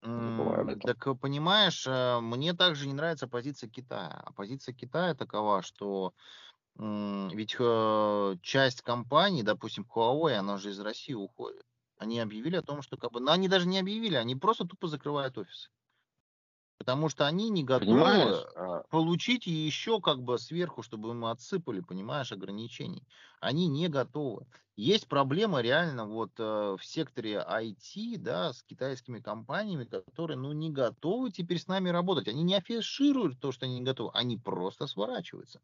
Так 0.00 1.20
понимаешь, 1.20 1.86
э, 1.86 2.18
мне 2.20 2.54
также 2.54 2.88
не 2.88 2.94
нравится 2.94 3.28
позиция 3.28 3.70
Китая. 3.70 4.20
А 4.24 4.32
позиция 4.32 4.74
Китая 4.74 5.14
такова, 5.14 5.62
что 5.62 6.12
ведь 6.74 7.54
э, 7.58 8.36
часть 8.40 8.80
компаний, 8.80 9.42
допустим, 9.42 9.86
Huawei, 9.94 10.34
она 10.34 10.56
же 10.56 10.70
из 10.70 10.80
России 10.80 11.12
уходит. 11.12 11.64
Они 11.98 12.18
объявили 12.18 12.56
о 12.56 12.62
том, 12.62 12.82
что 12.82 12.96
как 12.96 13.12
бы, 13.12 13.20
ну, 13.20 13.30
они 13.30 13.46
даже 13.46 13.68
не 13.68 13.78
объявили, 13.78 14.16
они 14.16 14.34
просто 14.34 14.64
тупо 14.64 14.88
закрывают 14.88 15.36
офисы. 15.36 15.70
Потому 16.82 17.08
что 17.08 17.28
они 17.28 17.48
не 17.48 17.62
готовы 17.62 18.44
а 18.56 18.82
получить 18.90 19.46
еще 19.46 20.00
как 20.00 20.20
бы 20.20 20.36
сверху, 20.36 20.82
чтобы 20.82 21.10
им 21.10 21.24
отсыпали, 21.26 21.78
понимаешь, 21.78 22.32
ограничений. 22.32 23.06
Они 23.40 23.68
не 23.68 23.86
готовы. 23.86 24.48
Есть 24.74 25.06
проблема 25.06 25.60
реально 25.60 26.06
вот 26.06 26.32
э, 26.38 26.76
в 26.76 26.84
секторе 26.84 27.34
IT, 27.34 28.18
да, 28.18 28.52
с 28.52 28.64
китайскими 28.64 29.20
компаниями, 29.20 29.84
которые, 29.84 30.36
ну, 30.36 30.50
не 30.50 30.72
готовы 30.72 31.30
теперь 31.30 31.60
с 31.60 31.68
нами 31.68 31.88
работать. 31.88 32.26
Они 32.26 32.42
не 32.42 32.56
афишируют 32.56 33.38
то, 33.38 33.52
что 33.52 33.66
они 33.66 33.78
не 33.78 33.84
готовы, 33.84 34.10
они 34.12 34.36
просто 34.36 34.88
сворачиваются. 34.88 35.60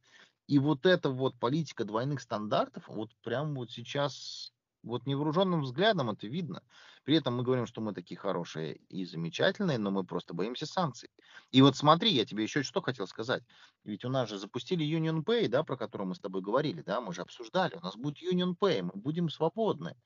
И 0.47 0.61
вот 0.61 0.87
эта 0.87 1.11
вот 1.11 1.35
политика 1.41 1.85
двойных 1.85 2.21
стандартов, 2.21 2.85
вот 2.87 3.11
прям 3.25 3.57
вот 3.57 3.73
сейчас 3.73 4.53
вот 4.83 5.07
невооруженным 5.07 5.63
взглядом 5.63 6.11
это 6.11 6.27
видно. 6.27 6.63
При 7.05 7.17
этом 7.17 7.37
мы 7.37 7.43
говорим, 7.43 7.67
что 7.67 7.81
мы 7.81 7.95
такие 7.95 8.19
хорошие 8.19 8.77
и 8.89 9.05
замечательные, 9.05 9.79
но 9.79 9.91
мы 9.91 10.05
просто 10.05 10.35
боимся 10.35 10.67
санкций. 10.67 11.11
И 11.51 11.63
вот 11.63 11.77
смотри, 11.77 12.11
я 12.11 12.25
тебе 12.25 12.43
еще 12.45 12.63
что 12.63 12.83
хотел 12.83 13.07
сказать. 13.07 13.43
Ведь 13.85 14.05
у 14.05 14.09
нас 14.09 14.29
же 14.29 14.39
запустили 14.39 14.85
Union 14.85 15.25
Pay, 15.25 15.49
да, 15.49 15.65
про 15.65 15.77
который 15.77 16.07
мы 16.07 16.15
с 16.15 16.21
тобой 16.21 16.43
говорили, 16.43 16.83
да, 16.83 17.01
мы 17.01 17.13
же 17.13 17.23
обсуждали. 17.23 17.77
У 17.77 17.81
нас 17.81 17.97
будет 17.97 18.23
Union 18.23 18.57
Pay, 18.59 18.83
мы 18.83 18.93
будем 18.95 19.29
свободны. 19.29 19.97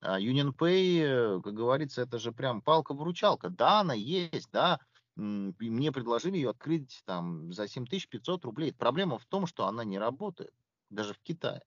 А 0.00 0.20
Union 0.20 0.52
Pay, 0.52 1.42
как 1.42 1.54
говорится, 1.54 2.02
это 2.02 2.18
же 2.18 2.32
прям 2.32 2.62
палка-выручалка. 2.62 3.50
Да, 3.50 3.80
она 3.80 3.94
есть, 3.94 4.50
да, 4.52 4.80
мне 5.14 5.92
предложили 5.92 6.36
ее 6.36 6.50
открыть 6.50 7.02
там 7.04 7.52
за 7.52 7.68
7500 7.68 8.44
рублей. 8.44 8.72
Проблема 8.72 9.18
в 9.18 9.26
том, 9.26 9.46
что 9.46 9.66
она 9.66 9.84
не 9.84 9.98
работает, 9.98 10.52
даже 10.90 11.14
в 11.14 11.18
Китае. 11.20 11.62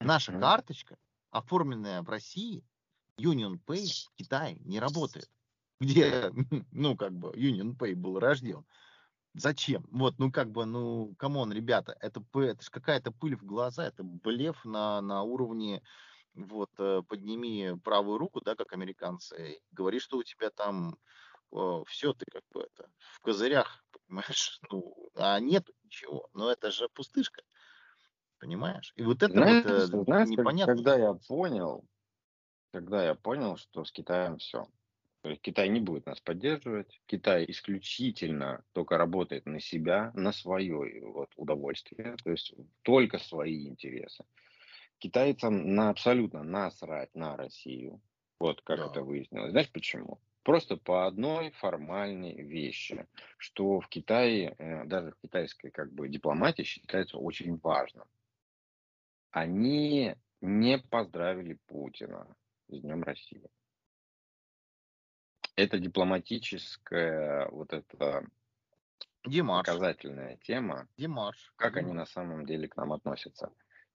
Наша 0.00 0.38
карточка 0.38 0.96
оформленная 1.34 2.02
в 2.02 2.08
России, 2.08 2.64
Union 3.20 3.58
Pay 3.66 3.86
в 4.06 4.14
Китае 4.16 4.56
не 4.60 4.78
работает. 4.78 5.28
Где, 5.80 6.30
ну, 6.70 6.96
как 6.96 7.12
бы, 7.12 7.30
Union 7.32 7.76
Pay 7.76 7.94
был 7.94 8.18
рожден. 8.18 8.64
Зачем? 9.34 9.84
Вот, 9.90 10.14
ну, 10.18 10.30
как 10.30 10.50
бы, 10.52 10.64
ну, 10.64 11.14
come 11.18 11.37
on, 11.37 11.52
ребята, 11.52 11.96
это, 12.00 12.24
это 12.34 12.62
же 12.62 12.70
какая-то 12.70 13.10
пыль 13.10 13.36
в 13.36 13.44
глаза, 13.44 13.84
это 13.84 14.04
блеф 14.04 14.64
на, 14.64 15.00
на 15.00 15.22
уровне, 15.24 15.82
вот, 16.34 16.70
э, 16.78 17.02
подними 17.08 17.74
правую 17.82 18.18
руку, 18.18 18.40
да, 18.40 18.54
как 18.54 18.72
американцы, 18.72 19.54
и 19.54 19.60
говори, 19.72 19.98
что 19.98 20.18
у 20.18 20.22
тебя 20.22 20.50
там 20.50 20.96
все, 21.86 22.12
ты 22.12 22.24
как 22.32 22.42
бы 22.52 22.62
это, 22.62 22.90
в 22.98 23.20
козырях, 23.20 23.84
понимаешь, 24.06 24.60
ну, 24.70 25.10
а 25.14 25.38
нет 25.40 25.68
ничего, 25.84 26.28
но 26.32 26.50
это 26.50 26.70
же 26.70 26.88
пустышка 26.88 27.42
понимаешь? 28.44 28.92
И 28.96 29.02
вот 29.02 29.22
это 29.22 29.32
знаешь, 29.32 29.64
вот 29.64 30.02
э, 30.02 30.04
знаешь, 30.04 30.28
непонятно. 30.28 30.74
Когда 30.74 30.96
я 30.96 31.14
понял, 31.14 31.84
когда 32.72 33.04
я 33.04 33.14
понял, 33.14 33.56
что 33.56 33.84
с 33.84 33.92
Китаем 33.92 34.36
все. 34.38 34.66
То 35.22 35.30
есть 35.30 35.40
Китай 35.40 35.70
не 35.70 35.80
будет 35.80 36.04
нас 36.04 36.20
поддерживать. 36.20 37.00
Китай 37.06 37.46
исключительно 37.48 38.62
только 38.74 38.98
работает 38.98 39.46
на 39.46 39.58
себя, 39.60 40.12
на 40.14 40.32
свое 40.32 41.00
вот, 41.06 41.30
удовольствие, 41.36 42.16
то 42.22 42.30
есть 42.30 42.54
только 42.82 43.18
свои 43.18 43.66
интересы. 43.66 44.24
Китайцам 44.98 45.74
на 45.74 45.88
абсолютно 45.88 46.42
насрать 46.42 47.14
на 47.14 47.38
Россию. 47.38 48.02
Вот 48.38 48.60
как 48.60 48.78
да. 48.78 48.86
это 48.86 49.02
выяснилось. 49.02 49.52
Знаешь 49.52 49.72
почему? 49.72 50.20
Просто 50.42 50.76
по 50.76 51.06
одной 51.06 51.52
формальной 51.52 52.42
вещи, 52.42 53.06
что 53.38 53.80
в 53.80 53.88
Китае, 53.88 54.54
э, 54.58 54.84
даже 54.84 55.12
в 55.12 55.16
китайской 55.22 55.70
как 55.70 55.90
бы 55.94 56.10
дипломатии 56.10 56.64
считается 56.64 57.16
очень 57.16 57.56
важным 57.56 58.04
они 59.34 60.14
не 60.40 60.78
поздравили 60.78 61.58
Путина 61.66 62.36
с 62.68 62.80
Днем 62.80 63.02
России. 63.02 63.44
Это 65.56 65.78
дипломатическая 65.78 67.48
вот 67.48 67.72
эта 67.72 68.24
Димаш. 69.26 69.66
показательная 69.66 70.36
тема. 70.36 70.86
Димаш. 70.96 71.52
Как 71.56 71.72
Димаш. 71.72 71.84
они 71.84 71.92
на 71.94 72.06
самом 72.06 72.46
деле 72.46 72.68
к 72.68 72.76
нам 72.76 72.92
относятся. 72.92 73.52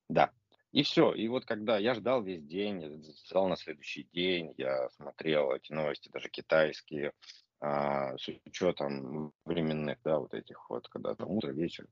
Да. 0.10 0.32
И 0.74 0.84
все. 0.84 1.14
И 1.14 1.28
вот 1.30 1.46
когда 1.46 1.78
я 1.78 1.94
ждал 1.94 2.22
весь 2.22 2.44
день, 2.44 2.82
я 2.82 2.90
ждал 3.26 3.48
на 3.48 3.56
следующий 3.56 4.04
день, 4.12 4.54
я 4.58 4.90
смотрел 4.90 5.54
эти 5.54 5.72
новости, 5.72 6.10
даже 6.10 6.30
китайские, 6.30 7.14
а, 7.62 8.18
с 8.18 8.28
учетом 8.46 9.34
временных, 9.46 10.00
да, 10.04 10.20
вот 10.20 10.34
этих 10.34 10.70
вот, 10.70 10.90
когда 10.90 11.16
там 11.16 11.32
утро, 11.32 11.52
вечер. 11.52 11.88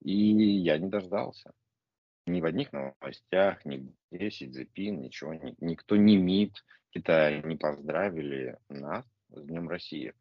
И 0.00 0.12
я 0.12 0.78
не 0.78 0.88
дождался. 0.88 1.52
Ни 2.28 2.40
в 2.40 2.44
одних 2.44 2.72
новостях, 2.72 3.64
ни 3.64 3.92
где 4.10 4.30
Сидзипин, 4.30 5.00
ничего, 5.00 5.34
ни, 5.34 5.54
никто 5.60 5.96
не 5.96 6.16
МИД 6.16 6.64
Китая 6.90 7.40
не 7.42 7.56
поздравили 7.56 8.58
нас 8.68 9.04
с 9.30 9.42
Днем 9.42 9.68
России. 9.68 10.14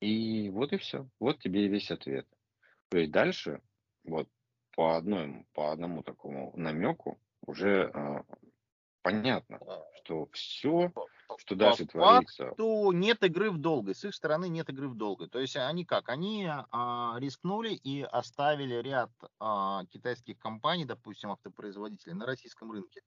И 0.00 0.50
вот 0.50 0.72
и 0.72 0.76
все. 0.76 1.08
Вот 1.18 1.40
тебе 1.40 1.66
и 1.66 1.68
весь 1.68 1.90
ответ. 1.90 2.26
То 2.88 2.98
есть 2.98 3.10
дальше, 3.10 3.60
вот 4.04 4.28
по, 4.72 4.96
одной, 4.96 5.46
по 5.54 5.72
одному 5.72 6.02
такому 6.02 6.52
намеку 6.56 7.20
уже 7.46 7.90
э, 7.92 8.22
понятно, 9.02 9.60
что 9.96 10.28
все, 10.32 10.92
что 11.48 11.56
дальше 11.56 11.86
по 11.86 11.92
творится... 11.92 12.46
факту 12.46 12.92
нет 12.92 13.22
игры 13.24 13.50
в 13.50 13.58
долгой. 13.58 13.94
С 13.94 14.04
их 14.04 14.14
стороны 14.14 14.48
нет 14.48 14.68
игры 14.68 14.88
в 14.88 14.94
долгой. 14.94 15.28
То 15.28 15.38
есть 15.38 15.56
они 15.56 15.84
как? 15.84 16.10
Они 16.10 16.46
а, 16.46 17.16
рискнули 17.18 17.72
и 17.72 18.02
оставили 18.02 18.74
ряд 18.74 19.10
а, 19.40 19.84
китайских 19.86 20.38
компаний, 20.38 20.84
допустим, 20.84 21.30
автопроизводителей 21.30 22.14
на 22.14 22.26
российском 22.26 22.70
рынке. 22.70 23.02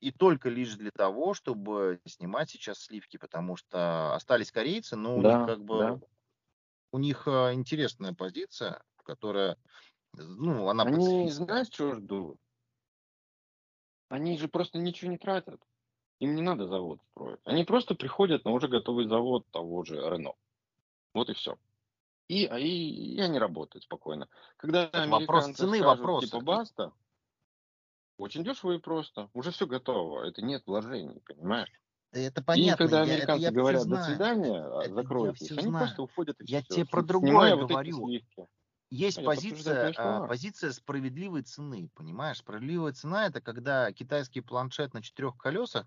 И 0.00 0.10
только 0.10 0.48
лишь 0.48 0.74
для 0.76 0.90
того, 0.90 1.34
чтобы 1.34 2.00
снимать 2.06 2.48
сейчас 2.48 2.78
сливки, 2.78 3.18
потому 3.18 3.56
что 3.56 4.14
остались 4.14 4.50
корейцы, 4.50 4.96
но 4.96 5.20
да, 5.20 5.36
у 5.36 5.38
них 5.38 5.46
как 5.46 5.62
бы 5.62 5.78
да. 5.78 6.00
у 6.92 6.98
них 6.98 7.28
а, 7.28 7.52
интересная 7.52 8.14
позиция, 8.14 8.82
которая, 9.04 9.58
ну, 10.14 10.68
она... 10.68 10.84
Они, 10.84 11.30
знаешь, 11.30 11.66
что 11.66 11.94
ждут? 11.94 12.38
Они 14.08 14.38
же 14.38 14.48
просто 14.48 14.78
ничего 14.78 15.10
не 15.10 15.18
тратят. 15.18 15.60
Им 16.20 16.34
не 16.34 16.42
надо 16.42 16.66
завод 16.66 17.00
строить. 17.10 17.40
Они 17.44 17.64
просто 17.64 17.94
приходят 17.94 18.44
на 18.44 18.52
уже 18.52 18.68
готовый 18.68 19.06
завод 19.08 19.46
того 19.50 19.84
же 19.84 19.96
Рено. 19.96 20.34
Вот 21.14 21.30
и 21.30 21.34
все. 21.34 21.56
И, 22.28 22.46
а, 22.46 22.58
и, 22.58 22.68
и 22.68 23.20
они 23.20 23.38
работают 23.38 23.84
спокойно. 23.84 24.28
Когда 24.56 24.90
вопрос 25.08 25.46
цены, 25.56 25.78
скажут, 25.78 25.98
вопрос. 25.98 26.24
типа 26.26 26.40
баста, 26.40 26.92
очень 28.18 28.44
дешево 28.44 28.72
и 28.72 28.78
просто. 28.78 29.30
Уже 29.32 29.50
все 29.50 29.66
готово. 29.66 30.24
Это 30.24 30.42
нет 30.42 30.62
вложений, 30.66 31.22
понимаешь? 31.26 31.72
Это 32.12 32.42
понятно. 32.42 32.84
И 32.84 32.86
когда 32.86 33.02
американцы 33.02 33.42
я, 33.42 33.48
это 33.48 33.56
говорят 33.56 33.86
до 33.86 34.02
свидания, 34.02 34.80
это 34.82 34.94
закройтесь, 34.94 35.50
они 35.52 35.68
знаю. 35.68 35.86
просто 35.86 36.02
уходят 36.02 36.40
и 36.40 36.44
Я 36.46 36.62
все. 36.62 36.74
тебе 36.74 36.86
про 36.86 37.02
другое 37.02 37.56
говорю. 37.56 37.98
Вот 38.36 38.48
есть 38.90 39.24
позиция, 39.24 39.92
а, 39.96 40.26
позиция 40.26 40.72
справедливой 40.72 41.42
цены, 41.42 41.90
понимаешь? 41.94 42.38
Справедливая 42.38 42.92
цена 42.92 43.26
это 43.26 43.40
когда 43.40 43.92
китайский 43.92 44.40
планшет 44.40 44.94
на 44.94 45.02
четырех 45.02 45.36
колесах, 45.36 45.86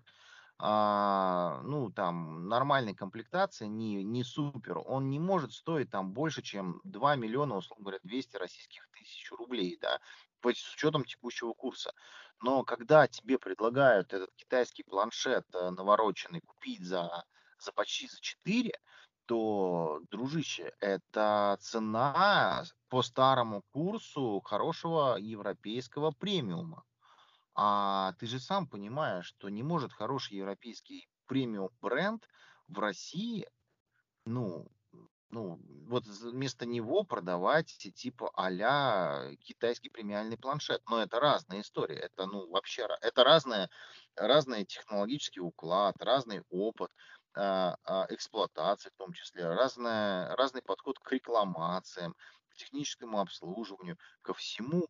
а, 0.58 1.60
ну 1.64 1.90
там 1.90 2.48
нормальной 2.48 2.94
комплектации, 2.94 3.66
не, 3.66 4.04
не 4.04 4.24
супер, 4.24 4.78
он 4.78 5.10
не 5.10 5.18
может 5.18 5.52
стоить 5.52 5.90
там 5.90 6.12
больше, 6.12 6.42
чем 6.42 6.80
2 6.84 7.16
миллиона, 7.16 7.56
условно 7.56 7.84
говоря, 7.84 7.98
200 8.04 8.36
российских 8.36 8.88
тысяч 8.92 9.30
рублей, 9.32 9.76
да, 9.80 10.00
с 10.42 10.74
учетом 10.74 11.04
текущего 11.04 11.52
курса. 11.52 11.92
Но 12.40 12.64
когда 12.64 13.08
тебе 13.08 13.38
предлагают 13.38 14.12
этот 14.12 14.30
китайский 14.36 14.82
планшет 14.82 15.46
э, 15.54 15.70
навороченный 15.70 16.40
купить 16.40 16.84
за, 16.84 17.24
за 17.58 17.72
почти 17.72 18.08
за 18.08 18.20
4, 18.20 18.72
то, 19.26 20.00
дружище, 20.10 20.72
это 20.80 21.56
цена 21.60 22.64
по 22.88 23.02
старому 23.02 23.62
курсу 23.72 24.40
хорошего 24.44 25.16
европейского 25.16 26.12
премиума. 26.12 26.84
А 27.54 28.12
ты 28.18 28.26
же 28.26 28.40
сам 28.40 28.68
понимаешь, 28.68 29.26
что 29.26 29.48
не 29.48 29.62
может 29.62 29.92
хороший 29.92 30.36
европейский 30.38 31.08
премиум 31.26 31.70
бренд 31.80 32.28
в 32.68 32.78
России, 32.78 33.46
ну, 34.26 34.68
ну, 35.30 35.58
вот 35.88 36.06
вместо 36.06 36.64
него 36.66 37.02
продавать 37.02 37.66
типа 37.66 38.30
а 38.36 39.34
китайский 39.40 39.90
премиальный 39.90 40.38
планшет. 40.38 40.82
Но 40.88 41.02
это 41.02 41.18
разная 41.20 41.60
история. 41.60 41.96
Это, 41.98 42.26
ну, 42.26 42.48
вообще, 42.50 42.86
это 43.02 43.24
разная, 43.24 43.68
разный 44.14 44.64
технологический 44.64 45.40
уклад, 45.40 45.96
разный 46.00 46.42
опыт. 46.50 46.90
А, 47.36 47.76
а, 47.84 48.06
эксплуатации 48.10 48.90
в 48.90 48.96
том 48.96 49.12
числе, 49.12 49.46
разная, 49.48 50.36
разный 50.36 50.62
подход 50.62 51.00
к 51.00 51.10
рекламациям, 51.10 52.14
к 52.48 52.54
техническому 52.54 53.20
обслуживанию, 53.20 53.98
ко 54.22 54.34
всему. 54.34 54.86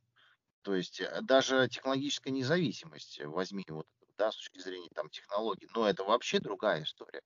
То 0.63 0.75
есть 0.75 1.01
э, 1.01 1.21
даже 1.23 1.69
технологическая 1.69 2.31
независимость, 2.31 3.19
э, 3.19 3.27
возьми 3.27 3.65
вот, 3.69 3.87
да, 4.19 4.31
с 4.31 4.37
точки 4.37 4.59
зрения 4.59 4.91
там 4.95 5.09
технологий, 5.09 5.69
но 5.75 5.89
это 5.89 6.05
вообще 6.05 6.39
другая 6.39 6.83
история. 6.83 7.23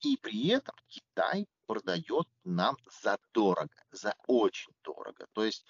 И 0.00 0.18
при 0.18 0.48
этом 0.48 0.74
Китай 0.86 1.46
продает 1.66 2.28
нам 2.44 2.76
за 3.02 3.18
дорого, 3.32 3.74
за 3.90 4.14
очень 4.26 4.72
дорого. 4.84 5.26
То 5.32 5.44
есть 5.44 5.64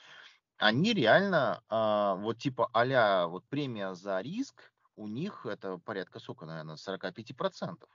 они 0.56 0.92
реально, 0.92 1.62
а, 1.68 2.16
вот 2.16 2.38
типа 2.38 2.68
а 2.72 3.26
вот 3.28 3.44
премия 3.48 3.94
за 3.94 4.20
риск, 4.20 4.72
у 4.96 5.06
них 5.06 5.46
это 5.46 5.78
порядка, 5.78 6.18
сколько, 6.18 6.46
наверное, 6.46 6.76
45%. 6.76 7.88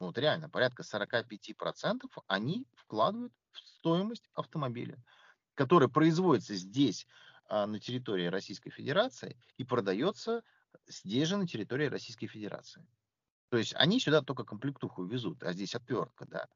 Вот 0.00 0.16
реально, 0.18 0.48
порядка 0.48 0.82
45% 0.82 2.18
они 2.28 2.66
вкладывают 2.74 3.32
в 3.50 3.58
стоимость 3.58 4.28
автомобиля, 4.34 5.02
который 5.54 5.88
производится 5.88 6.54
здесь, 6.54 7.06
а, 7.48 7.66
на 7.66 7.80
территории 7.80 8.26
Российской 8.26 8.70
Федерации, 8.70 9.40
и 9.56 9.64
продается 9.64 10.42
здесь 10.86 11.28
же 11.28 11.36
на 11.36 11.46
территории 11.46 11.86
Российской 11.86 12.28
Федерации. 12.28 12.86
То 13.50 13.58
есть 13.58 13.74
они 13.74 14.00
сюда 14.00 14.22
только 14.22 14.44
комплектуху 14.44 15.04
везут, 15.04 15.42
а 15.42 15.52
здесь 15.52 15.74
отвертка, 15.74 16.26
да. 16.26 16.48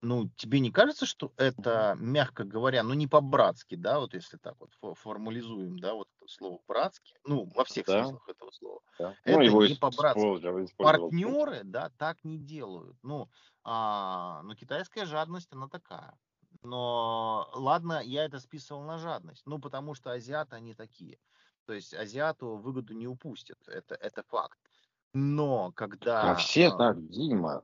Ну, 0.00 0.30
тебе 0.36 0.60
не 0.60 0.72
кажется, 0.72 1.06
что 1.06 1.32
это, 1.36 1.96
мягко 1.98 2.44
говоря, 2.44 2.82
ну 2.82 2.94
не 2.94 3.06
по-братски, 3.06 3.76
да, 3.76 4.00
вот 4.00 4.14
если 4.14 4.36
так 4.36 4.56
вот 4.58 4.72
формализуем, 4.96 5.78
да, 5.78 5.94
вот 5.94 6.08
слово 6.28 6.60
братски, 6.66 7.14
ну, 7.24 7.48
во 7.54 7.64
всех 7.64 7.86
да. 7.86 8.04
смыслах 8.04 8.28
этого 8.28 8.50
слова. 8.50 8.80
Да. 8.98 9.16
Это 9.24 9.38
ну, 9.38 9.44
его 9.44 9.66
не 9.66 9.74
по-братски. 9.74 10.76
Партнеры, 10.76 11.60
да, 11.64 11.90
так 11.98 12.22
не 12.24 12.38
делают. 12.38 12.96
Ну, 13.02 13.28
а, 13.64 14.42
но 14.42 14.54
китайская 14.54 15.04
жадность, 15.04 15.52
она 15.52 15.68
такая. 15.68 16.18
Но 16.62 17.48
ладно, 17.54 18.00
я 18.04 18.24
это 18.24 18.38
списывал 18.38 18.82
на 18.82 18.98
жадность. 18.98 19.42
Ну, 19.46 19.58
потому 19.58 19.94
что 19.94 20.12
азиаты, 20.12 20.56
они 20.56 20.74
такие. 20.74 21.18
То 21.66 21.72
есть 21.72 21.94
азиату 21.94 22.56
выгоду 22.56 22.94
не 22.94 23.06
упустят. 23.06 23.58
Это, 23.66 23.94
это 23.94 24.22
факт. 24.24 24.58
Но 25.14 25.72
когда... 25.72 26.32
А 26.32 26.34
все 26.36 26.68
а, 26.68 26.76
так, 26.76 27.08
Дима. 27.08 27.62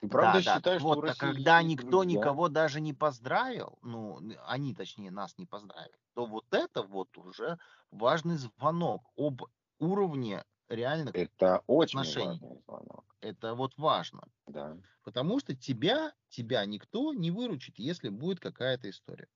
Ты 0.00 0.08
правда 0.08 0.42
да, 0.42 0.56
считаешь, 0.56 0.80
да. 0.80 0.88
вот, 0.88 0.98
что 0.98 1.12
а 1.12 1.14
когда 1.14 1.62
никто 1.62 2.02
друзья? 2.02 2.18
никого 2.18 2.48
даже 2.48 2.80
не 2.80 2.94
поздравил, 2.94 3.78
ну, 3.82 4.20
они, 4.46 4.74
точнее, 4.74 5.10
нас 5.10 5.36
не 5.36 5.44
поздравили, 5.44 5.92
то 6.14 6.26
вот 6.26 6.46
это 6.52 6.82
вот 6.82 7.16
уже 7.16 7.58
важный 7.90 8.36
звонок 8.36 9.02
об 9.16 9.42
уровне 9.78 10.44
реальных 10.68 11.14
это 11.14 11.62
очень 11.66 12.00
отношений. 12.00 12.40
важный 12.40 12.62
звонок. 12.66 13.04
Это 13.20 13.54
вот 13.54 13.76
важно. 13.76 14.22
Да. 14.46 14.76
Потому 15.02 15.40
что 15.40 15.54
тебя, 15.54 16.12
тебя 16.28 16.64
никто 16.64 17.12
не 17.12 17.30
выручит, 17.30 17.78
если 17.78 18.08
будет 18.08 18.40
какая-то 18.40 18.88
история. 18.88 19.28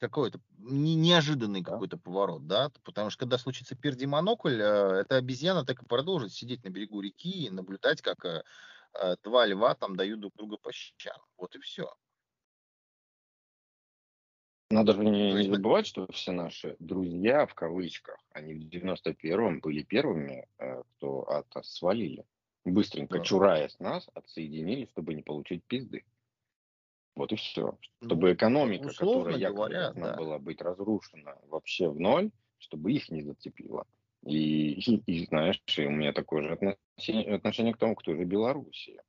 Какой-то 0.00 0.40
неожиданный 0.58 1.62
да. 1.62 1.72
какой-то 1.72 1.96
поворот, 1.96 2.46
да, 2.46 2.70
потому 2.82 3.10
что 3.10 3.20
когда 3.20 3.38
случится 3.38 3.74
пердимонокль, 3.74 4.60
э, 4.60 5.00
эта 5.00 5.16
обезьяна 5.16 5.64
так 5.64 5.82
и 5.82 5.86
продолжит 5.86 6.32
сидеть 6.32 6.64
на 6.64 6.68
берегу 6.68 7.00
реки 7.00 7.46
и 7.46 7.50
наблюдать, 7.50 8.02
как 8.02 8.24
э, 8.24 8.42
Э, 8.94 9.16
два 9.22 9.46
льва 9.46 9.74
там 9.74 9.96
дают 9.96 10.20
друг 10.20 10.34
друга 10.36 10.56
по 10.56 10.72
щам. 10.72 11.20
Вот 11.36 11.54
и 11.56 11.58
все. 11.58 11.92
Надо 14.70 14.94
же 14.94 15.04
не, 15.04 15.32
не 15.32 15.48
забывать, 15.48 15.86
что 15.86 16.06
все 16.12 16.32
наши 16.32 16.76
друзья, 16.78 17.46
в 17.46 17.54
кавычках, 17.54 18.18
они 18.30 18.54
в 18.54 18.68
91-м 18.68 19.60
были 19.60 19.82
первыми, 19.82 20.48
э, 20.58 20.82
кто 20.96 21.22
от 21.22 21.46
свалили. 21.64 22.24
Быстренько, 22.64 23.18
да. 23.18 23.24
чураясь 23.24 23.78
нас, 23.78 24.08
отсоединились, 24.14 24.88
чтобы 24.90 25.14
не 25.14 25.22
получить 25.22 25.64
пизды. 25.64 26.04
Вот 27.14 27.30
и 27.32 27.36
все. 27.36 27.78
Ну, 28.00 28.06
чтобы 28.06 28.32
экономика, 28.32 28.88
которая 28.88 29.36
якобы 29.36 29.56
говоря, 29.56 29.82
должна 29.92 30.10
да. 30.10 30.16
была 30.16 30.38
быть 30.38 30.60
разрушена 30.60 31.38
вообще 31.48 31.88
в 31.88 32.00
ноль, 32.00 32.30
чтобы 32.58 32.92
их 32.92 33.10
не 33.10 33.22
зацепило. 33.22 33.86
И, 34.24 34.72
и, 34.80 34.96
и 35.06 35.26
знаешь, 35.26 35.62
у 35.78 35.90
меня 35.90 36.12
такое 36.12 36.42
же 36.42 36.52
отношение, 36.52 37.34
отношение 37.34 37.74
к 37.74 37.78
тому, 37.78 37.94
кто 37.94 38.14
же 38.16 38.24
Белоруссия. 38.24 39.02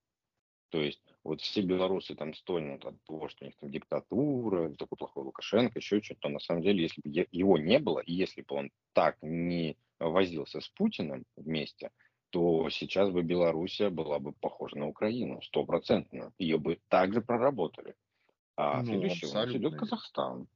То 0.69 0.81
есть 0.81 1.14
вот 1.25 1.41
все 1.41 1.61
белорусы 1.61 2.13
там 2.13 2.35
стонут 2.35 2.85
от 2.85 3.03
того, 3.03 3.27
что 3.29 3.43
у 3.43 3.47
них 3.47 3.57
там 3.59 3.71
диктатура, 3.71 4.69
такой 4.75 4.97
плохой 4.97 5.23
Лукашенко, 5.23 5.79
еще 5.79 6.01
что-то. 6.01 6.29
На 6.29 6.39
самом 6.39 6.61
деле, 6.61 6.83
если 6.83 7.01
бы 7.01 7.27
его 7.31 7.57
не 7.57 7.79
было, 7.79 7.99
и 7.99 8.13
если 8.13 8.43
бы 8.43 8.55
он 8.55 8.71
так 8.93 9.17
не 9.21 9.75
возился 9.99 10.61
с 10.61 10.69
Путиным 10.69 11.25
вместе, 11.35 11.89
то 12.29 12.69
сейчас 12.69 13.09
бы 13.09 13.23
Белоруссия 13.23 13.89
была 13.89 14.19
бы 14.19 14.33
похожа 14.33 14.77
на 14.77 14.87
Украину, 14.87 15.41
стопроцентно. 15.41 16.31
Ее 16.37 16.59
бы 16.59 16.79
также 16.89 17.21
проработали. 17.21 17.95
А 18.55 18.81
ну, 18.81 18.85
следующий 18.85 19.25
у 19.25 19.33
нас 19.33 19.49
идет 19.49 19.75
Казахстан 19.75 20.47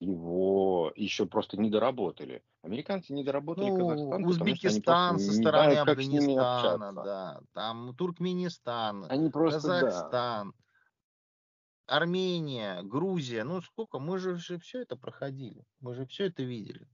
его 0.00 0.92
еще 0.96 1.26
просто 1.26 1.58
не 1.58 1.70
доработали. 1.70 2.42
Американцы 2.62 3.12
не 3.12 3.22
доработали 3.22 3.70
ну, 3.70 3.88
Казахстан. 3.88 4.24
Узбекистан 4.24 5.18
со 5.18 5.32
стороны 5.32 5.72
знают, 5.72 5.88
Афганистана, 5.88 6.92
да, 6.92 7.40
там 7.52 7.94
Туркменистан, 7.94 9.06
они 9.08 9.30
просто, 9.30 9.60
Казахстан. 9.60 10.50
Да. 10.50 11.96
Армения, 11.96 12.82
Грузия, 12.82 13.44
ну 13.44 13.60
сколько, 13.60 13.98
мы 13.98 14.18
же 14.18 14.36
все 14.36 14.80
это 14.80 14.96
проходили, 14.96 15.64
мы 15.80 15.94
же 15.94 16.06
все 16.06 16.26
это 16.26 16.42
видели. 16.42 16.88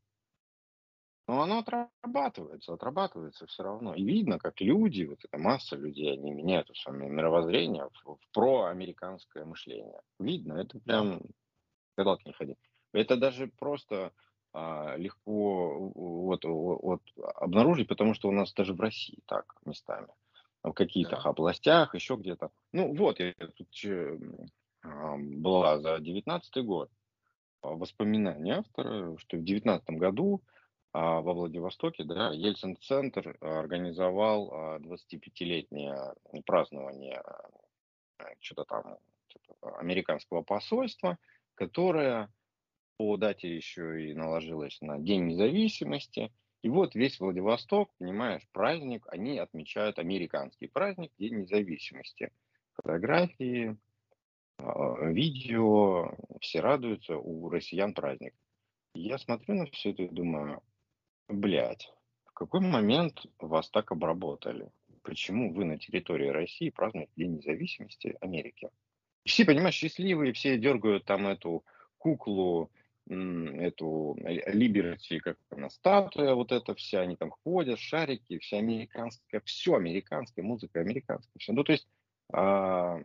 Но 1.28 1.42
оно 1.42 1.58
отрабатывается, 1.58 2.72
отрабатывается 2.72 3.46
все 3.46 3.64
равно. 3.64 3.94
И 3.94 4.04
видно, 4.04 4.38
как 4.38 4.60
люди, 4.60 5.02
вот 5.02 5.18
эта 5.24 5.38
масса 5.38 5.74
людей, 5.74 6.12
они 6.12 6.30
меняют 6.30 6.70
свое 6.76 7.10
мировоззрение 7.10 7.88
в, 8.04 8.14
в 8.14 8.20
проамериканское 8.32 9.44
мышление. 9.44 10.00
Видно, 10.20 10.54
это 10.54 10.78
прям 10.78 11.20
гадалки 11.96 12.28
не 12.28 12.32
ходи. 12.32 12.56
Это 12.96 13.16
даже 13.16 13.46
просто 13.46 14.12
а, 14.52 14.96
легко 14.96 15.90
вот, 15.94 16.44
вот, 16.44 17.02
обнаружить, 17.34 17.88
потому 17.88 18.14
что 18.14 18.28
у 18.28 18.32
нас 18.32 18.54
даже 18.54 18.72
в 18.72 18.80
России 18.80 19.18
так 19.26 19.54
местами. 19.66 20.08
В 20.62 20.72
каких-то 20.72 21.16
да. 21.16 21.30
областях, 21.30 21.94
еще 21.94 22.16
где-то. 22.16 22.50
Ну 22.72 22.94
вот, 22.96 23.20
я 23.20 23.34
тут 23.34 23.68
а, 24.82 25.16
была 25.18 25.78
за 25.80 25.98
19 25.98 26.64
год 26.64 26.90
воспоминания 27.60 28.58
автора, 28.60 29.16
что 29.18 29.36
в 29.36 29.44
19 29.44 29.90
году 29.90 30.40
а, 30.92 31.20
во 31.20 31.34
Владивостоке, 31.34 32.04
да, 32.04 32.30
Ельцин-центр 32.32 33.36
организовал 33.40 34.78
25-летнее 34.80 36.14
празднование 36.46 37.22
что-то 38.40 38.64
там 38.64 38.96
типа, 39.28 39.78
американского 39.78 40.40
посольства, 40.40 41.18
которое 41.56 42.30
по 42.96 43.16
дате 43.16 43.54
еще 43.54 44.10
и 44.10 44.14
наложилось 44.14 44.80
на 44.80 44.98
День 44.98 45.26
независимости. 45.26 46.32
И 46.62 46.68
вот 46.68 46.94
весь 46.94 47.20
Владивосток, 47.20 47.90
понимаешь, 47.98 48.46
праздник, 48.52 49.06
они 49.08 49.38
отмечают 49.38 49.98
американский 49.98 50.66
праздник, 50.66 51.12
День 51.18 51.42
независимости. 51.42 52.32
Фотографии, 52.74 53.76
а, 54.58 55.04
видео, 55.04 56.16
все 56.40 56.60
радуются, 56.60 57.16
у 57.16 57.48
россиян 57.48 57.94
праздник. 57.94 58.34
я 58.94 59.18
смотрю 59.18 59.54
на 59.54 59.66
все 59.66 59.90
это 59.90 60.02
и 60.04 60.08
думаю, 60.08 60.62
Блять, 61.28 61.92
в 62.24 62.32
какой 62.32 62.60
момент 62.60 63.26
вас 63.40 63.68
так 63.70 63.90
обработали? 63.90 64.70
Почему 65.02 65.52
вы 65.52 65.64
на 65.64 65.76
территории 65.76 66.28
России 66.28 66.70
празднуете 66.70 67.10
День 67.16 67.38
независимости 67.38 68.16
Америки? 68.20 68.70
Все, 69.24 69.44
понимаешь, 69.44 69.74
счастливые, 69.74 70.32
все 70.32 70.56
дергают 70.56 71.04
там 71.04 71.26
эту 71.26 71.64
куклу, 71.98 72.70
эту 73.08 74.16
Либерти, 74.18 75.18
как 75.20 75.38
она, 75.50 75.70
статуя 75.70 76.34
вот 76.34 76.50
эта 76.52 76.74
вся, 76.74 77.00
они 77.00 77.16
там 77.16 77.30
ходят, 77.44 77.78
шарики, 77.78 78.38
вся 78.38 78.58
американская, 78.58 79.40
все 79.44 79.76
американская, 79.76 80.44
музыка 80.44 80.80
американская, 80.80 81.38
все. 81.38 81.52
Ну, 81.52 81.62
то 81.62 81.72
есть 81.72 81.86
а, 82.32 82.98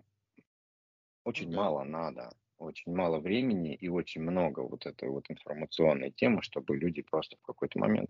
очень 1.23 1.51
да. 1.51 1.57
мало 1.57 1.83
надо, 1.83 2.31
очень 2.57 2.93
мало 2.93 3.19
времени 3.19 3.75
и 3.75 3.89
очень 3.89 4.21
много 4.21 4.61
вот 4.61 4.85
этой 4.85 5.09
вот 5.09 5.25
информационной 5.29 6.11
темы, 6.11 6.41
чтобы 6.41 6.77
люди 6.77 7.03
просто 7.03 7.37
в 7.37 7.41
какой-то 7.43 7.77
момент 7.79 8.09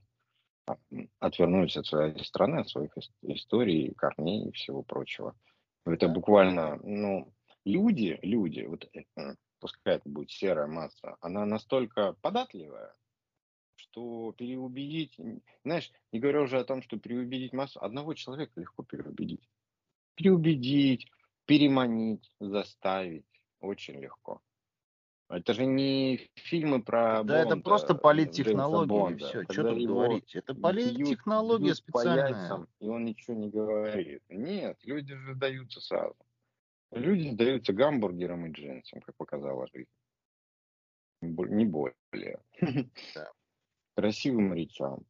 а, 0.67 0.77
отвернулись 1.19 1.75
от 1.75 1.87
своей 1.87 2.23
страны, 2.23 2.59
от 2.59 2.69
своих 2.69 2.91
историй, 3.23 3.93
корней 3.95 4.47
и 4.47 4.51
всего 4.51 4.81
прочего. 4.81 5.35
Это 5.85 6.07
буквально, 6.07 6.77
ну, 6.83 7.33
люди, 7.65 8.17
люди, 8.21 8.61
вот 8.61 8.89
э, 8.93 9.35
пускай 9.61 9.95
это 9.95 10.09
будет 10.09 10.31
серая 10.31 10.67
масса, 10.67 11.15
она 11.21 11.45
настолько 11.45 12.13
податливая, 12.21 12.93
что 13.75 14.33
переубедить, 14.37 15.17
знаешь, 15.63 15.91
не 16.11 16.19
говоря 16.19 16.41
уже 16.41 16.59
о 16.59 16.65
том, 16.65 16.81
что 16.81 16.97
переубедить 16.97 17.53
массу, 17.53 17.81
одного 17.81 18.13
человека 18.15 18.59
легко 18.59 18.83
переубедить. 18.83 19.47
Переубедить, 20.15 21.09
переманить, 21.45 22.29
заставить 22.39 23.25
очень 23.59 23.99
легко. 23.99 24.41
Это 25.29 25.53
же 25.53 25.65
не 25.65 26.29
фильмы 26.35 26.83
про 26.83 27.23
Да, 27.23 27.39
это 27.39 27.55
просто 27.55 27.95
политтехнология, 27.95 29.15
все, 29.17 29.43
что 29.43 29.63
тут 29.63 29.85
говорить. 29.85 30.35
Это 30.35 30.53
политтехнология 30.53 31.73
специальная. 31.73 32.67
и 32.79 32.87
он 32.89 33.05
ничего 33.05 33.37
не 33.37 33.49
говорит. 33.49 34.23
Нет, 34.27 34.77
люди 34.83 35.15
же 35.15 35.33
сдаются 35.35 35.79
сразу. 35.79 36.17
Люди 36.91 37.29
сдаются 37.29 37.73
гамбургером 37.73 38.47
и 38.47 38.51
джинсом, 38.51 39.01
как 39.01 39.15
показала 39.15 39.67
жизнь. 39.67 39.89
Не 41.21 41.65
более. 41.65 42.43
Да. 43.15 43.31
Красивым 43.95 44.53
речам. 44.53 45.05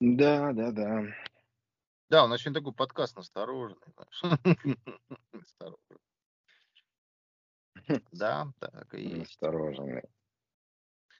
Да, 0.00 0.52
да, 0.52 0.72
да. 0.72 1.04
Да, 2.08 2.24
у 2.24 2.28
нас 2.28 2.40
сегодня 2.40 2.60
такой 2.60 2.72
подкаст 2.72 3.16
настороженный. 3.16 3.86
Осторожный. 5.32 5.78
Да, 8.12 8.52
так 8.58 8.94
и 8.94 9.02
есть. 9.02 9.30
Осторожный. 9.32 10.02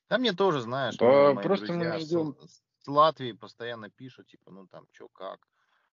Да 0.08 0.18
мне 0.18 0.32
тоже, 0.32 0.60
знаешь, 0.60 0.96
просто 0.96 1.72
мы 1.72 1.84
идем... 2.00 2.36
с, 2.40 2.62
с 2.78 2.88
Латвии 2.88 3.32
постоянно 3.32 3.90
пишут, 3.90 4.28
типа, 4.28 4.50
ну 4.50 4.66
там, 4.66 4.86
что 4.92 5.08
как. 5.08 5.46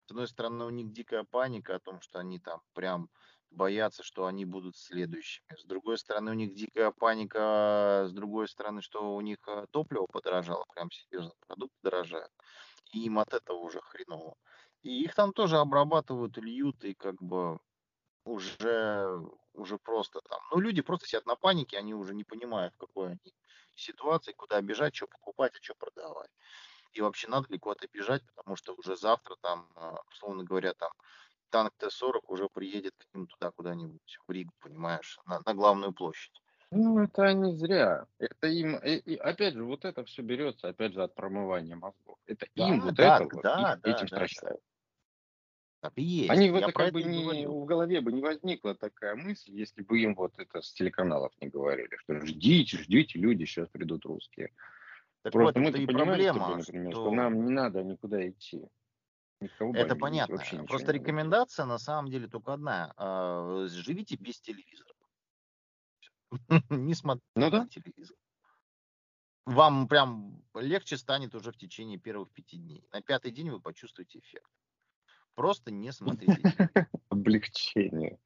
С 0.06 0.10
одной 0.10 0.26
стороны, 0.28 0.64
у 0.64 0.70
них 0.70 0.92
дикая 0.92 1.24
паника 1.24 1.76
о 1.76 1.80
том, 1.80 2.00
что 2.00 2.18
они 2.18 2.38
там 2.38 2.60
прям 2.74 3.08
боятся, 3.50 4.02
что 4.02 4.26
они 4.26 4.44
будут 4.44 4.76
следующими. 4.76 5.46
С 5.56 5.64
другой 5.64 5.98
стороны, 5.98 6.32
у 6.32 6.34
них 6.34 6.54
дикая 6.54 6.90
паника, 6.90 8.06
с 8.08 8.12
другой 8.12 8.48
стороны, 8.48 8.82
что 8.82 9.14
у 9.14 9.20
них 9.20 9.38
э, 9.46 9.66
топливо 9.70 10.06
подорожало, 10.06 10.64
прям 10.74 10.90
серьезно, 10.90 11.32
продукты 11.46 11.76
дорожают. 11.82 12.32
И 12.92 13.04
им 13.04 13.18
от 13.18 13.34
этого 13.34 13.58
уже 13.58 13.80
хреново. 13.80 14.34
И 14.82 15.02
их 15.02 15.14
там 15.14 15.32
тоже 15.32 15.58
обрабатывают, 15.58 16.36
льют, 16.38 16.84
и 16.84 16.94
как 16.94 17.22
бы 17.22 17.58
уже, 18.24 19.20
уже 19.54 19.78
просто 19.78 20.20
там. 20.22 20.40
Ну, 20.50 20.60
люди 20.60 20.82
просто 20.82 21.06
сидят 21.06 21.26
на 21.26 21.36
панике, 21.36 21.78
они 21.78 21.94
уже 21.94 22.14
не 22.14 22.24
понимают, 22.24 22.74
в 22.74 22.78
какой 22.78 23.12
они 23.12 23.34
ситуации, 23.74 24.32
куда 24.32 24.60
бежать, 24.60 24.94
что 24.94 25.06
покупать, 25.06 25.52
а 25.54 25.62
что 25.62 25.74
продавать. 25.74 26.30
И 26.92 27.00
вообще 27.00 27.28
надо 27.28 27.48
ли 27.48 27.58
куда-то 27.58 27.88
бежать, 27.92 28.22
потому 28.34 28.56
что 28.56 28.74
уже 28.74 28.96
завтра 28.96 29.36
там, 29.40 29.68
а, 29.76 29.98
условно 30.10 30.44
говоря, 30.44 30.74
там 30.74 30.90
танк 31.50 31.72
Т-40 31.78 32.22
уже 32.28 32.48
приедет 32.48 32.94
к 32.98 33.14
ним 33.14 33.26
туда 33.26 33.50
куда-нибудь, 33.50 34.18
в 34.26 34.30
Ригу, 34.30 34.52
понимаешь, 34.60 35.18
на, 35.26 35.40
на 35.44 35.54
главную 35.54 35.92
площадь. 35.92 36.42
Ну, 36.70 37.02
это 37.02 37.34
не 37.34 37.54
зря. 37.54 38.06
Это 38.18 38.46
им, 38.46 38.76
и, 38.76 38.96
и, 38.96 39.16
опять 39.16 39.54
же, 39.54 39.62
вот 39.62 39.84
это 39.84 40.04
все 40.04 40.22
берется, 40.22 40.68
опять 40.68 40.94
же, 40.94 41.02
от 41.02 41.14
промывания 41.14 41.76
мозгов. 41.76 42.16
Это 42.26 42.46
да, 42.56 42.68
им 42.68 42.80
вот 42.80 42.94
да, 42.94 43.16
это 43.16 43.24
вот, 43.24 43.42
да, 43.42 43.76
да, 43.76 43.90
этим 43.90 44.06
да, 44.06 44.16
стращают. 44.16 44.60
Так 45.82 45.92
и 45.96 46.02
есть. 46.02 46.30
Они 46.30 46.48
в 46.50 46.54
это 46.54 46.72
как 46.72 46.92
бы 46.92 47.02
не, 47.02 47.46
в 47.46 47.64
голове 47.66 48.00
бы 48.00 48.12
не 48.12 48.22
возникла 48.22 48.74
такая 48.74 49.16
мысль, 49.16 49.50
если 49.52 49.82
бы 49.82 50.00
им 50.00 50.14
вот 50.14 50.32
это 50.38 50.62
с 50.62 50.72
телеканалов 50.72 51.32
не 51.40 51.48
говорили, 51.48 51.94
что 51.96 52.24
ждите, 52.24 52.78
ждите, 52.78 53.18
люди, 53.18 53.44
сейчас 53.44 53.68
придут 53.68 54.06
русские. 54.06 54.52
Так 55.22 55.32
Просто 55.32 55.60
вот, 55.60 55.66
мы-то 55.66 55.86
понимаем, 55.86 56.08
проблема, 56.08 56.56
например, 56.56 56.92
что... 56.92 57.02
что 57.02 57.10
нам 57.12 57.44
не 57.44 57.52
надо 57.52 57.84
никуда 57.84 58.28
идти. 58.28 58.66
Никого 59.40 59.74
это 59.74 59.96
понятно. 59.96 60.38
Просто 60.66 60.92
рекомендация 60.92 61.64
на 61.64 61.78
самом 61.78 62.10
деле 62.10 62.28
только 62.28 62.52
одна. 62.52 62.92
А, 62.96 63.66
живите 63.68 64.16
без 64.16 64.40
телевизора. 64.40 64.92
Не 66.70 66.94
смотрите 66.94 67.26
ну, 67.36 67.50
да? 67.50 67.66
телевизор. 67.68 68.16
Вам 69.44 69.88
прям 69.88 70.42
легче 70.54 70.96
станет 70.96 71.34
уже 71.34 71.50
в 71.50 71.56
течение 71.56 71.98
первых 71.98 72.30
пяти 72.32 72.56
дней. 72.56 72.86
На 72.92 73.02
пятый 73.02 73.32
день 73.32 73.50
вы 73.50 73.60
почувствуете 73.60 74.20
эффект. 74.20 74.50
Просто 75.34 75.70
не 75.70 75.92
смотрите. 75.92 76.40
Облегчение. 77.08 78.18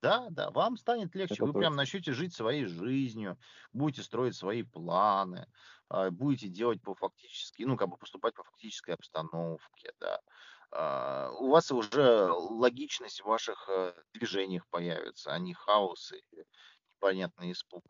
Да, 0.00 0.28
да, 0.30 0.50
вам 0.50 0.76
станет 0.76 1.14
легче. 1.14 1.34
Это 1.34 1.44
Вы 1.44 1.52
точно. 1.52 1.60
прям 1.60 1.76
начнете 1.76 2.12
жить 2.12 2.34
своей 2.34 2.66
жизнью, 2.66 3.38
будете 3.72 4.02
строить 4.02 4.36
свои 4.36 4.62
планы, 4.62 5.46
будете 6.10 6.48
делать 6.48 6.82
по 6.82 6.94
фактически, 6.94 7.62
ну, 7.62 7.76
как 7.76 7.88
бы 7.88 7.96
поступать 7.96 8.34
по 8.34 8.42
фактической 8.44 8.94
обстановке, 8.94 9.92
да. 10.00 10.20
А, 10.70 11.30
у 11.38 11.50
вас 11.50 11.70
уже 11.70 12.30
логичность 12.32 13.20
в 13.20 13.26
ваших 13.26 13.68
э, 13.68 13.94
движениях 14.12 14.66
появится, 14.70 15.32
а 15.32 15.38
не 15.38 15.54
хаос 15.54 16.12
и 16.12 16.44
непонятный 16.96 17.52
испуг. 17.52 17.84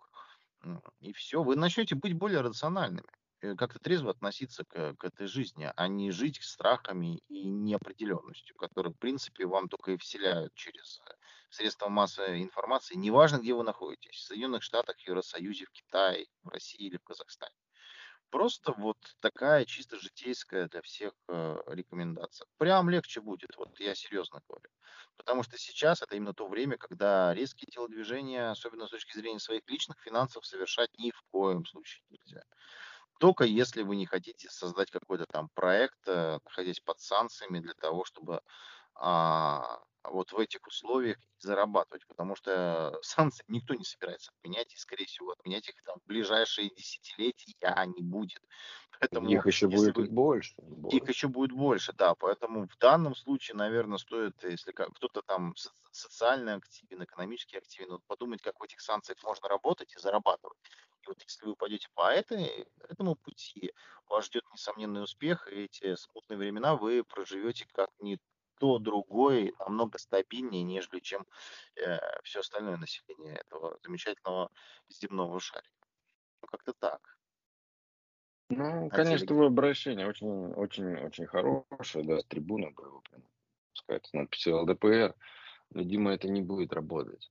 И 1.01 1.12
все, 1.14 1.42
вы 1.42 1.57
начнете 1.57 1.95
быть 1.95 2.14
более 2.14 2.42
рациональными. 2.42 3.09
Э, 3.40 3.55
как-то 3.57 3.78
трезво 3.78 4.11
относиться 4.11 4.64
к, 4.64 4.97
к 4.97 5.05
этой 5.05 5.26
жизни, 5.26 5.70
а 5.74 5.88
не 5.88 6.11
жить 6.11 6.42
страхами 6.42 7.22
и 7.28 7.45
неопределенностью, 7.45 8.57
которые, 8.57 8.92
в 8.92 8.99
принципе, 8.99 9.47
вам 9.47 9.68
только 9.68 9.92
и 9.92 9.97
вселяют 9.97 10.55
через 10.55 11.01
э, 11.07 11.12
средства 11.51 11.88
массовой 11.88 12.42
информации, 12.42 12.97
неважно, 12.97 13.38
где 13.38 13.55
вы 13.55 13.62
находитесь, 13.62 14.16
в 14.16 14.26
Соединенных 14.26 14.62
Штатах, 14.62 14.99
Евросоюзе, 15.01 15.66
в 15.66 15.70
Китае, 15.70 16.26
в 16.42 16.49
России 16.49 16.86
или 16.86 16.97
в 16.97 17.05
Казахстане. 17.05 17.55
Просто 18.30 18.72
вот 18.72 18.98
такая 19.20 19.64
чисто 19.64 19.98
житейская 19.98 20.68
для 20.68 20.82
всех 20.82 21.12
э, 21.28 21.56
рекомендация. 21.68 22.46
Прям 22.58 22.90
легче 22.90 23.20
будет, 23.20 23.56
вот 23.56 23.78
я 23.78 23.94
серьезно 23.94 24.40
говорю. 24.48 24.68
Потому 25.16 25.42
что 25.44 25.56
сейчас 25.56 26.02
это 26.02 26.16
именно 26.16 26.34
то 26.34 26.48
время, 26.48 26.76
когда 26.76 27.32
резкие 27.32 27.70
телодвижения, 27.70 28.50
особенно 28.50 28.86
с 28.86 28.90
точки 28.90 29.16
зрения 29.16 29.38
своих 29.38 29.62
личных 29.68 29.98
финансов, 30.00 30.44
совершать 30.44 30.90
ни 30.98 31.12
в 31.12 31.22
коем 31.30 31.64
случае 31.64 32.02
нельзя. 32.10 32.42
Только 33.20 33.44
если 33.44 33.82
вы 33.82 33.96
не 33.96 34.06
хотите 34.06 34.50
создать 34.50 34.90
какой-то 34.90 35.26
там 35.26 35.48
проект, 35.54 35.98
э, 36.06 36.38
находясь 36.44 36.80
под 36.80 37.00
санкциями 37.00 37.60
для 37.60 37.74
того, 37.74 38.04
чтобы 38.04 38.40
а, 38.94 39.80
вот 40.05 40.32
в 40.32 40.38
этих 40.38 40.66
условиях 40.66 41.18
зарабатывать, 41.38 42.07
потому 42.07 42.36
что 42.36 42.98
санкции 43.02 43.44
никто 43.48 43.74
не 43.74 43.84
собирается 43.84 44.32
отменять, 44.38 44.72
и, 44.74 44.76
скорее 44.76 45.07
всего, 45.07 45.32
отменять 45.32 45.68
их 45.68 45.82
там 45.84 45.98
в 46.00 46.07
ближайшие 46.07 46.70
десятилетия 46.70 47.74
не 47.96 48.02
будет. 48.02 48.42
Поэтому, 49.00 49.28
их 49.28 49.46
еще 49.46 49.68
будет 49.68 49.96
вы... 49.96 50.09
больше, 50.09 50.55
больше. 50.59 50.96
Их 50.96 51.09
еще 51.09 51.28
будет 51.28 51.52
больше, 51.52 51.92
да. 51.92 52.14
Поэтому 52.14 52.68
в 52.68 52.78
данном 52.78 53.14
случае, 53.14 53.57
наверное, 53.57 53.98
стоит, 53.98 54.42
если 54.44 54.72
кто-то 54.72 55.22
там 55.22 55.55
социально 55.90 56.55
активен, 56.55 57.02
экономически 57.02 57.57
активен, 57.57 57.90
вот 57.92 58.05
подумать, 58.07 58.40
как 58.40 58.59
в 58.61 58.62
этих 58.62 58.80
санкциях 58.80 59.22
можно 59.24 59.48
работать 59.48 59.92
и 59.94 59.98
зарабатывать. 59.98 60.59
И 61.02 61.07
вот 61.09 61.20
если 61.22 61.46
вы 61.46 61.55
пойдете 61.55 61.88
по 61.94 62.11
этой, 62.12 62.66
этому 62.88 63.16
пути, 63.16 63.72
вас 64.09 64.26
ждет 64.26 64.44
несомненный 64.52 65.02
успех, 65.02 65.48
и 65.52 65.64
эти 65.64 65.96
смутные 65.96 66.38
времена 66.38 66.76
вы 66.76 67.05
проживете 67.05 67.66
как 67.72 67.90
не 68.00 68.18
то 68.64 68.78
другой 68.78 69.52
намного 69.58 69.98
стабильнее, 69.98 70.62
нежели 70.62 71.00
чем 71.00 71.26
э, 71.76 71.98
все 72.22 72.40
остальное 72.40 72.78
население 72.78 73.36
этого 73.36 73.78
замечательного 73.82 74.50
земного 74.88 75.38
шарика. 75.38 75.86
Ну, 76.40 76.48
как-то 76.48 76.72
так. 76.72 77.18
Ну, 78.48 78.86
а 78.86 78.88
конечно, 78.88 79.26
твое 79.26 79.48
обращение 79.48 80.08
очень, 80.08 80.54
очень, 80.54 80.96
очень 80.96 81.26
хорошее, 81.26 82.06
да, 82.06 82.20
с 82.20 82.24
трибуны 82.24 82.70
было, 82.70 83.00
прям, 83.00 83.22
сказать, 83.74 84.06
с 84.06 84.12
надписью 84.14 84.62
ЛДПР. 84.62 85.14
Но, 85.68 85.82
Дима, 85.82 86.14
это 86.14 86.30
не 86.30 86.40
будет 86.40 86.72
работать. 86.72 87.30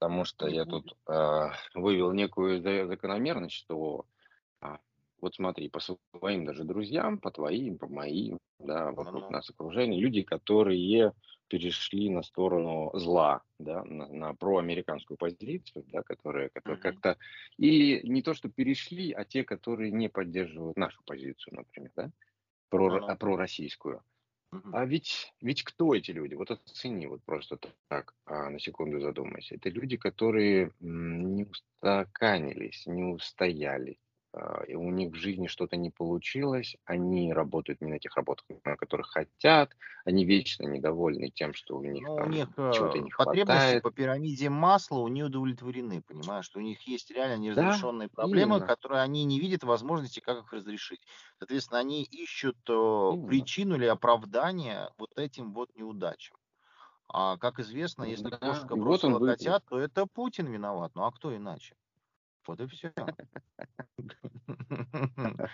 Потому 0.00 0.24
что 0.24 0.48
я 0.48 0.64
тут 0.64 0.96
э, 1.08 1.50
вывел 1.74 2.10
некую 2.10 2.60
закономерность, 2.60 3.54
что 3.54 4.06
а, 4.60 4.80
вот 5.24 5.34
смотри, 5.34 5.70
по 5.70 5.80
своим 5.80 6.44
даже 6.44 6.64
друзьям, 6.64 7.18
по 7.18 7.30
твоим, 7.30 7.78
по 7.78 7.88
моим, 7.88 8.38
да, 8.58 8.92
вокруг 8.92 9.22
ну. 9.22 9.30
нас 9.30 9.48
окружение, 9.48 9.98
люди, 9.98 10.20
которые 10.22 11.14
перешли 11.48 12.10
на 12.10 12.22
сторону 12.22 12.90
зла, 12.92 13.42
да, 13.58 13.82
на, 13.84 14.06
на 14.08 14.34
проамериканскую 14.34 15.16
позицию, 15.16 15.86
да, 15.86 16.02
которые, 16.02 16.50
которые 16.50 16.78
uh-huh. 16.78 16.82
как-то 16.82 17.16
и 17.56 18.06
не 18.06 18.22
то, 18.22 18.34
что 18.34 18.50
перешли, 18.50 19.12
а 19.12 19.24
те, 19.24 19.44
которые 19.44 19.90
не 19.92 20.10
поддерживают 20.10 20.76
нашу 20.76 21.02
позицию, 21.06 21.54
например, 21.56 21.90
да, 21.96 22.10
про, 22.68 22.98
uh-huh. 22.98 23.06
а, 23.08 23.16
пророссийскую. 23.16 24.02
А 24.72 24.84
ведь, 24.84 25.32
ведь 25.40 25.64
кто 25.64 25.94
эти 25.94 26.10
люди? 26.10 26.34
Вот 26.34 26.50
оцени, 26.50 27.06
вот 27.06 27.22
просто 27.24 27.58
так, 27.88 28.14
а, 28.26 28.50
на 28.50 28.60
секунду 28.60 29.00
задумайся. 29.00 29.54
Это 29.56 29.70
люди, 29.70 29.96
которые 29.96 30.70
не 30.80 31.44
устаканились, 31.44 32.86
не 32.86 33.04
устояли, 33.04 33.98
и 34.66 34.74
у 34.74 34.90
них 34.90 35.12
в 35.12 35.16
жизни 35.16 35.46
что-то 35.46 35.76
не 35.76 35.90
получилось, 35.90 36.76
они 36.84 37.32
работают 37.32 37.80
не 37.80 37.88
на 37.88 37.98
тех 37.98 38.16
работах, 38.16 38.44
на 38.64 38.76
которых 38.76 39.08
хотят, 39.08 39.70
они 40.04 40.24
вечно 40.24 40.66
недовольны 40.66 41.30
тем, 41.30 41.54
что 41.54 41.76
у 41.76 41.84
них, 41.84 42.06
ну, 42.06 42.16
там, 42.16 42.26
у 42.28 42.30
них 42.30 42.48
чего-то 42.56 42.98
не 42.98 43.10
потребности 43.10 43.46
хватает. 43.46 43.82
по 43.82 43.90
пирамиде 43.90 44.50
масла 44.50 45.06
не 45.08 45.22
удовлетворены, 45.22 46.02
понимаешь, 46.02 46.46
что 46.46 46.58
у 46.58 46.62
них 46.62 46.80
есть 46.82 47.10
реально 47.10 47.40
неразрешенные 47.40 48.08
да, 48.08 48.14
проблемы, 48.14 48.56
именно. 48.56 48.66
которые 48.66 49.02
они 49.02 49.24
не 49.24 49.38
видят 49.38 49.62
возможности, 49.62 50.20
как 50.20 50.44
их 50.44 50.52
разрешить. 50.52 51.00
Соответственно, 51.38 51.80
они 51.80 52.02
ищут 52.02 52.58
э, 52.68 52.72
именно. 52.72 53.26
причину 53.26 53.76
или 53.76 53.86
оправдание 53.86 54.88
вот 54.98 55.16
этим 55.16 55.52
вот 55.52 55.74
неудачам. 55.76 56.36
А 57.08 57.36
как 57.36 57.60
известно, 57.60 58.04
если 58.04 58.30
да, 58.30 58.38
кошка 58.38 58.76
бросила 58.76 59.18
вот 59.18 59.28
котят, 59.28 59.64
то 59.68 59.78
это 59.78 60.06
Путин 60.06 60.46
виноват. 60.46 60.92
Ну 60.94 61.04
а 61.04 61.12
кто 61.12 61.36
иначе? 61.36 61.76
Вот 62.46 62.60
и 62.60 62.66
все. 62.66 62.92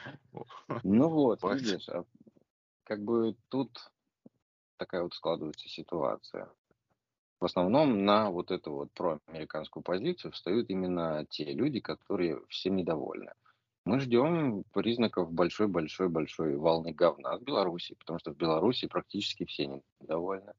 Ну 0.83 1.09
вот, 1.09 1.43
видишь, 1.43 1.89
а 1.89 2.05
как 2.85 3.03
бы 3.03 3.37
тут 3.49 3.91
такая 4.77 5.03
вот 5.03 5.15
складывается 5.15 5.69
ситуация. 5.69 6.49
В 7.39 7.45
основном 7.45 8.05
на 8.05 8.31
вот 8.31 8.51
эту 8.51 8.73
вот 8.73 8.93
проамериканскую 8.93 9.83
позицию 9.83 10.33
встают 10.33 10.71
именно 10.71 11.27
те 11.29 11.53
люди, 11.53 11.81
которые 11.81 12.41
всем 12.49 12.77
недовольны. 12.77 13.33
Мы 13.87 14.01
ждем 14.01 14.65
признаков 14.73 15.33
большой-большой-большой 15.33 16.57
волны 16.57 16.93
говна 16.93 17.39
в 17.39 17.43
Беларуси, 17.43 17.97
потому 17.99 18.19
что 18.19 18.33
в 18.33 18.37
Беларуси 18.37 18.89
практически 18.89 19.47
все 19.47 19.83
недовольны. 20.01 20.53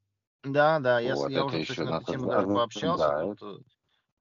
Да, 0.43 0.79
да, 0.79 0.99
я, 0.99 1.15
вот, 1.15 1.29
я 1.29 1.45
уже 1.45 1.61
кстати, 1.61 1.81
на 1.81 1.97
эту 1.97 2.05
тему 2.05 2.29
даже 2.29 2.47
пообщался. 2.47 2.97
Да, 2.97 3.35
тут, 3.35 3.63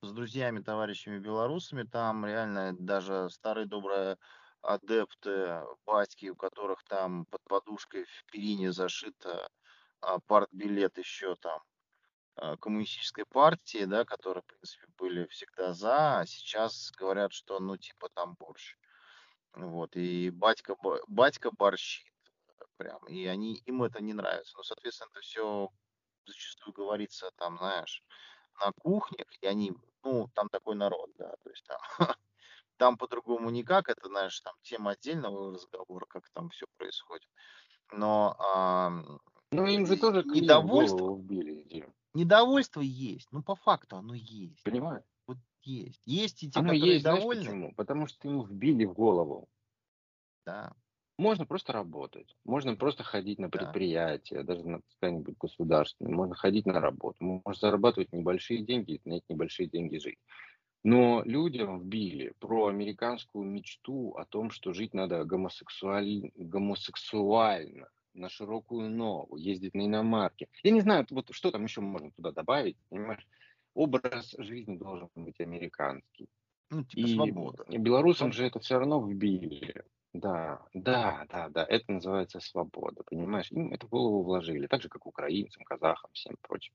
с 0.03 0.12
друзьями, 0.12 0.61
товарищами 0.61 1.18
белорусами. 1.18 1.82
Там 1.82 2.24
реально 2.24 2.74
даже 2.78 3.28
старые 3.30 3.66
добрые 3.66 4.16
адепты, 4.62 5.62
батьки, 5.84 6.30
у 6.30 6.36
которых 6.36 6.82
там 6.84 7.26
под 7.26 7.42
подушкой 7.44 8.05
в 8.05 8.24
перине 8.32 8.72
зашито 8.72 9.48
а, 10.01 10.18
партбилет 10.20 10.96
еще 10.96 11.36
там 11.36 11.62
а, 12.36 12.57
коммунистической 12.57 13.26
партии, 13.26 13.84
да, 13.84 14.05
которые, 14.05 14.42
в 14.42 14.46
принципе, 14.46 14.86
были 14.96 15.26
всегда 15.26 15.74
за, 15.74 16.20
а 16.20 16.26
сейчас 16.26 16.90
говорят, 16.92 17.32
что, 17.32 17.59
ну, 17.61 17.76
типа, 17.76 18.09
там 18.14 18.36
борщ. 18.38 18.76
Вот, 19.55 19.96
и 19.96 20.30
батька, 20.30 20.76
батька 21.09 21.51
борщит 21.51 22.07
прям, 22.76 23.05
и 23.07 23.26
они, 23.26 23.57
им 23.66 23.82
это 23.82 24.03
не 24.03 24.14
нравится. 24.14 24.57
Ну, 24.57 24.62
соответственно, 24.62 25.09
это 25.12 25.20
все 25.20 25.68
зачастую 26.24 26.72
говорится 26.72 27.30
там, 27.36 27.59
знаешь, 27.59 28.03
на 28.61 28.72
кухнях, 28.72 29.26
и 29.40 29.46
они 29.46 29.72
ну, 30.03 30.28
там 30.34 30.48
такой 30.48 30.74
народ, 30.76 31.11
да, 31.18 31.34
то 31.42 31.51
есть 31.51 31.64
там, 31.66 31.78
там 32.76 32.96
по-другому 32.96 33.51
никак, 33.51 33.88
это, 33.88 34.09
знаешь, 34.09 34.40
там 34.40 34.55
тема 34.62 34.92
отдельного 34.92 35.55
разговора, 35.55 36.07
как 36.09 36.28
там 36.30 36.51
все 36.51 36.66
происходит. 36.76 37.28
Но 37.92 38.36
а, 38.38 38.90
ну, 39.53 39.66
им 39.66 39.86
же 39.86 39.96
тоже 39.96 40.22
недовольство 40.24 41.16
вбили. 41.16 41.88
Недовольство 42.14 42.80
есть, 42.80 43.28
ну, 43.32 43.42
по 43.42 43.57
факту 43.57 43.96
оно 43.96 44.14
есть. 44.14 44.62
Понимаю. 44.62 45.05
Вот 45.26 45.38
есть. 45.62 46.03
Есть 46.07 46.42
и 46.42 46.51
те, 46.51 46.61
оно 46.61 46.68
которые 46.70 46.94
есть, 46.94 47.05
довольны. 47.05 47.42
Знаешь 47.42 47.46
почему? 47.46 47.74
Потому 47.74 48.07
что 48.07 48.28
ему 48.28 48.42
вбили 48.42 48.84
в 48.84 48.94
голову. 48.94 49.48
Да. 50.44 50.72
Можно 51.21 51.45
просто 51.45 51.75
работать, 51.75 52.35
можно 52.47 52.77
просто 52.77 53.03
ходить 53.03 53.39
на 53.39 53.51
предприятие, 53.51 54.43
даже 54.43 54.66
на 54.66 54.81
какое-нибудь 54.81 55.37
государственное, 55.39 56.14
можно 56.14 56.35
ходить 56.35 56.64
на 56.64 56.81
работу, 56.81 57.16
можно 57.21 57.53
зарабатывать 57.53 58.11
небольшие 58.14 58.62
деньги 58.62 58.93
и 58.95 59.01
на 59.05 59.14
эти 59.18 59.25
небольшие 59.29 59.68
деньги 59.68 59.99
жить. 59.99 60.18
Но 60.83 61.23
людям 61.27 61.79
вбили 61.79 62.33
про 62.39 62.68
американскую 62.68 63.45
мечту 63.45 64.14
о 64.14 64.25
том, 64.25 64.51
что 64.51 64.73
жить 64.73 64.95
надо 64.95 65.23
гомосексуаль... 65.27 66.31
гомосексуально, 66.37 67.89
на 68.14 68.31
широкую 68.31 68.89
ногу, 68.89 69.37
ездить 69.37 69.75
на 69.75 69.85
иномарке. 69.85 70.49
Я 70.62 70.71
не 70.71 70.81
знаю, 70.81 71.07
вот 71.11 71.27
что 71.33 71.51
там 71.51 71.64
еще 71.64 71.83
можно 71.83 72.11
туда 72.12 72.33
добавить, 72.33 72.79
понимаешь? 72.89 73.27
Образ 73.75 74.35
жизни 74.39 74.79
должен 74.79 75.11
быть 75.16 75.39
американский. 75.41 76.31
Ну, 76.71 76.83
типа 76.83 77.07
и 77.07 77.14
свобода. 77.14 77.64
белорусам 77.68 78.33
же 78.33 78.47
это 78.47 78.59
все 78.59 78.79
равно 78.79 79.07
вбили. 79.07 79.85
Да, 80.13 80.67
да, 80.73 81.27
да, 81.29 81.49
да, 81.49 81.65
это 81.65 81.91
называется 81.93 82.39
свобода, 82.41 83.03
понимаешь? 83.05 83.51
Им 83.51 83.73
это 83.73 83.87
в 83.87 83.91
голову 83.91 84.23
вложили, 84.23 84.67
так 84.69 84.83
же, 84.83 84.89
как 84.89 85.05
украинцам, 85.07 85.65
казахам, 85.65 86.11
всем 86.13 86.37
прочим. 86.41 86.75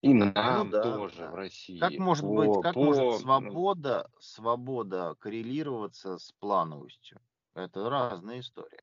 И 0.00 0.12
Ну 0.46 0.64
нам 0.64 0.70
да, 0.70 0.80
тоже 0.80 1.26
в 1.28 1.34
России. 1.34 1.78
Как 1.78 1.98
может 1.98 2.26
быть, 2.26 2.58
как 2.58 2.80
может 2.80 3.10
свобода, 3.10 4.10
свобода 4.20 5.16
коррелироваться 5.20 6.18
с 6.18 6.32
плановостью? 6.32 7.20
Это 7.54 7.90
разные 7.90 8.40
истории. 8.40 8.82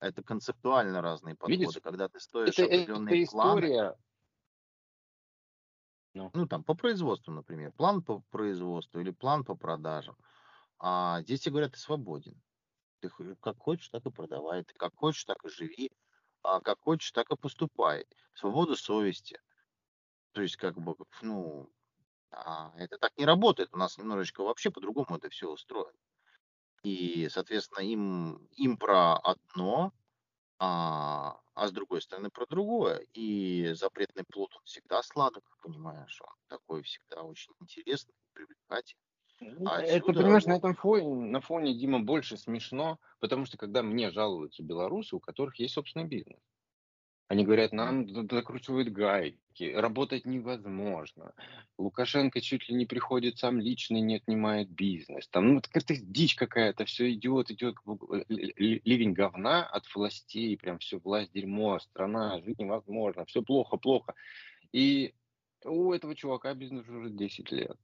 Это 0.00 0.22
концептуально 0.24 1.02
разные 1.02 1.36
видишь, 1.44 1.76
подходы, 1.76 1.80
когда 1.80 2.08
ты 2.08 2.20
стоишь 2.20 2.62
это, 2.62 2.64
это 2.64 3.00
определенные 3.00 3.18
планы. 3.18 3.72
история, 3.72 3.96
ну, 6.14 6.32
Ну, 6.32 6.46
там, 6.46 6.64
по 6.64 6.74
производству, 6.74 7.32
например. 7.32 7.72
План 7.72 8.02
по 8.02 8.20
производству 8.30 9.00
или 9.00 9.10
план 9.10 9.44
по 9.44 9.54
продажам. 9.56 10.16
А 10.78 11.22
здесь 11.22 11.40
тебе 11.40 11.52
говорят, 11.52 11.72
ты 11.72 11.78
свободен. 11.80 12.42
Ты 13.00 13.10
как 13.40 13.58
хочешь, 13.58 13.88
так 13.88 14.04
и 14.06 14.10
продавай. 14.10 14.64
Ты 14.64 14.74
как 14.74 14.94
хочешь, 14.94 15.24
так 15.24 15.44
и 15.44 15.48
живи. 15.48 15.90
А 16.42 16.60
как 16.60 16.78
хочешь, 16.80 17.12
так 17.12 17.30
и 17.30 17.36
поступай. 17.36 18.06
Свобода 18.34 18.76
совести. 18.76 19.40
То 20.32 20.42
есть, 20.42 20.56
как 20.56 20.76
бы, 20.78 20.96
ну, 21.22 21.70
а, 22.30 22.72
это 22.76 22.98
так 22.98 23.16
не 23.18 23.26
работает. 23.26 23.70
У 23.72 23.78
нас 23.78 23.98
немножечко 23.98 24.42
вообще 24.42 24.70
по-другому 24.70 25.16
это 25.16 25.30
все 25.30 25.50
устроено. 25.50 25.98
И, 26.82 27.28
соответственно, 27.30 27.84
им, 27.84 28.48
им 28.52 28.76
про 28.78 29.16
одно, 29.16 29.92
а, 30.58 31.40
а 31.54 31.68
с 31.68 31.72
другой 31.72 32.02
стороны 32.02 32.30
про 32.30 32.46
другое. 32.46 33.06
И 33.14 33.72
запретный 33.74 34.24
плод, 34.24 34.54
он 34.56 34.62
всегда 34.64 35.02
сладок, 35.02 35.44
понимаешь, 35.62 36.20
он 36.22 36.34
такой 36.48 36.82
всегда 36.82 37.22
очень 37.22 37.52
интересный, 37.60 38.14
привлекательный. 38.34 39.09
Ну, 39.40 39.66
а 39.66 39.82
это, 39.82 40.12
понимаешь, 40.12 40.46
на 40.46 40.56
этом 40.56 40.74
фоне, 40.74 41.08
на 41.30 41.40
фоне, 41.40 41.74
Дима, 41.74 42.00
больше 42.00 42.36
смешно, 42.36 42.98
потому 43.20 43.46
что 43.46 43.56
когда 43.58 43.82
мне 43.82 44.10
жалуются 44.10 44.62
белорусы, 44.62 45.16
у 45.16 45.20
которых 45.20 45.58
есть 45.58 45.74
собственный 45.74 46.06
бизнес, 46.06 46.40
Они 47.28 47.44
говорят, 47.44 47.72
нам 47.72 48.08
закручивают 48.28 48.88
гайки, 48.90 49.72
работать 49.72 50.26
невозможно. 50.26 51.32
Лукашенко 51.78 52.40
чуть 52.40 52.68
ли 52.68 52.74
не 52.74 52.86
приходит 52.86 53.38
сам 53.38 53.60
лично 53.60 53.98
и 53.98 54.00
не 54.00 54.16
отнимает 54.16 54.68
бизнес. 54.68 55.28
Там, 55.28 55.46
ну, 55.54 55.58
это 55.58 55.70
какая-то 55.70 56.04
дичь 56.04 56.34
какая-то, 56.34 56.84
все 56.86 57.12
идет, 57.12 57.52
идет 57.52 57.76
ливень 58.28 59.12
говна 59.12 59.64
от 59.64 59.84
властей, 59.94 60.56
прям 60.58 60.78
все, 60.80 60.98
власть 60.98 61.32
дерьмо, 61.32 61.78
страна, 61.78 62.40
жить 62.42 62.58
невозможно, 62.58 63.24
все 63.26 63.42
плохо, 63.42 63.76
плохо. 63.76 64.14
И 64.72 65.14
у 65.64 65.92
этого 65.92 66.16
чувака 66.16 66.54
бизнес 66.54 66.88
уже 66.88 67.10
10 67.10 67.52
лет. 67.52 67.78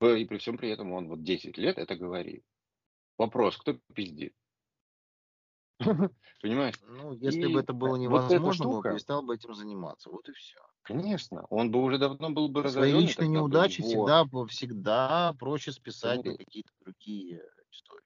И 0.00 0.24
при 0.24 0.38
всем 0.38 0.56
при 0.56 0.70
этом 0.70 0.92
он 0.92 1.08
вот 1.08 1.22
10 1.22 1.58
лет 1.58 1.78
это 1.78 1.94
говорит. 1.94 2.44
Вопрос, 3.18 3.56
кто 3.58 3.78
пиздит? 3.94 4.34
Понимаешь? 6.42 6.74
Ну, 6.86 7.12
если 7.14 7.46
бы 7.46 7.60
И 7.60 7.62
это 7.62 7.72
было 7.72 7.90
вот 7.90 7.96
эта 7.96 8.02
невозможно, 8.02 8.68
он 8.68 8.76
бы 8.82 8.88
перестал 8.90 9.22
бы 9.22 9.34
этим 9.34 9.54
заниматься. 9.54 10.10
Вот 10.10 10.28
и 10.28 10.32
все. 10.32 10.58
конечно, 10.82 11.46
он 11.50 11.70
бы 11.70 11.82
уже 11.82 11.98
давно 11.98 12.30
был 12.30 12.48
бы 12.48 12.60
Свои 12.60 12.92
разорен, 12.92 13.00
личные 13.00 13.26
тогда 13.26 13.28
бы 13.28 13.34
неудачи 13.34 13.80
его... 13.80 14.06
всегда, 14.06 14.46
всегда 14.46 15.32
проще 15.38 15.72
списать 15.72 16.24
на 16.24 16.30
Смотри, 16.32 16.44
какие-то 16.44 16.72
другие 16.80 17.42
истории. 17.70 18.04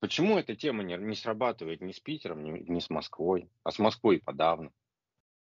почему 0.00 0.38
эта 0.38 0.56
тема 0.56 0.82
не, 0.82 0.96
не 0.96 1.14
срабатывает 1.14 1.80
ни 1.80 1.92
с 1.92 2.00
Питером, 2.00 2.42
ни, 2.42 2.50
ни 2.68 2.80
с 2.80 2.90
Москвой, 2.90 3.48
а 3.62 3.70
с 3.70 3.78
Москвой 3.78 4.20
подавно? 4.20 4.72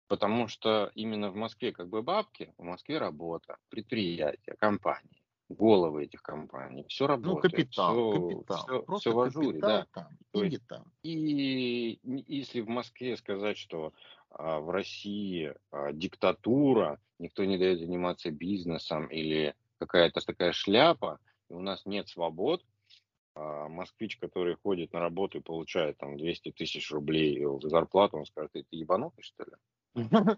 Потому 0.07 0.47
что 0.47 0.91
именно 0.95 1.29
в 1.29 1.35
Москве 1.35 1.71
как 1.71 1.87
бы 1.87 2.01
бабки, 2.01 2.53
в 2.57 2.63
Москве 2.63 2.97
работа, 2.97 3.57
предприятия, 3.69 4.55
компании, 4.55 5.18
головы 5.49 6.03
этих 6.05 6.21
компаний, 6.21 6.85
все 6.87 7.05
Ну, 7.05 7.07
работает, 7.09 7.53
капитал, 7.53 7.95
все, 7.95 8.21
капитал. 8.29 8.57
все, 8.57 8.83
Просто 8.83 9.09
все 9.09 9.15
в 9.15 9.19
ажуре, 9.21 9.59
да. 9.59 9.87
там, 9.93 10.07
То 10.31 10.43
есть 10.43 10.67
там. 10.67 10.85
И 11.03 11.99
если 12.03 12.61
в 12.61 12.69
Москве 12.69 13.17
сказать, 13.17 13.57
что 13.57 13.93
а, 14.29 14.59
в 14.59 14.69
России 14.69 15.53
а, 15.71 15.91
диктатура, 15.91 16.99
никто 17.17 17.43
не 17.45 17.57
дает 17.57 17.79
заниматься 17.79 18.31
бизнесом 18.31 19.07
или 19.07 19.55
какая-то 19.79 20.21
такая 20.25 20.51
шляпа, 20.51 21.19
и 21.49 21.53
у 21.53 21.61
нас 21.61 21.85
нет 21.85 22.07
свобод, 22.07 22.63
а, 23.33 23.67
москвич, 23.67 24.17
который 24.17 24.55
ходит 24.55 24.93
на 24.93 24.99
работу 24.99 25.39
и 25.39 25.41
получает 25.41 25.97
там 25.97 26.17
200 26.17 26.51
тысяч 26.51 26.91
рублей 26.91 27.43
зарплату, 27.63 28.17
он 28.17 28.25
скажет, 28.25 28.51
ты, 28.51 28.63
ты 28.63 28.75
ебанутый, 28.75 29.23
что 29.23 29.43
ли? 29.45 29.51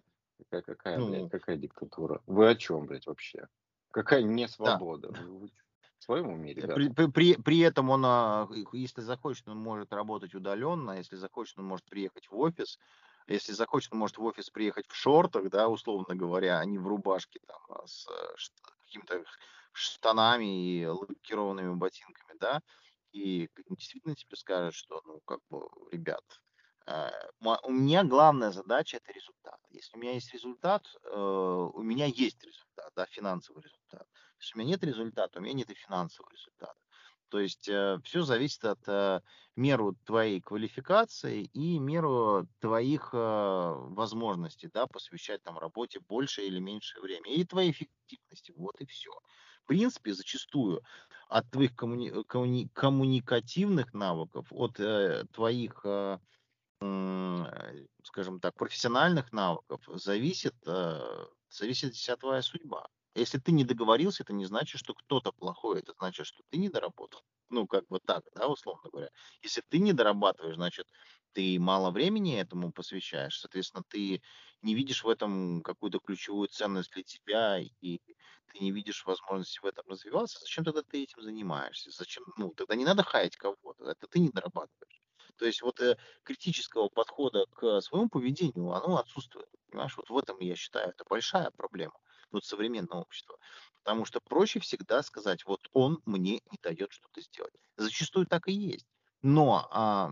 Какая, 0.50 0.62
какая, 0.64 0.98
блядь, 0.98 1.22
Ну, 1.22 1.30
какая 1.30 1.56
диктатура? 1.56 2.22
Вы 2.26 2.50
о 2.50 2.56
чем, 2.56 2.88
блядь, 2.88 3.06
вообще? 3.06 3.48
Какая 3.92 4.22
не 4.22 4.46
да. 4.46 4.52
свобода? 4.52 5.10
Вы 5.10 5.50
в 6.00 6.04
своем 6.04 6.30
уме, 6.30 6.54
ребята? 6.54 6.74
При, 6.74 7.12
при, 7.12 7.36
при, 7.36 7.60
этом 7.60 7.90
он, 7.90 8.04
а, 8.06 8.50
если 8.74 9.02
захочет, 9.02 9.48
он 9.48 9.58
может 9.58 9.94
работать 9.94 10.34
удаленно, 10.34 10.98
если 10.98 11.16
захочет, 11.16 11.60
он 11.60 11.66
может 11.66 11.86
приехать 11.86 12.28
в 12.30 12.38
офис, 12.38 12.80
если 13.28 13.54
захочет, 13.54 13.94
он 13.94 14.00
может 14.00 14.18
в 14.18 14.24
офис 14.24 14.50
приехать 14.50 14.88
в 14.88 14.96
шортах, 14.96 15.50
да, 15.50 15.68
условно 15.68 16.16
говоря, 16.16 16.60
а 16.60 16.66
не 16.66 16.80
в 16.80 16.88
рубашке 16.88 17.40
там 17.46 17.62
а, 17.70 17.86
с 17.86 18.08
э, 18.08 18.36
какими-то 18.86 19.24
штанами 19.74 20.80
и 20.80 20.86
лакированными 20.88 21.76
ботинками, 21.76 22.38
да, 22.40 22.62
и 23.12 23.48
действительно 23.70 24.16
тебе 24.16 24.36
скажут, 24.36 24.74
что, 24.74 25.02
ну, 25.06 25.22
как 25.26 25.40
бы, 25.50 25.68
ребят, 25.92 26.24
у 27.64 27.72
меня 27.72 28.04
главная 28.04 28.52
задача 28.52 28.98
это 28.98 29.12
результат. 29.12 29.60
Если 29.70 29.98
у 29.98 30.00
меня 30.00 30.14
есть 30.14 30.34
результат, 30.34 30.86
э, 31.04 31.70
у 31.74 31.82
меня 31.82 32.06
есть 32.06 32.44
результат, 32.44 32.92
да, 32.96 33.06
финансовый 33.06 33.62
результат. 33.64 34.08
Если 34.40 34.56
у 34.56 34.60
меня 34.60 34.72
нет 34.72 34.84
результата, 34.84 35.40
у 35.40 35.42
меня 35.42 35.54
нет 35.54 35.70
и 35.70 35.76
финансового 35.76 36.32
результата. 36.32 36.76
То 37.30 37.40
есть 37.40 37.70
все 38.04 38.24
зависит 38.24 38.66
от 38.66 38.86
э, 38.88 39.22
меру 39.56 39.96
твоей 40.06 40.42
квалификации 40.42 41.44
и 41.54 41.80
меру 41.80 42.46
твоих 42.60 43.12
э, 43.14 43.18
возможностей, 43.18 44.70
да, 44.74 44.86
посвящать 44.86 45.42
там 45.42 45.58
работе 45.58 46.02
больше 46.02 46.42
или 46.42 46.60
меньше 46.60 47.00
времени 47.00 47.36
и 47.36 47.46
твоей 47.46 47.72
эффективности. 47.72 48.52
Вот 48.56 48.82
и 48.82 48.86
все. 48.86 49.12
В 49.64 49.68
принципе, 49.68 50.14
зачастую 50.14 50.82
от 51.30 51.50
твоих 51.50 51.72
коммуни- 51.72 52.12
коммуни- 52.28 52.70
коммуникативных 52.74 53.94
навыков, 53.94 54.48
от 54.52 54.80
э, 54.82 55.24
твоих, 55.32 55.80
э, 55.86 55.90
э, 55.90 56.20
скажем 58.04 58.40
так, 58.40 58.56
профессиональных 58.56 59.32
навыков 59.32 59.82
зависит, 59.96 60.56
э, 60.66 61.26
зависит 61.50 61.94
вся 61.96 62.16
твоя 62.18 62.42
судьба. 62.42 62.88
Если 63.16 63.40
ты 63.40 63.52
не 63.52 63.66
договорился, 63.66 64.24
это 64.24 64.34
не 64.34 64.46
значит, 64.46 64.80
что 64.80 64.94
кто-то 64.94 65.32
плохой, 65.34 65.80
это 65.80 65.94
значит, 66.00 66.26
что 66.26 66.44
ты 66.50 66.58
не 66.58 66.70
доработал. 66.70 67.22
Ну, 67.50 67.68
как 67.68 67.86
бы 67.90 68.00
так, 68.00 68.24
да, 68.34 68.48
условно 68.48 68.90
говоря. 68.90 69.10
Если 69.42 69.62
ты 69.68 69.80
не 69.80 69.92
дорабатываешь, 69.94 70.56
значит, 70.56 70.88
ты 71.34 71.60
мало 71.60 71.92
времени 71.92 72.40
этому 72.40 72.72
посвящаешь, 72.72 73.40
соответственно, 73.40 73.84
ты 73.90 74.22
не 74.62 74.76
видишь 74.76 75.04
в 75.04 75.10
этом 75.10 75.62
какую-то 75.62 76.00
ключевую 76.00 76.48
ценность 76.48 76.92
для 76.94 77.04
тебя, 77.04 77.60
и 77.60 78.00
ты 78.48 78.60
не 78.60 78.72
видишь 78.72 79.06
возможности 79.06 79.60
в 79.60 79.66
этом 79.66 79.86
развиваться, 79.88 80.40
зачем 80.40 80.64
тогда 80.64 80.82
ты 80.82 81.04
этим 81.04 81.22
занимаешься? 81.22 81.92
Зачем? 81.92 82.24
Ну, 82.38 82.54
тогда 82.56 82.76
не 82.76 82.86
надо 82.86 83.04
хаять 83.04 83.36
кого-то, 83.36 83.90
это 83.90 84.08
ты 84.08 84.20
не 84.20 84.30
дорабатываешь. 84.30 85.02
То 85.42 85.48
есть 85.48 85.64
вот 85.64 85.80
э, 85.80 85.98
критического 86.22 86.88
подхода 86.88 87.48
к 87.56 87.82
своему 87.82 88.10
поведению, 88.10 88.74
оно 88.74 89.00
отсутствует. 89.00 89.50
Понимаешь, 89.72 89.98
вот 89.98 90.08
в 90.08 90.16
этом, 90.16 90.40
я 90.40 90.56
считаю, 90.56 90.90
это 90.90 91.04
большая 91.10 91.50
проблема 91.50 91.96
вот 92.30 92.46
современного 92.46 93.02
общества. 93.02 93.40
Потому 93.84 94.06
что 94.06 94.20
проще 94.22 94.60
всегда 94.60 95.02
сказать, 95.02 95.44
вот 95.46 95.68
он 95.74 96.00
мне 96.06 96.34
не 96.34 96.60
дает 96.62 96.92
что-то 96.92 97.22
сделать. 97.22 97.56
Зачастую 97.76 98.28
так 98.28 98.48
и 98.50 98.52
есть. 98.52 98.86
Но 99.24 99.68
а, 99.72 100.12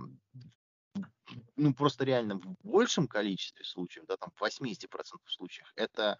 ну, 1.55 1.75
просто 1.75 2.05
реально 2.05 2.39
в 2.39 2.55
большем 2.63 3.07
количестве 3.07 3.63
случаев, 3.65 4.07
да, 4.07 4.17
там 4.17 4.31
в 4.35 4.41
80% 4.41 4.87
случаев, 5.27 5.71
это 5.75 6.17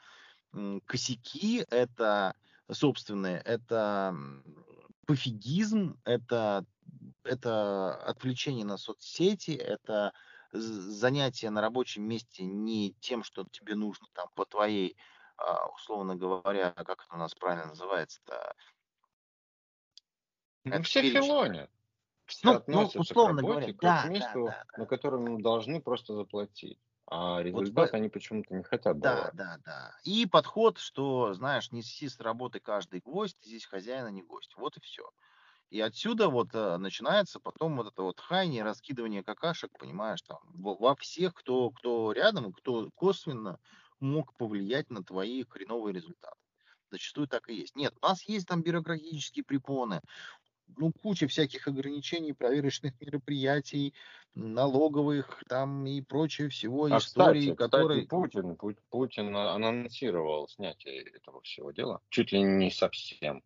косяки, 0.85 1.65
это 1.71 2.35
собственные, 2.71 3.41
это 3.43 4.15
пофигизм, 5.09 5.99
это, 6.03 6.63
это 7.23 7.95
отвлечение 7.95 8.65
на 8.65 8.77
соцсети, 8.77 9.51
это 9.51 10.13
занятие 10.51 11.49
на 11.51 11.61
рабочем 11.61 12.03
месте 12.03 12.43
не 12.43 12.95
тем, 13.01 13.23
что 13.23 13.45
тебе 13.51 13.75
нужно 13.75 14.07
там 14.13 14.27
по 14.35 14.45
твоей, 14.45 14.97
а, 15.37 15.67
условно 15.69 16.15
говоря, 16.15 16.71
как 16.71 17.05
это 17.05 17.15
у 17.15 17.17
нас 17.17 17.35
правильно 17.35 17.67
называется-то, 17.67 18.55
Ну, 20.63 20.75
это 20.75 20.83
все 20.83 21.03
филонят. 21.03 21.69
Все 22.25 22.47
Ну, 22.47 22.63
ну, 22.67 22.87
относятся 22.87 23.15
к 23.15 23.25
условно 23.25 23.43
говоря, 23.43 23.69
работе 23.69 23.73
как 23.73 23.97
к 23.97 24.03
да, 24.03 24.05
месту, 24.05 24.39
да, 24.45 24.63
да. 24.73 24.79
на 24.81 24.85
котором 24.85 25.41
должны 25.41 25.81
просто 25.81 26.15
заплатить. 26.15 26.79
А 27.07 27.41
Вот 27.51 27.69
результат 27.69 27.93
они 27.93 28.09
почему-то 28.09 28.53
не 28.55 28.63
хотят 28.63 29.01
Да, 29.01 29.29
давать. 29.29 29.33
да, 29.33 29.57
да. 29.63 29.97
И 30.03 30.25
подход, 30.25 30.77
что, 30.77 31.33
знаешь, 31.33 31.71
неси 31.71 32.09
с 32.09 32.19
работы 32.19 32.59
каждый 32.59 32.99
гвоздь, 33.01 33.37
здесь 33.41 33.65
хозяин, 33.65 34.05
а 34.05 34.11
не 34.11 34.23
гость. 34.23 34.55
Вот 34.57 34.77
и 34.77 34.81
все. 34.81 35.09
И 35.69 35.79
отсюда 35.81 36.29
вот 36.29 36.49
э, 36.53 36.77
начинается 36.77 37.39
потом 37.39 37.77
вот 37.77 37.91
это 37.93 38.01
вот 38.01 38.19
хайни, 38.19 38.59
раскидывание 38.59 39.23
какашек, 39.23 39.71
понимаешь, 39.77 40.21
там, 40.23 40.39
во, 40.53 40.95
всех, 40.95 41.33
кто, 41.35 41.69
кто 41.71 42.11
рядом, 42.11 42.51
кто 42.53 42.89
косвенно 42.95 43.59
мог 43.99 44.35
повлиять 44.35 44.89
на 44.89 45.03
твои 45.03 45.43
хреновые 45.43 45.93
результаты. 45.93 46.37
Зачастую 46.91 47.27
так 47.27 47.49
и 47.49 47.53
есть. 47.55 47.75
Нет, 47.75 47.93
у 48.01 48.05
нас 48.07 48.23
есть 48.23 48.47
там 48.47 48.63
бюрократические 48.63 49.43
препоны, 49.45 50.01
ну, 50.77 50.91
куча 50.91 51.27
всяких 51.27 51.67
ограничений, 51.67 52.33
проверочных 52.33 52.99
мероприятий, 53.01 53.93
налоговых 54.35 55.43
там 55.47 55.85
и 55.85 56.01
прочее 56.01 56.49
всего, 56.49 56.87
А 56.87 56.97
истории, 56.97 57.51
кстати, 57.51 57.55
кстати, 57.55 57.57
которые... 57.57 58.07
Путин, 58.07 58.51
Пу- 58.53 58.77
Путин 58.89 59.35
а- 59.35 59.53
анонсировал 59.53 60.47
снятие 60.47 61.01
этого 61.03 61.41
всего 61.41 61.71
дела. 61.71 62.01
Чуть 62.09 62.31
ли 62.31 62.41
не 62.41 62.69
совсем. 62.71 63.43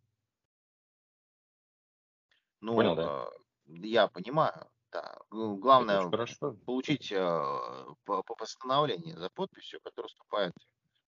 Понял, 2.66 2.95
Ну, 2.95 2.95
да? 2.95 3.09
э, 3.09 3.26
я 3.88 4.07
понимаю, 4.07 4.70
да. 4.91 5.18
Главное 5.32 6.01
получить 6.66 7.11
э, 7.11 7.18
по, 8.05 8.24
по 8.24 8.36
постановлению 8.36 9.18
за 9.20 9.30
подписью, 9.30 9.82
которое 9.82 10.07
вступает 10.07 10.53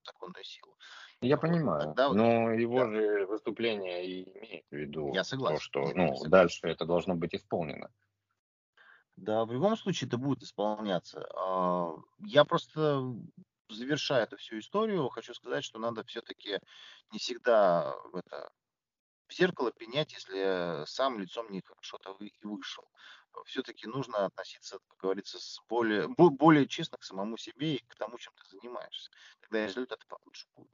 в 0.04 0.06
законную 0.06 0.44
силу. 0.44 0.78
Я 1.22 1.38
Вот. 1.38 1.42
понимаю, 1.42 1.88
Тогда, 1.88 2.10
вот- 2.10 2.18
но 2.18 2.52
его 2.52 2.80
да, 2.80 2.92
же 2.92 3.26
выступление 3.28 4.06
и 4.08 4.38
имеет 4.38 4.66
в 4.72 4.76
виду 4.76 5.14
я 5.14 5.24
то, 5.24 5.26
согласен. 5.30 5.60
что 5.60 5.80
Нет, 5.82 5.96
я 5.98 6.08
ну, 6.08 6.14
согласен. 6.16 6.30
дальше 6.30 6.68
это 6.68 6.86
должно 6.86 7.16
быть 7.16 7.36
исполнено. 7.36 7.90
Да, 9.16 9.46
в 9.46 9.52
любом 9.52 9.76
случае 9.78 10.08
это 10.08 10.18
будет 10.18 10.44
исполняться. 10.44 11.28
А, 11.36 11.92
Я 12.20 12.46
просто, 12.46 13.04
завершая 13.70 14.24
эту 14.24 14.38
всю 14.38 14.60
историю, 14.60 15.10
хочу 15.10 15.34
сказать, 15.34 15.64
что 15.64 15.78
надо 15.80 16.04
все-таки 16.06 16.60
не 17.12 17.20
всегда 17.20 17.96
это 18.14 18.50
в 19.30 19.34
зеркало 19.34 19.72
пенять, 19.72 20.14
если 20.14 20.86
сам 20.86 21.20
лицом 21.20 21.52
не 21.52 21.62
хорошо-то 21.62 22.14
вы 22.16 22.28
и 22.28 22.46
вышел. 22.46 22.84
Все-таки 23.46 23.88
нужно 23.88 24.26
относиться, 24.26 24.80
как 24.88 24.98
говорится, 25.00 25.40
с 25.40 25.62
более, 25.70 26.08
бо- 26.08 26.32
более 26.32 26.68
честно 26.68 26.98
к 26.98 27.04
самому 27.04 27.38
себе 27.38 27.76
и 27.76 27.86
к 27.86 27.96
тому, 27.96 28.18
чем 28.18 28.34
ты 28.36 28.58
занимаешься. 28.58 29.12
Тогда 29.42 29.66
результаты 29.66 30.06
получше 30.08 30.48
будут. 30.56 30.74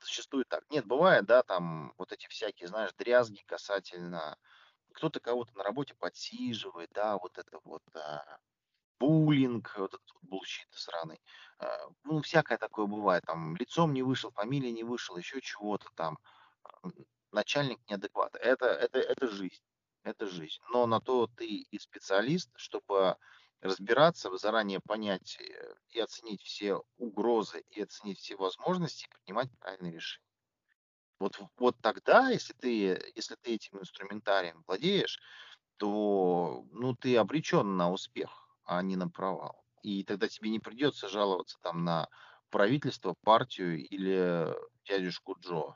Зачастую 0.00 0.44
так. 0.46 0.64
Нет, 0.70 0.86
бывает, 0.86 1.26
да, 1.26 1.42
там 1.42 1.92
вот 1.98 2.12
эти 2.12 2.26
всякие, 2.28 2.68
знаешь, 2.68 2.92
дрязги 2.94 3.42
касательно 3.46 4.38
кто-то 4.92 5.20
кого-то 5.20 5.54
на 5.56 5.62
работе 5.62 5.94
подсиживает, 5.94 6.90
да, 6.94 7.18
вот 7.18 7.36
это 7.36 7.60
вот, 7.64 7.82
а, 7.94 8.38
буллинг, 8.98 9.74
вот 9.76 9.92
этот 9.94 10.10
bullshit 10.22 10.68
сраный. 10.72 11.20
Э, 11.58 11.66
ну, 12.04 12.22
всякое 12.22 12.56
такое 12.56 12.86
бывает, 12.86 13.24
там, 13.26 13.56
лицом 13.56 13.92
не 13.92 14.02
вышел, 14.02 14.30
фамилия 14.30 14.72
не 14.72 14.84
вышел, 14.84 15.16
еще 15.16 15.40
чего-то 15.42 15.88
там, 15.94 16.18
начальник 17.36 17.78
неадекват. 17.88 18.34
Это, 18.36 18.66
это, 18.66 18.98
это 18.98 19.28
жизнь, 19.28 19.62
это 20.02 20.26
жизнь. 20.26 20.60
Но 20.72 20.86
на 20.86 21.00
то 21.00 21.28
ты 21.36 21.46
и 21.46 21.78
специалист, 21.78 22.50
чтобы 22.56 23.16
разбираться, 23.60 24.36
заранее 24.36 24.80
понять 24.80 25.38
э, 25.40 25.74
и 25.90 26.00
оценить 26.00 26.42
все 26.42 26.82
угрозы, 26.96 27.64
и 27.70 27.82
оценить 27.82 28.18
все 28.18 28.36
возможности, 28.36 29.08
принимать 29.08 29.50
правильные 29.60 29.92
решения. 29.92 30.26
Вот, 31.18 31.38
вот 31.56 31.76
тогда, 31.80 32.28
если 32.30 32.52
ты, 32.52 33.12
если 33.14 33.36
ты 33.36 33.54
этим 33.54 33.78
инструментарием 33.78 34.62
владеешь, 34.66 35.18
то 35.78 36.64
ну, 36.72 36.94
ты 36.94 37.16
обречен 37.16 37.76
на 37.76 37.90
успех, 37.90 38.30
а 38.64 38.82
не 38.82 38.96
на 38.96 39.08
провал. 39.08 39.64
И 39.82 40.04
тогда 40.04 40.28
тебе 40.28 40.50
не 40.50 40.58
придется 40.58 41.08
жаловаться 41.08 41.58
там 41.62 41.84
на 41.84 42.08
правительство, 42.50 43.14
партию 43.24 43.78
или 43.78 44.54
дядюшку 44.84 45.36
Джо 45.40 45.74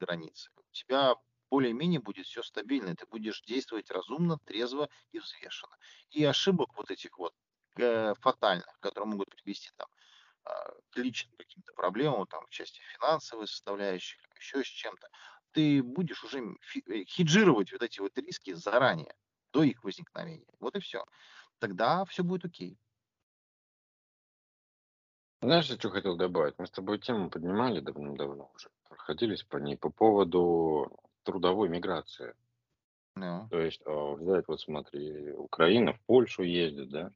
границы. 0.00 0.50
У 0.56 0.72
тебя 0.72 1.14
более-менее 1.50 2.00
будет 2.00 2.26
все 2.26 2.42
стабильно, 2.42 2.94
ты 2.96 3.06
будешь 3.06 3.42
действовать 3.42 3.90
разумно, 3.90 4.38
трезво 4.44 4.88
и 5.12 5.18
взвешенно. 5.18 5.76
И 6.10 6.24
ошибок 6.24 6.70
вот 6.76 6.90
этих 6.90 7.18
вот 7.18 7.34
э, 7.76 8.14
фатальных, 8.20 8.78
которые 8.80 9.08
могут 9.08 9.30
привести 9.30 9.70
там 9.76 9.88
а, 10.44 10.72
к 10.90 10.96
личным 10.96 11.36
каким-то 11.36 11.72
проблемам, 11.74 12.26
там, 12.26 12.46
в 12.46 12.50
части 12.50 12.80
финансовой 12.94 13.46
составляющей, 13.46 14.18
еще 14.36 14.62
с 14.64 14.66
чем-то, 14.66 15.08
ты 15.52 15.82
будешь 15.82 16.24
уже 16.24 16.40
э, 16.40 17.04
хеджировать 17.04 17.72
вот 17.72 17.82
эти 17.82 18.00
вот 18.00 18.16
риски 18.16 18.52
заранее, 18.52 19.14
до 19.52 19.62
их 19.64 19.82
возникновения. 19.84 20.54
Вот 20.60 20.76
и 20.76 20.80
все. 20.80 21.04
Тогда 21.58 22.04
все 22.06 22.22
будет 22.22 22.44
окей. 22.44 22.78
Знаешь, 25.42 25.66
я 25.70 25.76
что 25.76 25.90
хотел 25.90 26.16
добавить? 26.16 26.54
Мы 26.58 26.66
с 26.66 26.70
тобой 26.70 26.98
тему 26.98 27.30
поднимали 27.30 27.80
давно-давно 27.80 28.50
уже, 28.54 28.70
проходились 28.90 29.42
по 29.44 29.56
ней 29.56 29.76
по 29.76 29.90
поводу 29.90 30.90
трудовой 31.22 31.68
миграции. 31.70 32.34
Ну, 33.16 33.48
То 33.50 33.58
есть, 33.60 33.80
а, 33.86 34.12
взять, 34.14 34.46
вот 34.48 34.60
смотри, 34.60 35.32
Украина 35.32 35.94
в 35.94 36.00
Польшу 36.02 36.42
ездит, 36.42 36.90
да? 36.90 37.12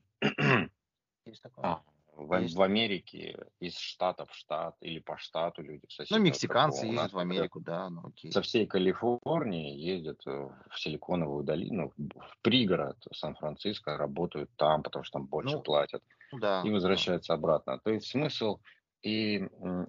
есть 1.26 1.42
такое. 1.42 1.64
А, 1.64 1.82
в, 2.16 2.40
Есть. 2.40 2.54
в 2.54 2.62
Америке 2.62 3.46
из 3.58 3.76
штата 3.76 4.24
в 4.26 4.32
штат 4.34 4.76
или 4.80 5.00
по 5.00 5.16
штату 5.18 5.62
люди 5.62 5.86
в 5.88 6.10
Ну, 6.10 6.18
мексиканцы 6.20 6.82
такого. 6.82 6.92
Ездят 6.94 7.12
в 7.12 7.18
Америку, 7.18 7.60
да, 7.60 7.90
ну 7.90 8.02
окей. 8.08 8.30
со 8.30 8.40
всей 8.42 8.66
Калифорнии 8.66 9.76
ездят 9.76 10.20
э, 10.26 10.48
в 10.70 10.78
Силиконовую 10.78 11.42
долину, 11.44 11.92
в 11.96 12.36
пригород 12.42 12.96
Сан-Франциско, 13.12 13.96
работают 13.96 14.50
там, 14.56 14.82
потому 14.84 15.04
что 15.04 15.18
там 15.18 15.26
больше 15.26 15.56
Ну, 15.56 15.62
платят, 15.62 16.02
да, 16.32 16.62
и 16.64 16.68
да. 16.68 16.72
возвращаются 16.74 17.34
обратно. 17.34 17.80
То 17.80 17.90
есть 17.90 18.06
смысл, 18.06 18.60
и, 19.05 19.36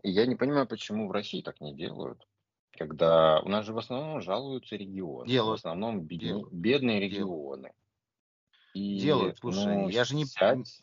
и 0.04 0.10
я 0.12 0.26
не 0.26 0.36
понимаю, 0.36 0.68
почему 0.68 1.08
в 1.08 1.12
России 1.12 1.42
так 1.42 1.62
не 1.62 1.74
делают, 1.76 2.28
когда 2.72 3.40
у 3.42 3.50
нас 3.50 3.66
же 3.66 3.74
в 3.74 3.78
основном 3.78 4.22
жалуются 4.22 4.76
регионы, 4.76 5.30
в 5.30 5.32
Делают, 5.32 5.62
основном 5.62 6.02
бедне- 6.02 6.18
делают, 6.20 6.54
бедные 6.54 7.00
регионы. 7.00 7.74
И, 8.74 9.00
Делают, 9.02 9.38
слушай, 9.40 9.74
ну, 9.74 9.90
я 9.90 10.04
же 10.04 10.16
не, 10.16 10.26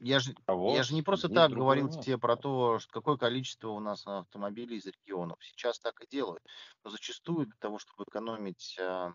я 0.01 0.19
же, 0.21 0.35
кого 0.47 0.75
я 0.77 0.83
же 0.83 0.95
не 0.95 1.03
просто 1.03 1.29
так 1.29 1.51
другое 1.51 1.59
говорил 1.59 1.89
тебе 1.91 2.19
про 2.19 2.37
то, 2.37 2.79
что 2.79 2.91
какое 2.93 3.17
количество 3.19 3.69
у 3.69 3.81
нас 3.81 4.07
автомобилей 4.07 4.77
из 4.79 4.87
регионов. 4.87 5.39
Сейчас 5.43 5.79
так 5.79 6.01
и 6.03 6.07
делают. 6.07 6.43
Но 6.85 6.91
зачастую 6.91 7.47
для 7.47 7.57
того, 7.59 7.79
чтобы 7.79 8.05
экономить 8.05 8.79
а, 8.81 9.15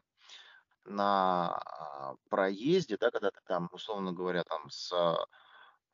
на 0.85 1.55
а, 1.57 2.15
проезде, 2.29 2.97
да, 2.97 3.11
когда 3.11 3.31
ты 3.31 3.39
там, 3.45 3.69
условно 3.73 4.13
говоря, 4.13 4.43
там 4.43 4.69
с, 4.69 4.91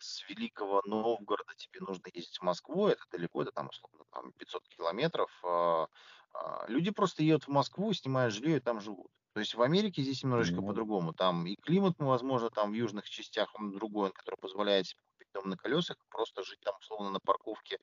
с 0.04 0.28
Великого 0.30 0.82
Новгорода 0.86 1.54
тебе 1.56 1.80
нужно 1.82 2.08
ездить 2.14 2.38
в 2.40 2.44
Москву, 2.44 2.88
это 2.88 3.02
далеко, 3.12 3.42
это 3.42 3.52
там, 3.52 3.70
условно, 3.70 4.04
там 4.12 4.32
500 4.34 4.68
километров, 4.68 5.32
а, 5.46 5.88
а, 6.34 6.66
люди 6.68 6.92
просто 6.92 7.24
едут 7.24 7.46
в 7.46 7.50
Москву, 7.50 7.94
снимают 7.94 8.34
жилье 8.34 8.58
и 8.58 8.60
там 8.60 8.82
живут. 8.82 9.12
То 9.34 9.40
есть 9.40 9.56
в 9.56 9.62
Америке 9.62 10.04
здесь 10.04 10.22
немножечко 10.24 10.62
Ну, 10.62 10.68
по-другому. 10.68 11.14
Там 11.14 11.48
и 11.48 11.56
климат, 11.56 11.96
возможно, 11.98 12.50
там 12.52 12.72
в 12.72 12.76
южных 12.76 13.10
частях 13.10 13.56
он 13.56 13.72
другой, 13.72 14.12
который 14.12 14.36
позволяет 14.40 14.88
себе 14.88 15.00
купить 15.12 15.28
дом 15.34 15.50
на 15.50 15.58
колесах, 15.58 15.98
просто 16.10 16.44
жить 16.44 16.60
там, 16.62 16.76
условно, 16.80 17.10
на 17.10 17.20
парковке 17.20 17.80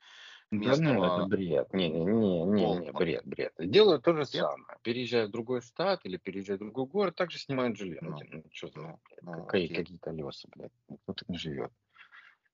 Да 0.51 0.75
ну, 0.75 1.03
это 1.05 1.21
местного 1.21 1.25
бред. 1.25 1.73
Не, 1.73 1.89
не, 1.89 2.03
не, 2.05 2.43
не, 2.43 2.79
не, 2.79 2.91
бред, 2.91 3.25
бред. 3.25 3.53
Делают 3.57 4.03
то 4.03 4.13
же 4.13 4.19
Нет? 4.21 4.27
самое. 4.27 4.77
Переезжают 4.83 5.29
в 5.29 5.33
другой 5.33 5.61
штат 5.61 6.05
или 6.05 6.17
переезжают 6.17 6.61
в 6.61 6.65
другой 6.65 6.85
город, 6.87 7.15
также 7.15 7.37
снимают 7.39 7.77
жилье. 7.77 8.01
Ну, 8.01 8.17
Ну, 8.17 8.19
ну 8.29 8.43
что 8.51 8.67
за, 8.67 8.79
ну, 8.81 8.99
ну, 9.21 9.45
какие, 9.45 9.67
какие 9.73 9.97
колеса, 9.97 10.47
блядь? 10.55 10.71
Никто 10.89 11.13
тут 11.13 11.29
не 11.29 11.37
живет. 11.37 11.71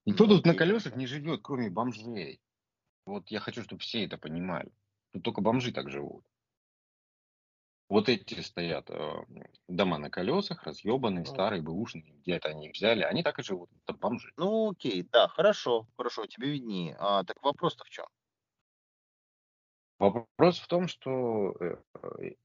Никто 0.07 0.25
Ну, 0.25 0.37
тут 0.37 0.45
на 0.45 0.53
колесах 0.53 0.95
не 0.95 1.05
живет, 1.05 1.41
кроме 1.43 1.69
бомжей. 1.69 2.39
Вот 3.05 3.29
я 3.29 3.41
хочу, 3.41 3.61
чтобы 3.61 3.81
все 3.81 4.05
это 4.05 4.17
понимали. 4.17 4.71
Тут 5.11 5.23
только 5.23 5.41
бомжи 5.41 5.73
так 5.73 5.89
живут. 5.89 6.25
Вот 7.89 8.07
эти 8.07 8.39
стоят 8.39 8.89
э, 8.89 9.13
дома 9.67 9.97
на 9.97 10.09
колесах, 10.09 10.63
разъебанные, 10.63 11.25
Ну, 11.25 11.31
старые, 11.33 11.61
бэушные, 11.61 12.13
где 12.21 12.35
это 12.35 12.49
они 12.49 12.67
их 12.67 12.75
взяли, 12.75 13.03
они 13.03 13.21
так 13.21 13.39
и 13.39 13.43
живут. 13.43 13.69
Это 13.83 13.97
бомжи. 13.97 14.31
ну, 14.37 14.71
окей, 14.71 15.03
да, 15.11 15.27
хорошо, 15.27 15.87
хорошо, 15.97 16.25
тебе 16.25 16.51
виднее. 16.51 16.95
А, 16.99 17.25
так 17.25 17.43
вопрос-то 17.43 17.83
в 17.83 17.89
чем? 17.89 18.05
Вопрос 19.99 20.59
в 20.59 20.67
том, 20.67 20.87
что 20.87 21.53
э, 21.59 21.75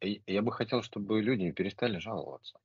э, 0.00 0.16
я 0.26 0.42
бы 0.42 0.50
хотел, 0.50 0.82
чтобы 0.82 1.22
люди 1.22 1.52
перестали 1.52 1.98
жаловаться. 1.98 2.58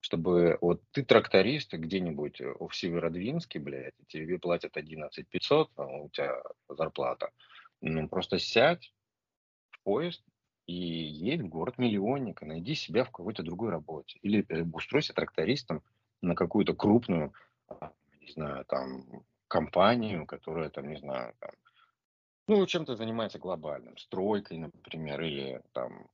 Чтобы 0.00 0.58
вот 0.60 0.80
ты 0.92 1.04
тракторист 1.04 1.72
где-нибудь 1.72 2.40
э, 2.40 2.54
в 2.60 2.74
Северодвинске, 2.74 3.58
блядь, 3.58 3.94
тебе 4.06 4.38
платят 4.38 4.76
11 4.76 5.26
500, 5.28 5.70
а 5.76 5.86
у 5.86 6.08
тебя 6.10 6.40
зарплата. 6.68 7.30
Ну, 7.80 8.08
просто 8.08 8.38
сядь 8.38 8.92
в 9.70 9.80
поезд 9.82 10.22
и 10.66 10.74
едь 10.74 11.40
в 11.40 11.48
город-миллионник, 11.48 12.42
и 12.42 12.46
найди 12.46 12.74
себя 12.74 13.04
в 13.04 13.10
какой-то 13.10 13.42
другой 13.42 13.70
работе. 13.70 14.18
Или 14.22 14.44
э, 14.48 14.62
устройся 14.72 15.14
трактористом 15.14 15.82
на 16.22 16.34
какую-то 16.34 16.74
крупную, 16.74 17.32
а, 17.68 17.92
не 18.20 18.30
знаю, 18.32 18.64
там, 18.66 19.24
компанию, 19.48 20.26
которая 20.26 20.68
там, 20.70 20.88
не 20.88 20.96
знаю, 20.96 21.34
там, 21.40 21.50
ну, 22.46 22.64
чем-то 22.66 22.96
занимается 22.96 23.38
глобальным, 23.38 23.96
стройкой, 23.98 24.58
например, 24.58 25.20
или 25.22 25.62
там 25.72 26.08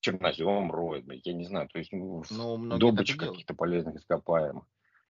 чернозем 0.00 0.70
роет, 0.70 1.04
блядь, 1.04 1.26
я 1.26 1.32
не 1.32 1.44
знаю, 1.44 1.68
то 1.68 1.78
есть 1.78 1.92
ну, 1.92 2.22
Ну, 2.30 2.78
добыча 2.78 3.16
каких-то 3.18 3.54
полезных 3.54 3.96
ископаемых. 3.96 4.64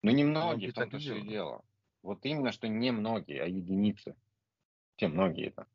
Но 0.01 0.11
немногие, 0.11 0.71
в 0.71 0.73
том-то 0.73 0.97
и 0.97 0.99
все 0.99 1.21
дело. 1.21 1.63
Вот 2.03 2.19
именно, 2.23 2.51
что 2.51 2.67
не 2.67 2.91
многие, 2.91 3.41
а 3.41 3.45
единицы. 3.45 4.15
Те 4.97 5.07
многие 5.07 5.47
это. 5.47 5.67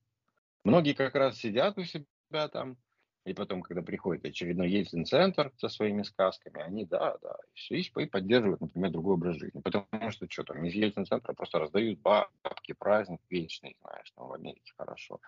Многие 0.65 0.93
как 0.93 1.15
раз 1.15 1.39
сидят 1.39 1.77
у 1.79 1.85
себя 1.85 2.49
там, 2.49 2.77
и 3.25 3.35
потом, 3.35 3.63
когда 3.63 3.83
приходит 3.83 4.25
очередной 4.25 4.71
Ельцин-центр 4.71 5.53
со 5.59 5.69
своими 5.69 6.03
сказками, 6.03 6.63
они, 6.63 6.87
да, 6.87 7.19
да, 7.23 7.37
и 7.53 7.57
все, 7.57 7.77
и 7.77 8.07
поддерживают, 8.07 8.61
например, 8.61 8.91
другой 8.91 9.15
образ 9.15 9.37
жизни. 9.37 9.61
Потому 9.61 10.11
что 10.11 10.31
что 10.31 10.45
там, 10.45 10.65
из 10.65 10.75
Ельцин-центра 10.75 11.33
просто 11.35 11.59
раздают 11.59 12.01
бабки, 12.01 12.73
праздник 12.73 13.21
вечный, 13.29 13.77
знаешь, 13.83 14.11
там 14.13 14.29
в 14.29 14.33
Америке 14.33 14.73
хорошо. 14.77 15.21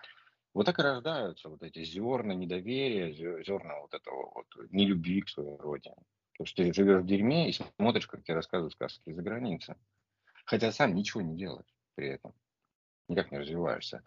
Вот 0.53 0.65
так 0.65 0.79
и 0.79 0.83
рождаются 0.83 1.49
вот 1.49 1.63
эти 1.63 1.83
зерна 1.83 2.33
недоверия, 2.33 3.09
зе- 3.11 3.43
зерна 3.43 3.79
вот 3.81 3.93
этого 3.93 4.31
вот 4.35 4.47
нелюбви 4.71 5.21
к 5.21 5.29
своей 5.29 5.57
родине. 5.57 5.95
Потому 6.33 6.47
что 6.47 6.63
ты 6.63 6.73
живешь 6.73 7.01
в 7.01 7.05
дерьме 7.05 7.49
и 7.49 7.53
смотришь, 7.53 8.07
как 8.07 8.23
тебе 8.23 8.35
рассказывают 8.35 8.73
сказки 8.73 9.09
из-за 9.09 9.21
границы. 9.21 9.75
Хотя 10.45 10.71
сам 10.71 10.95
ничего 10.95 11.21
не 11.21 11.35
делаешь 11.35 11.73
при 11.95 12.09
этом. 12.09 12.33
Никак 13.07 13.31
не 13.31 13.39
развиваешься. 13.39 14.03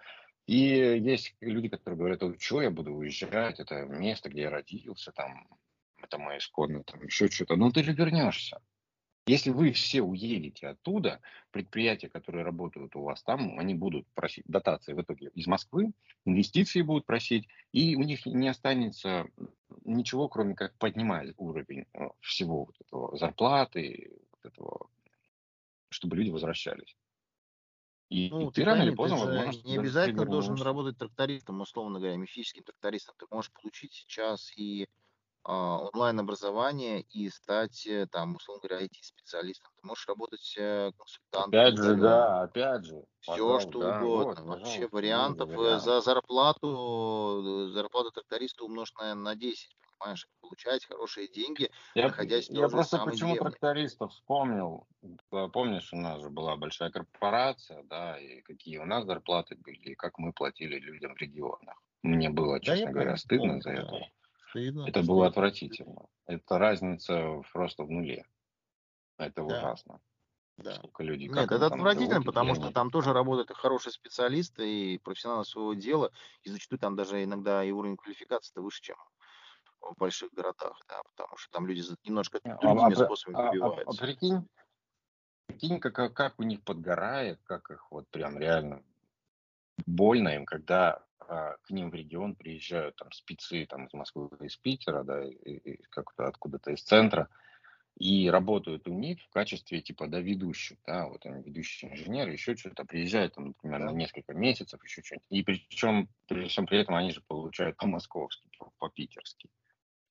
И 0.46 0.56
есть 0.56 1.34
люди, 1.40 1.68
которые 1.68 1.98
говорят, 1.98 2.22
«Ой, 2.22 2.38
что 2.38 2.62
я 2.62 2.70
буду 2.70 2.92
уезжать, 2.92 3.58
это 3.58 3.84
место, 3.84 4.28
где 4.28 4.42
я 4.42 4.50
родился, 4.50 5.12
там, 5.12 5.48
это 6.00 6.18
мое 6.18 6.38
исконное, 6.38 6.84
там, 6.84 7.02
еще 7.04 7.28
что-то. 7.28 7.56
Ну, 7.56 7.70
ты 7.72 7.82
же 7.82 7.92
вернешься. 7.92 8.60
Если 9.26 9.50
вы 9.50 9.72
все 9.72 10.02
уедете 10.02 10.68
оттуда, 10.68 11.20
предприятия, 11.50 12.08
которые 12.08 12.44
работают 12.44 12.94
у 12.94 13.02
вас 13.02 13.22
там, 13.24 13.58
они 13.58 13.74
будут 13.74 14.06
просить 14.14 14.44
дотации 14.46 14.92
в 14.92 15.02
итоге 15.02 15.30
из 15.34 15.48
Москвы, 15.48 15.92
инвестиции 16.24 16.82
будут 16.82 17.06
просить, 17.06 17.48
и 17.72 17.96
у 17.96 18.02
них 18.02 18.24
не 18.24 18.46
останется 18.48 19.26
ничего, 19.84 20.28
кроме 20.28 20.54
как 20.54 20.78
поднимать 20.78 21.34
уровень 21.38 21.86
э, 21.92 22.08
всего 22.20 22.66
вот 22.66 22.76
этого 22.80 23.16
зарплаты, 23.16 24.12
вот 24.30 24.52
этого, 24.52 24.88
чтобы 25.90 26.16
люди 26.16 26.30
возвращались. 26.30 26.96
И, 28.08 28.28
и 28.28 28.30
Ну, 28.30 28.50
ты 28.52 28.62
ты 28.62 28.64
рано 28.64 28.82
или 28.82 28.90
поздно, 28.90 29.18
возможно, 29.18 29.52
не 29.64 29.74
обязательно 29.76 30.26
должен 30.26 30.60
работать 30.60 30.98
трактористом, 30.98 31.60
условно 31.60 31.98
говоря, 32.00 32.16
мифическим 32.16 32.64
трактористом. 32.64 33.14
Ты 33.18 33.26
можешь 33.30 33.52
получить 33.52 33.92
сейчас 33.94 34.52
и 34.56 34.88
онлайн-образование 35.52 37.02
и 37.02 37.28
стать, 37.30 37.86
э, 37.86 38.06
там, 38.06 38.36
условно 38.36 38.62
говоря, 38.68 38.84
IT-специалистом. 38.86 39.70
Ты 39.80 39.86
можешь 39.86 40.06
работать 40.08 40.54
э, 40.58 40.92
консультантом 40.96 41.60
Опять 41.60 41.76
же, 41.78 41.94
да, 41.96 42.42
опять 42.42 42.84
же, 42.84 43.04
Все, 43.20 43.60
что 43.60 43.80
да, 43.80 44.00
вот, 44.00 44.38
угодно. 44.38 44.44
Вообще 44.46 44.80
есть 44.80 44.80
же 44.82 44.88
вариантов 44.88 45.50
э, 45.50 45.56
вариант. 45.56 45.82
за 45.82 46.00
зарплату, 46.00 47.68
э, 47.68 47.72
зарплата 47.72 48.10
тракториста 48.10 48.64
умножить, 48.64 48.96
наверное, 48.98 49.22
на 49.22 49.34
10, 49.36 49.76
понимаешь, 49.98 50.28
получаете 50.40 50.86
хорошие 50.86 51.28
деньги, 51.28 51.70
Я, 51.94 52.08
находясь 52.08 52.50
я 52.50 52.68
просто 52.68 52.98
почему 52.98 53.30
деревне. 53.30 53.40
трактористов 53.50 54.12
вспомнил. 54.12 54.86
Э, 55.32 55.48
Помнишь, 55.52 55.92
у 55.92 55.96
нас 55.96 56.20
же 56.22 56.30
была 56.30 56.56
большая 56.56 56.90
корпорация, 56.90 57.82
да, 57.84 58.18
и 58.18 58.40
какие 58.42 58.78
у 58.78 58.84
нас 58.86 59.04
зарплаты 59.04 59.56
были, 59.56 59.90
и 59.90 59.94
как 59.94 60.18
мы 60.18 60.32
платили 60.32 60.78
людям 60.78 61.14
в 61.14 61.18
регионах. 61.18 61.82
Мне 62.02 62.30
было, 62.30 62.60
Да, 62.60 62.76
честно 62.76 62.92
говоря, 62.92 63.16
помню, 63.16 63.18
стыдно 63.18 63.60
за 63.60 63.70
да. 63.70 63.80
это. 63.82 64.06
Это 64.86 65.02
было 65.02 65.26
отвратительно. 65.26 66.06
Это 66.26 66.58
разница 66.58 67.42
просто 67.52 67.84
в 67.84 67.90
нуле. 67.90 68.24
Это 69.18 69.42
Да, 69.42 69.56
ужасно. 69.58 70.00
да. 70.58 70.74
Сколько 70.74 71.02
люди, 71.02 71.26
Нет, 71.28 71.50
это 71.52 71.66
отвратительно, 71.66 72.22
потому 72.22 72.54
что 72.54 72.72
там 72.72 72.90
тоже 72.90 73.12
работают 73.12 73.50
хорошие 73.52 73.92
специалисты 73.92 74.94
и 74.94 74.98
профессионалы 74.98 75.44
своего 75.44 75.74
дела, 75.74 76.12
и 76.42 76.50
зачастую 76.50 76.78
там 76.78 76.96
даже 76.96 77.22
иногда 77.24 77.64
и 77.64 77.70
уровень 77.72 77.96
квалификации-то 77.96 78.62
выше, 78.62 78.82
чем 78.82 78.96
в 79.80 79.94
больших 79.98 80.32
городах, 80.32 80.80
да, 80.88 81.02
потому 81.04 81.36
что 81.36 81.50
там 81.52 81.66
люди 81.66 81.82
немножко 82.04 82.40
А, 82.44 82.50
а, 82.50 82.56
другими 82.60 82.94
при- 82.94 83.04
способами 83.04 83.36
а- 83.36 83.48
а- 83.50 83.52
а 83.52 83.52
добиваются. 83.52 84.02
прикинь, 84.02 84.48
прикинь, 85.46 85.80
как 85.80 86.14
как 86.14 86.38
у 86.38 86.42
них 86.44 86.62
подгорает, 86.62 87.40
как 87.44 87.70
их 87.70 87.90
вот 87.90 88.08
прям 88.10 88.38
реально 88.38 88.82
больно 89.86 90.28
им, 90.30 90.46
когда 90.46 91.05
а, 91.20 91.56
к 91.62 91.70
ним 91.70 91.90
в 91.90 91.94
регион 91.94 92.34
приезжают 92.34 92.96
там 92.96 93.10
спецы 93.12 93.66
там 93.66 93.86
из 93.86 93.92
Москвы, 93.94 94.28
из 94.40 94.56
Питера, 94.56 95.02
да, 95.02 95.24
как-то 95.90 96.26
откуда-то 96.26 96.72
из 96.72 96.82
центра, 96.82 97.28
и 97.98 98.28
работают 98.28 98.86
у 98.88 98.92
них 98.92 99.20
в 99.22 99.30
качестве 99.30 99.80
типа 99.80 100.06
да 100.06 100.20
ведущих, 100.20 100.78
да, 100.86 101.06
вот 101.08 101.24
они 101.24 101.42
ведущие 101.42 101.92
инженеры, 101.92 102.32
еще 102.32 102.54
что-то 102.54 102.84
приезжают 102.84 103.34
там, 103.34 103.48
например, 103.48 103.80
на 103.80 103.90
несколько 103.92 104.34
месяцев, 104.34 104.82
еще 104.84 105.02
что-нибудь, 105.02 105.26
и 105.30 105.42
причем 105.42 106.08
при 106.26 106.46
всем 106.48 106.66
при 106.66 106.78
этом 106.78 106.94
они 106.94 107.10
же 107.10 107.22
получают 107.26 107.76
по-московски, 107.78 108.48
по- 108.58 108.72
по-питерски, 108.78 109.48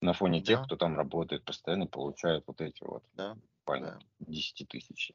на 0.01 0.14
фоне 0.14 0.41
тех, 0.41 0.60
да, 0.60 0.66
кто 0.66 0.76
там 0.78 0.95
работает 0.95 1.45
постоянно, 1.45 1.88
получают 1.88 2.43
вот 2.47 2.60
эти 2.62 2.84
вот 2.84 3.03
да, 3.14 3.38
да, 3.68 3.99
10 4.20 4.68
тысяч. 4.68 5.12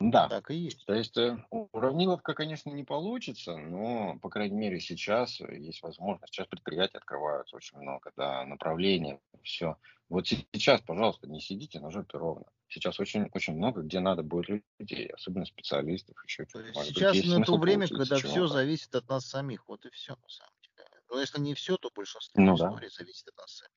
Да, 0.00 0.28
так 0.28 0.50
и 0.50 0.54
есть. 0.54 0.86
то 0.86 0.94
есть 0.94 1.16
э, 1.16 1.36
уравниловка, 1.50 2.34
конечно, 2.34 2.70
не 2.70 2.84
получится, 2.84 3.56
но, 3.56 4.18
по 4.20 4.30
крайней 4.30 4.56
мере, 4.56 4.78
сейчас 4.80 5.40
есть 5.40 5.82
возможность. 5.82 6.32
Сейчас 6.32 6.46
предприятия 6.46 6.98
открываются 6.98 7.56
очень 7.56 7.78
много, 7.78 8.12
да, 8.16 8.44
направления, 8.44 9.20
все. 9.42 9.76
Вот 10.08 10.28
се- 10.28 10.46
сейчас, 10.52 10.80
пожалуйста, 10.82 11.28
не 11.28 11.40
сидите 11.40 11.80
на 11.80 11.90
жопе 11.90 12.16
ровно. 12.16 12.46
Сейчас 12.68 13.00
очень, 13.00 13.28
очень 13.32 13.54
много, 13.56 13.82
где 13.82 13.98
надо 13.98 14.22
будет 14.22 14.62
людей, 14.78 15.06
особенно 15.08 15.44
специалистов, 15.46 16.16
еще 16.24 16.44
То 16.44 16.60
есть 16.60 16.74
быть, 16.76 16.86
сейчас 16.86 17.16
есть 17.16 17.28
на 17.36 17.44
то 17.44 17.56
время, 17.56 17.88
когда 17.88 18.16
все 18.20 18.46
зависит 18.46 18.94
от 18.94 19.08
нас 19.08 19.26
самих, 19.26 19.66
вот 19.68 19.84
и 19.84 19.90
все 19.90 20.14
на 20.14 20.28
самом 20.28 20.52
деле. 20.62 20.88
Но 21.10 21.20
если 21.20 21.40
не 21.40 21.54
все, 21.54 21.76
то 21.76 21.90
большинство 21.94 22.40
Ну 22.40 22.56
да. 22.56 22.68
историй 22.68 22.90
зависит 22.90 23.28
от 23.28 23.36
нас 23.38 23.50
самих. 23.56 23.72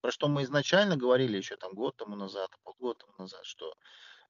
Про 0.00 0.10
что 0.10 0.28
мы 0.28 0.42
изначально 0.42 0.96
говорили 0.96 1.36
еще 1.36 1.56
там 1.56 1.74
год 1.74 1.96
тому 1.96 2.16
назад, 2.16 2.50
полгода 2.64 3.00
тому 3.00 3.14
назад, 3.18 3.44
что 3.44 3.72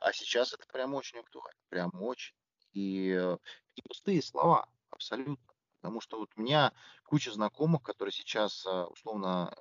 а 0.03 0.13
сейчас 0.13 0.53
это 0.53 0.67
прям 0.67 0.95
очень 0.95 1.19
актуально, 1.19 1.61
прям 1.69 1.91
очень. 2.03 2.35
И 2.73 3.11
э, 3.11 3.37
не 3.77 3.83
пустые 3.83 4.23
слова, 4.23 4.69
абсолютно. 4.91 5.55
Потому 5.81 6.01
что 6.01 6.19
вот 6.19 6.31
у 6.37 6.41
меня 6.41 6.73
куча 7.05 7.33
знакомых, 7.33 7.83
которые 7.83 8.13
сейчас 8.13 8.65
а, 8.67 8.87
условно 8.87 9.53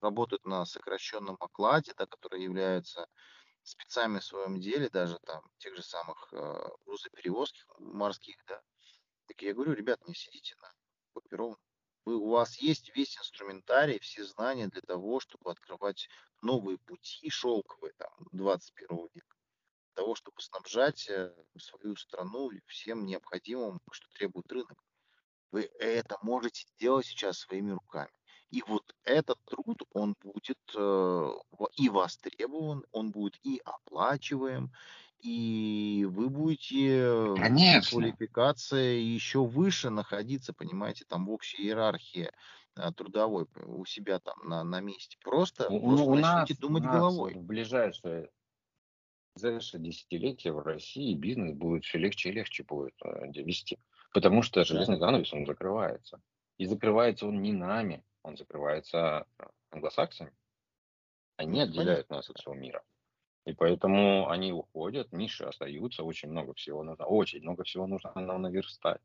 работают 0.00 0.44
на 0.44 0.64
сокращенном 0.66 1.36
окладе, 1.40 1.94
да, 1.96 2.06
которые 2.06 2.44
являются 2.44 3.08
спецами 3.62 4.18
в 4.18 4.24
своем 4.24 4.60
деле, 4.60 4.88
даже 4.88 5.18
там 5.20 5.42
тех 5.58 5.74
же 5.74 5.82
самых 5.82 6.28
э, 6.32 6.68
грузоперевозки 6.84 7.62
морских, 7.78 8.36
да. 8.46 8.62
Так 9.26 9.42
я 9.42 9.54
говорю, 9.54 9.72
ребят, 9.72 10.06
не 10.06 10.14
сидите 10.14 10.54
на 10.60 10.72
попе 11.12 11.36
ровно. 11.36 11.58
Вы, 12.04 12.16
у 12.16 12.30
вас 12.30 12.56
есть 12.58 12.94
весь 12.96 13.18
инструментарий, 13.18 13.98
все 13.98 14.24
знания 14.24 14.68
для 14.68 14.80
того, 14.82 15.20
чтобы 15.20 15.50
открывать 15.50 16.08
новые 16.40 16.78
пути 16.78 17.28
шелковые 17.28 17.92
там, 17.98 18.10
21 18.32 19.08
века 19.12 19.27
того, 19.98 20.14
чтобы 20.14 20.40
снабжать 20.40 21.08
э, 21.10 21.32
свою 21.58 21.96
страну 21.96 22.50
всем 22.66 23.04
необходимым, 23.04 23.80
что 23.92 24.08
требует 24.16 24.50
рынок. 24.52 24.78
Вы 25.50 25.70
это 25.78 26.18
можете 26.22 26.66
делать 26.78 27.06
сейчас 27.06 27.38
своими 27.38 27.72
руками. 27.72 28.10
И 28.50 28.62
вот 28.66 28.94
этот 29.04 29.38
труд, 29.44 29.82
он 29.92 30.14
будет 30.22 30.58
э, 30.76 31.30
и 31.76 31.88
востребован, 31.88 32.84
он 32.92 33.10
будет 33.10 33.38
и 33.42 33.60
оплачиваем, 33.64 34.72
и 35.18 36.06
вы 36.08 36.28
будете 36.30 37.34
Конечно. 37.34 37.90
квалификации 37.90 39.00
еще 39.00 39.44
выше 39.44 39.90
находиться, 39.90 40.52
понимаете, 40.54 41.04
там 41.08 41.26
в 41.26 41.30
общей 41.30 41.62
иерархии 41.62 42.30
э, 42.76 42.92
трудовой 42.92 43.46
у 43.66 43.84
себя 43.84 44.20
там 44.20 44.38
на, 44.48 44.64
на 44.64 44.80
месте. 44.80 45.16
Просто, 45.22 45.70
У, 45.70 45.80
просто 45.80 46.10
у 46.10 46.14
нас, 46.16 46.22
начните 46.38 46.60
у 46.66 46.68
думать 46.68 46.82
нас 46.82 46.90
головой. 46.96 47.34
в 47.34 47.42
ближайшее 47.42 48.30
ближайшее 49.38 49.82
десятилетие 49.82 50.52
в 50.52 50.60
России 50.60 51.14
бизнес 51.14 51.54
будет 51.54 51.84
все 51.84 51.98
легче 51.98 52.30
и 52.30 52.32
легче 52.32 52.64
будет 52.64 52.94
э, 53.04 53.30
вести. 53.42 53.78
Потому 54.12 54.42
что 54.42 54.64
железный 54.64 54.98
занавес, 54.98 55.32
он 55.32 55.46
закрывается. 55.46 56.20
И 56.56 56.66
закрывается 56.66 57.26
он 57.26 57.40
не 57.40 57.52
нами, 57.52 58.04
он 58.22 58.36
закрывается 58.36 59.26
э, 59.38 59.44
англосаксами. 59.70 60.32
Они 61.36 61.60
ну, 61.60 61.64
отделяют 61.64 62.10
нас 62.10 62.28
от 62.28 62.38
всего 62.38 62.54
мира. 62.54 62.82
И 63.44 63.52
поэтому 63.52 64.28
они 64.28 64.52
уходят, 64.52 65.12
ниши 65.12 65.44
остаются, 65.44 66.02
очень 66.02 66.28
много 66.28 66.52
всего 66.54 66.82
нужно, 66.82 67.06
очень 67.06 67.40
много 67.40 67.64
всего 67.64 67.86
нужно 67.86 68.12
нам 68.14 68.42
наверстать. 68.42 69.00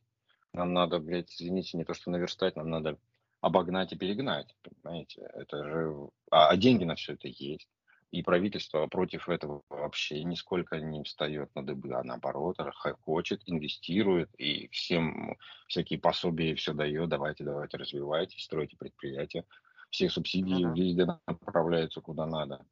Нам 0.52 0.74
надо, 0.74 1.00
блядь, 1.00 1.34
извините, 1.34 1.78
не 1.78 1.86
то 1.86 1.94
что 1.94 2.12
наверстать, 2.12 2.56
нам 2.56 2.70
надо 2.70 2.98
обогнать 3.42 3.94
и 3.94 3.98
перегнать, 3.98 4.56
понимаете? 4.62 5.22
Это 5.34 5.64
же... 5.64 6.10
А, 6.32 6.50
а 6.50 6.58
деньги 6.58 6.84
на 6.84 6.96
все 6.96 7.14
это 7.14 7.28
есть. 7.28 7.70
И 8.14 8.22
правительство 8.22 8.86
против 8.86 9.28
этого 9.28 9.64
вообще 9.70 10.24
нисколько 10.24 10.80
не 10.80 11.03
встает 11.03 11.49
на 11.55 11.66
дыбы, 11.66 11.95
а 11.95 12.03
наоборот, 12.03 12.57
хочет, 13.01 13.41
инвестирует 13.47 14.30
и 14.38 14.68
всем 14.68 15.36
всякие 15.68 15.97
пособия 15.97 16.53
все 16.53 16.74
дает, 16.74 17.09
давайте, 17.09 17.43
давайте, 17.43 17.78
развивайтесь, 17.78 18.43
стройте 18.43 18.78
предприятия. 18.78 19.45
Все 19.89 20.11
субсидии 20.11 20.64
да. 20.64 20.74
везде 20.76 21.07
направляются 21.26 22.01
куда 22.01 22.28
надо. 22.28 22.64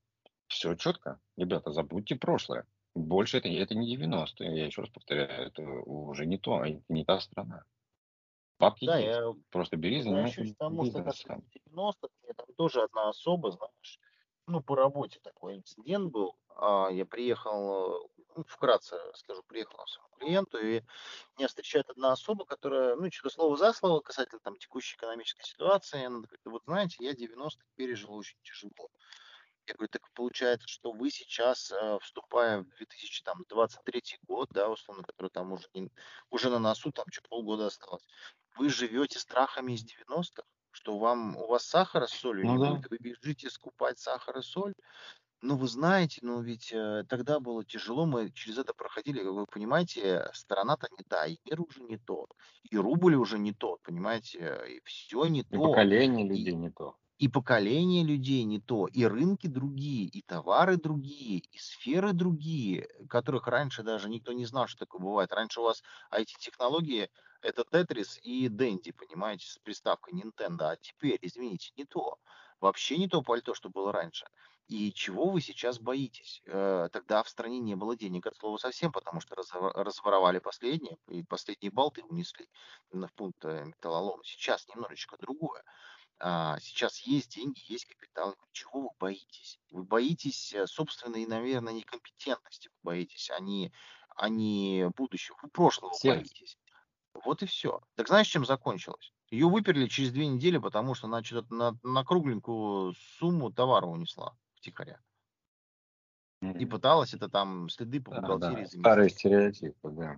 Все 0.46 0.76
четко. 0.76 1.20
Ребята, 1.38 1.72
забудьте 1.72 2.16
прошлое. 2.16 2.68
Больше 2.94 3.40
это, 3.40 3.50
это 3.50 3.74
не 3.74 3.98
90-е, 3.98 4.56
я 4.56 4.66
еще 4.68 4.82
раз 4.82 4.92
повторяю, 4.92 5.48
это 5.48 5.64
уже 5.64 6.28
не 6.28 6.38
то, 6.38 6.64
это 6.64 6.84
не 6.88 7.04
та 7.04 7.20
страна. 7.20 7.64
Бабки 8.60 8.86
Да, 8.86 9.00
есть. 9.00 9.18
я 9.18 9.34
Просто 9.50 9.76
бери, 9.76 10.04
занимайся 10.04 10.44
к 10.46 10.58
тому, 10.60 10.86
что 10.86 11.02
как 11.02 11.06
бизнесом. 11.08 11.44
в 11.66 11.80
90-х, 11.80 12.10
мне 12.22 12.34
там 12.36 12.46
тоже 12.56 12.84
одна 12.84 13.10
особа, 13.10 13.50
знаешь, 13.50 14.00
ну, 14.52 14.62
по 14.62 14.76
работе 14.76 15.20
такой 15.24 15.56
инцидент 15.56 16.12
был. 16.12 16.36
А, 16.56 16.90
я 16.92 17.06
приехал, 17.06 18.06
э, 18.06 18.24
ну, 18.36 18.44
вкратце 18.48 18.98
скажу, 19.16 19.44
приехал 19.44 19.78
на 19.78 19.88
своему 19.88 20.16
клиенту, 20.20 20.58
и 20.60 20.82
меня 21.38 21.48
встречает 21.48 21.90
одна 21.90 22.12
особа, 22.12 22.46
которая, 22.46 22.96
ну, 22.96 23.10
что-то 23.12 23.34
слово 23.34 23.58
за 23.58 23.74
слово 23.74 24.02
касательно 24.02 24.42
там 24.42 24.58
текущей 24.58 24.98
экономической 24.98 25.44
ситуации. 25.44 26.04
Она 26.04 26.18
говорит, 26.20 26.42
вот 26.46 26.64
знаете, 26.66 26.98
я 27.00 27.14
90-х 27.14 27.66
пережил 27.76 28.14
очень 28.14 28.38
тяжело. 28.44 28.90
Я 29.68 29.76
говорю, 29.76 29.90
так 29.90 30.12
получается, 30.14 30.68
что 30.68 30.92
вы 30.92 31.10
сейчас, 31.12 31.72
э, 31.72 31.98
вступая 32.02 32.64
в 32.64 32.70
2023 32.78 34.20
год, 34.24 34.50
да, 34.52 34.70
условно, 34.70 35.04
который 35.04 35.30
там 35.30 35.54
уже, 35.54 35.68
уже 36.30 36.50
на 36.50 36.60
носу, 36.60 36.92
там 36.92 37.06
что 37.10 37.28
полгода 37.30 37.68
осталось, 37.68 38.06
вы 38.58 38.70
живете 38.70 39.18
страхами 39.20 39.74
из 39.74 39.86
90-х, 39.86 40.44
что 40.72 40.98
вам, 41.00 41.36
у 41.38 41.48
вас 41.48 41.66
сахара 41.66 42.08
с 42.08 42.12
солью 42.12 42.48
Ну 42.48 42.54
не 42.54 42.60
да. 42.60 42.72
будет, 42.72 42.90
вы 42.90 42.98
бежите 43.00 43.50
скупать 43.50 44.00
сахар 44.00 44.38
и 44.40 44.42
соль. 44.42 44.74
Ну, 45.42 45.58
вы 45.58 45.68
знаете, 45.68 46.20
ну 46.24 46.42
ведь 46.42 46.72
э, 46.72 47.04
тогда 47.10 47.40
было 47.40 47.66
тяжело, 47.66 48.06
мы 48.06 48.32
через 48.32 48.60
это 48.60 48.74
проходили, 48.74 49.24
как 49.24 49.34
вы 49.34 49.46
понимаете, 49.48 50.30
сторона-то 50.34 50.88
не 50.98 51.04
та, 51.04 51.26
и 51.28 51.38
мир 51.46 51.62
уже 51.62 51.82
не 51.84 51.98
тот, 51.98 52.32
и 52.70 52.78
рубль 52.78 53.16
уже 53.16 53.40
не 53.40 53.54
тот, 53.54 53.82
понимаете, 53.82 54.62
и 54.70 54.82
все 54.86 55.26
не 55.28 55.44
И 55.52 55.60
то. 55.60 55.60
поколение 55.60 56.28
И, 56.32 56.44
людей 56.44 56.56
не 56.56 56.72
то. 56.72 56.98
И 57.22 57.28
поколение 57.28 58.04
людей 58.04 58.44
не 58.44 58.60
то, 58.60 58.88
и 58.88 59.06
рынки 59.06 59.46
другие, 59.48 60.06
и 60.08 60.24
товары 60.24 60.78
другие, 60.78 61.38
и 61.40 61.58
сферы 61.60 62.14
другие, 62.14 62.88
которых 63.10 63.48
раньше 63.48 63.84
даже 63.84 64.10
никто 64.10 64.34
не 64.34 64.46
знал, 64.46 64.68
что 64.68 64.80
такое 64.86 65.02
бывает. 65.02 65.32
Раньше 65.32 65.62
у 65.62 65.64
вас 65.64 65.84
IT-технологии 66.10 67.10
это 67.44 67.64
Тетрис 67.64 68.18
и 68.24 68.50
Дэнди, 68.50 68.92
понимаете, 68.92 69.46
с 69.48 69.60
приставкой 69.60 70.14
Nintendo, 70.16 70.72
а 70.72 70.78
теперь, 70.78 71.20
извините, 71.22 71.72
не 71.78 71.86
то. 71.86 72.18
Вообще 72.60 72.98
не 72.98 73.08
то 73.08 73.22
пальто, 73.22 73.54
что 73.54 73.70
было 73.70 73.92
раньше. 73.92 74.26
И 74.68 74.94
чего 74.94 75.30
вы 75.30 75.42
сейчас 75.42 75.80
боитесь? 75.80 76.42
Э, 76.46 76.88
Тогда 76.92 77.24
в 77.24 77.30
стране 77.30 77.60
не 77.60 77.76
было 77.76 77.96
денег 77.98 78.26
от 78.28 78.36
слова 78.38 78.58
совсем, 78.58 78.92
потому 78.92 79.20
что 79.20 79.36
разво- 79.36 79.74
разворовали 79.74 80.40
последние, 80.40 80.98
и 81.10 81.24
последние 81.24 81.72
болты 81.72 82.04
унесли 82.04 82.48
в 82.92 83.08
пункт 83.16 83.44
э, 83.46 83.66
металлолома. 83.66 84.24
Сейчас 84.24 84.68
немножечко 84.68 85.18
другое. 85.18 85.64
А, 86.24 86.60
Сейчас 86.60 87.00
есть 87.02 87.34
деньги, 87.36 87.60
есть 87.68 87.86
капитал. 87.86 88.36
Чего 88.52 88.82
вы 88.82 88.90
боитесь? 89.00 89.60
Вы 89.72 89.84
боитесь 89.84 90.54
э, 90.54 90.68
собственной, 90.68 91.26
наверное, 91.26 91.74
некомпетентности. 91.74 92.70
Вы 92.70 92.76
боитесь, 92.92 93.32
а 93.32 93.40
не, 93.40 93.74
а 94.16 94.30
не 94.30 94.90
будущего. 94.96 95.38
Вы 95.42 95.50
прошлого 95.50 95.94
Серость. 95.94 96.36
боитесь. 96.36 96.58
Вот 97.14 97.44
и 97.44 97.46
все. 97.46 97.82
Так 97.96 98.08
знаешь, 98.08 98.28
чем 98.28 98.46
закончилось? 98.46 99.14
Ее 99.30 99.50
выперли 99.50 99.88
через 99.88 100.12
две 100.12 100.28
недели, 100.28 100.58
потому 100.60 100.94
что 100.96 101.08
она 101.08 101.24
что-то 101.24 101.54
на, 101.54 101.78
на 101.84 102.04
кругленькую 102.06 102.94
сумму 102.94 103.52
товара 103.52 103.86
унесла 103.88 104.38
втихаря. 104.56 105.02
И 106.58 106.66
пыталась 106.66 107.14
это 107.14 107.30
там 107.30 107.68
следы 107.70 108.00
по 108.02 108.12
Да, 108.12 108.18
бухгалтерии 108.22 108.64
да, 108.64 108.70
старые 108.70 109.10
заместить. 109.10 109.20
стереотипы, 109.20 109.90
да. 109.92 110.18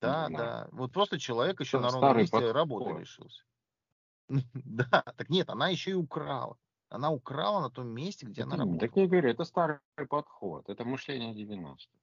Да, 0.00 0.28
Да. 0.28 0.28
да. 0.30 0.68
Вот 0.72 0.92
просто 0.92 1.18
человек 1.18 1.60
еще 1.60 1.78
на 1.78 1.90
ровном 1.90 2.16
месте 2.16 2.50
работы 2.52 2.92
подход. 2.92 3.00
лишился. 3.00 3.44
Да, 4.64 5.02
так 5.16 5.28
нет, 5.30 5.48
она 5.50 5.68
еще 5.68 5.90
и 5.90 5.94
украла. 5.94 6.58
Она 6.88 7.10
украла 7.10 7.60
на 7.60 7.70
том 7.70 7.88
месте, 7.88 8.26
где 8.26 8.42
она 8.42 8.56
именно, 8.56 8.78
так 8.78 8.90
работала. 8.90 8.96
я 8.96 9.06
говорю, 9.06 9.28
это 9.30 9.44
старый 9.44 9.80
подход, 10.08 10.68
это 10.68 10.84
мышление 10.84 11.32
90-х. 11.34 11.96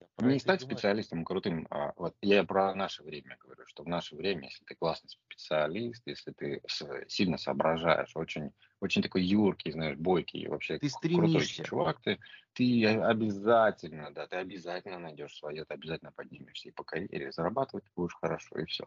Я 0.00 0.08
про 0.16 0.32
Не 0.32 0.34
это 0.34 0.48
и 0.48 0.52
стать 0.52 0.60
специалистом 0.62 1.24
крутым, 1.24 1.66
а 1.70 1.92
вот 1.96 2.16
я 2.22 2.44
про 2.44 2.74
наше 2.74 3.02
время 3.02 3.36
говорю, 3.40 3.66
что 3.66 3.82
в 3.82 3.88
наше 3.88 4.14
время, 4.16 4.44
если 4.44 4.64
ты 4.64 4.74
классный 4.74 5.10
специалист, 5.10 6.02
если 6.06 6.32
ты 6.32 6.62
сильно 7.08 7.36
соображаешь, 7.38 8.12
очень, 8.16 8.52
очень 8.80 9.02
такой 9.02 9.22
юркий, 9.24 9.72
знаешь, 9.72 9.96
бойкий, 9.98 10.46
вообще 10.48 10.80
Ты 10.80 10.90
к- 10.90 11.10
крутой 11.10 11.48
стремишься. 11.50 11.62
чувак, 11.62 12.00
ты, 12.02 12.18
ты 12.52 12.86
обязательно, 12.86 14.12
да, 14.12 14.26
ты 14.26 14.36
обязательно 14.36 14.98
найдешь 14.98 15.34
свое, 15.36 15.64
ты 15.64 15.74
обязательно 15.74 16.12
поднимешься 16.12 16.68
и 16.68 16.72
по 16.72 16.84
карьере, 16.84 17.32
зарабатывать 17.32 17.84
будешь 17.96 18.14
хорошо, 18.14 18.58
и 18.58 18.64
все. 18.66 18.84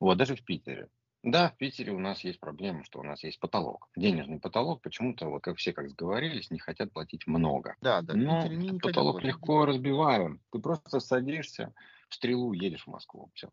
Вот, 0.00 0.16
даже 0.18 0.34
в 0.34 0.44
Питере. 0.44 0.88
Да, 1.22 1.50
в 1.50 1.56
Питере 1.58 1.92
у 1.92 1.98
нас 1.98 2.24
есть 2.24 2.40
проблема, 2.40 2.82
что 2.84 2.98
у 3.00 3.02
нас 3.02 3.22
есть 3.22 3.38
потолок. 3.38 3.88
Денежный 3.94 4.40
потолок. 4.40 4.80
Почему-то, 4.80 5.26
вот 5.26 5.42
как 5.42 5.58
все 5.58 5.74
как 5.74 5.90
сговорились, 5.90 6.50
не 6.50 6.58
хотят 6.58 6.92
платить 6.92 7.26
много. 7.26 7.76
Да, 7.82 8.00
да, 8.00 8.14
Но 8.14 8.48
потолок 8.80 9.16
платить. 9.16 9.28
легко 9.28 9.66
разбиваем. 9.66 10.40
Ты 10.50 10.58
просто 10.60 10.98
садишься 10.98 11.74
в 12.08 12.14
стрелу, 12.14 12.54
едешь 12.54 12.84
в 12.84 12.90
Москву. 12.90 13.30
Все. 13.34 13.50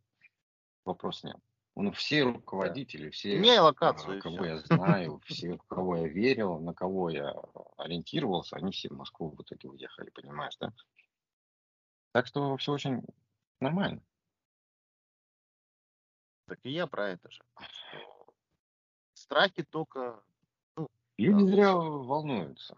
Вопрос 0.86 1.26
нет. 1.26 1.36
Ну, 1.76 1.91
все 1.91 2.24
руководители, 2.24 3.11
все, 3.11 3.38
Меняй 3.38 3.57
а, 3.57 3.65
локацию 3.65 4.18
и 4.18 4.22
кого 4.22 4.38
все. 4.38 4.45
я 4.45 4.57
знаю, 4.57 5.22
все, 5.26 5.57
в 5.57 5.64
кого 5.68 5.98
я 5.98 6.07
верил, 6.07 6.57
на 6.57 6.74
кого 6.74 7.11
я 7.11 7.36
ориентировался, 7.78 8.56
они 8.56 8.72
все 8.72 8.90
в 8.90 8.94
Москву 8.94 9.30
в 9.30 9.41
итоге 9.44 9.69
уехали, 9.69 10.10
понимаешь, 10.10 10.57
да? 10.60 10.74
Так 12.14 12.26
что 12.26 12.57
все 12.57 12.72
очень 12.74 13.03
нормально. 13.60 14.02
Так 16.48 16.60
и 16.64 16.72
я 16.72 16.88
про 16.88 17.10
это 17.10 17.30
же. 17.30 17.41
что 17.60 18.34
Страхи 19.14 19.64
только... 19.64 20.22
Люди 21.18 21.44
Да. 21.45 21.52
зря 21.52 21.76
волнуются. 21.76 22.78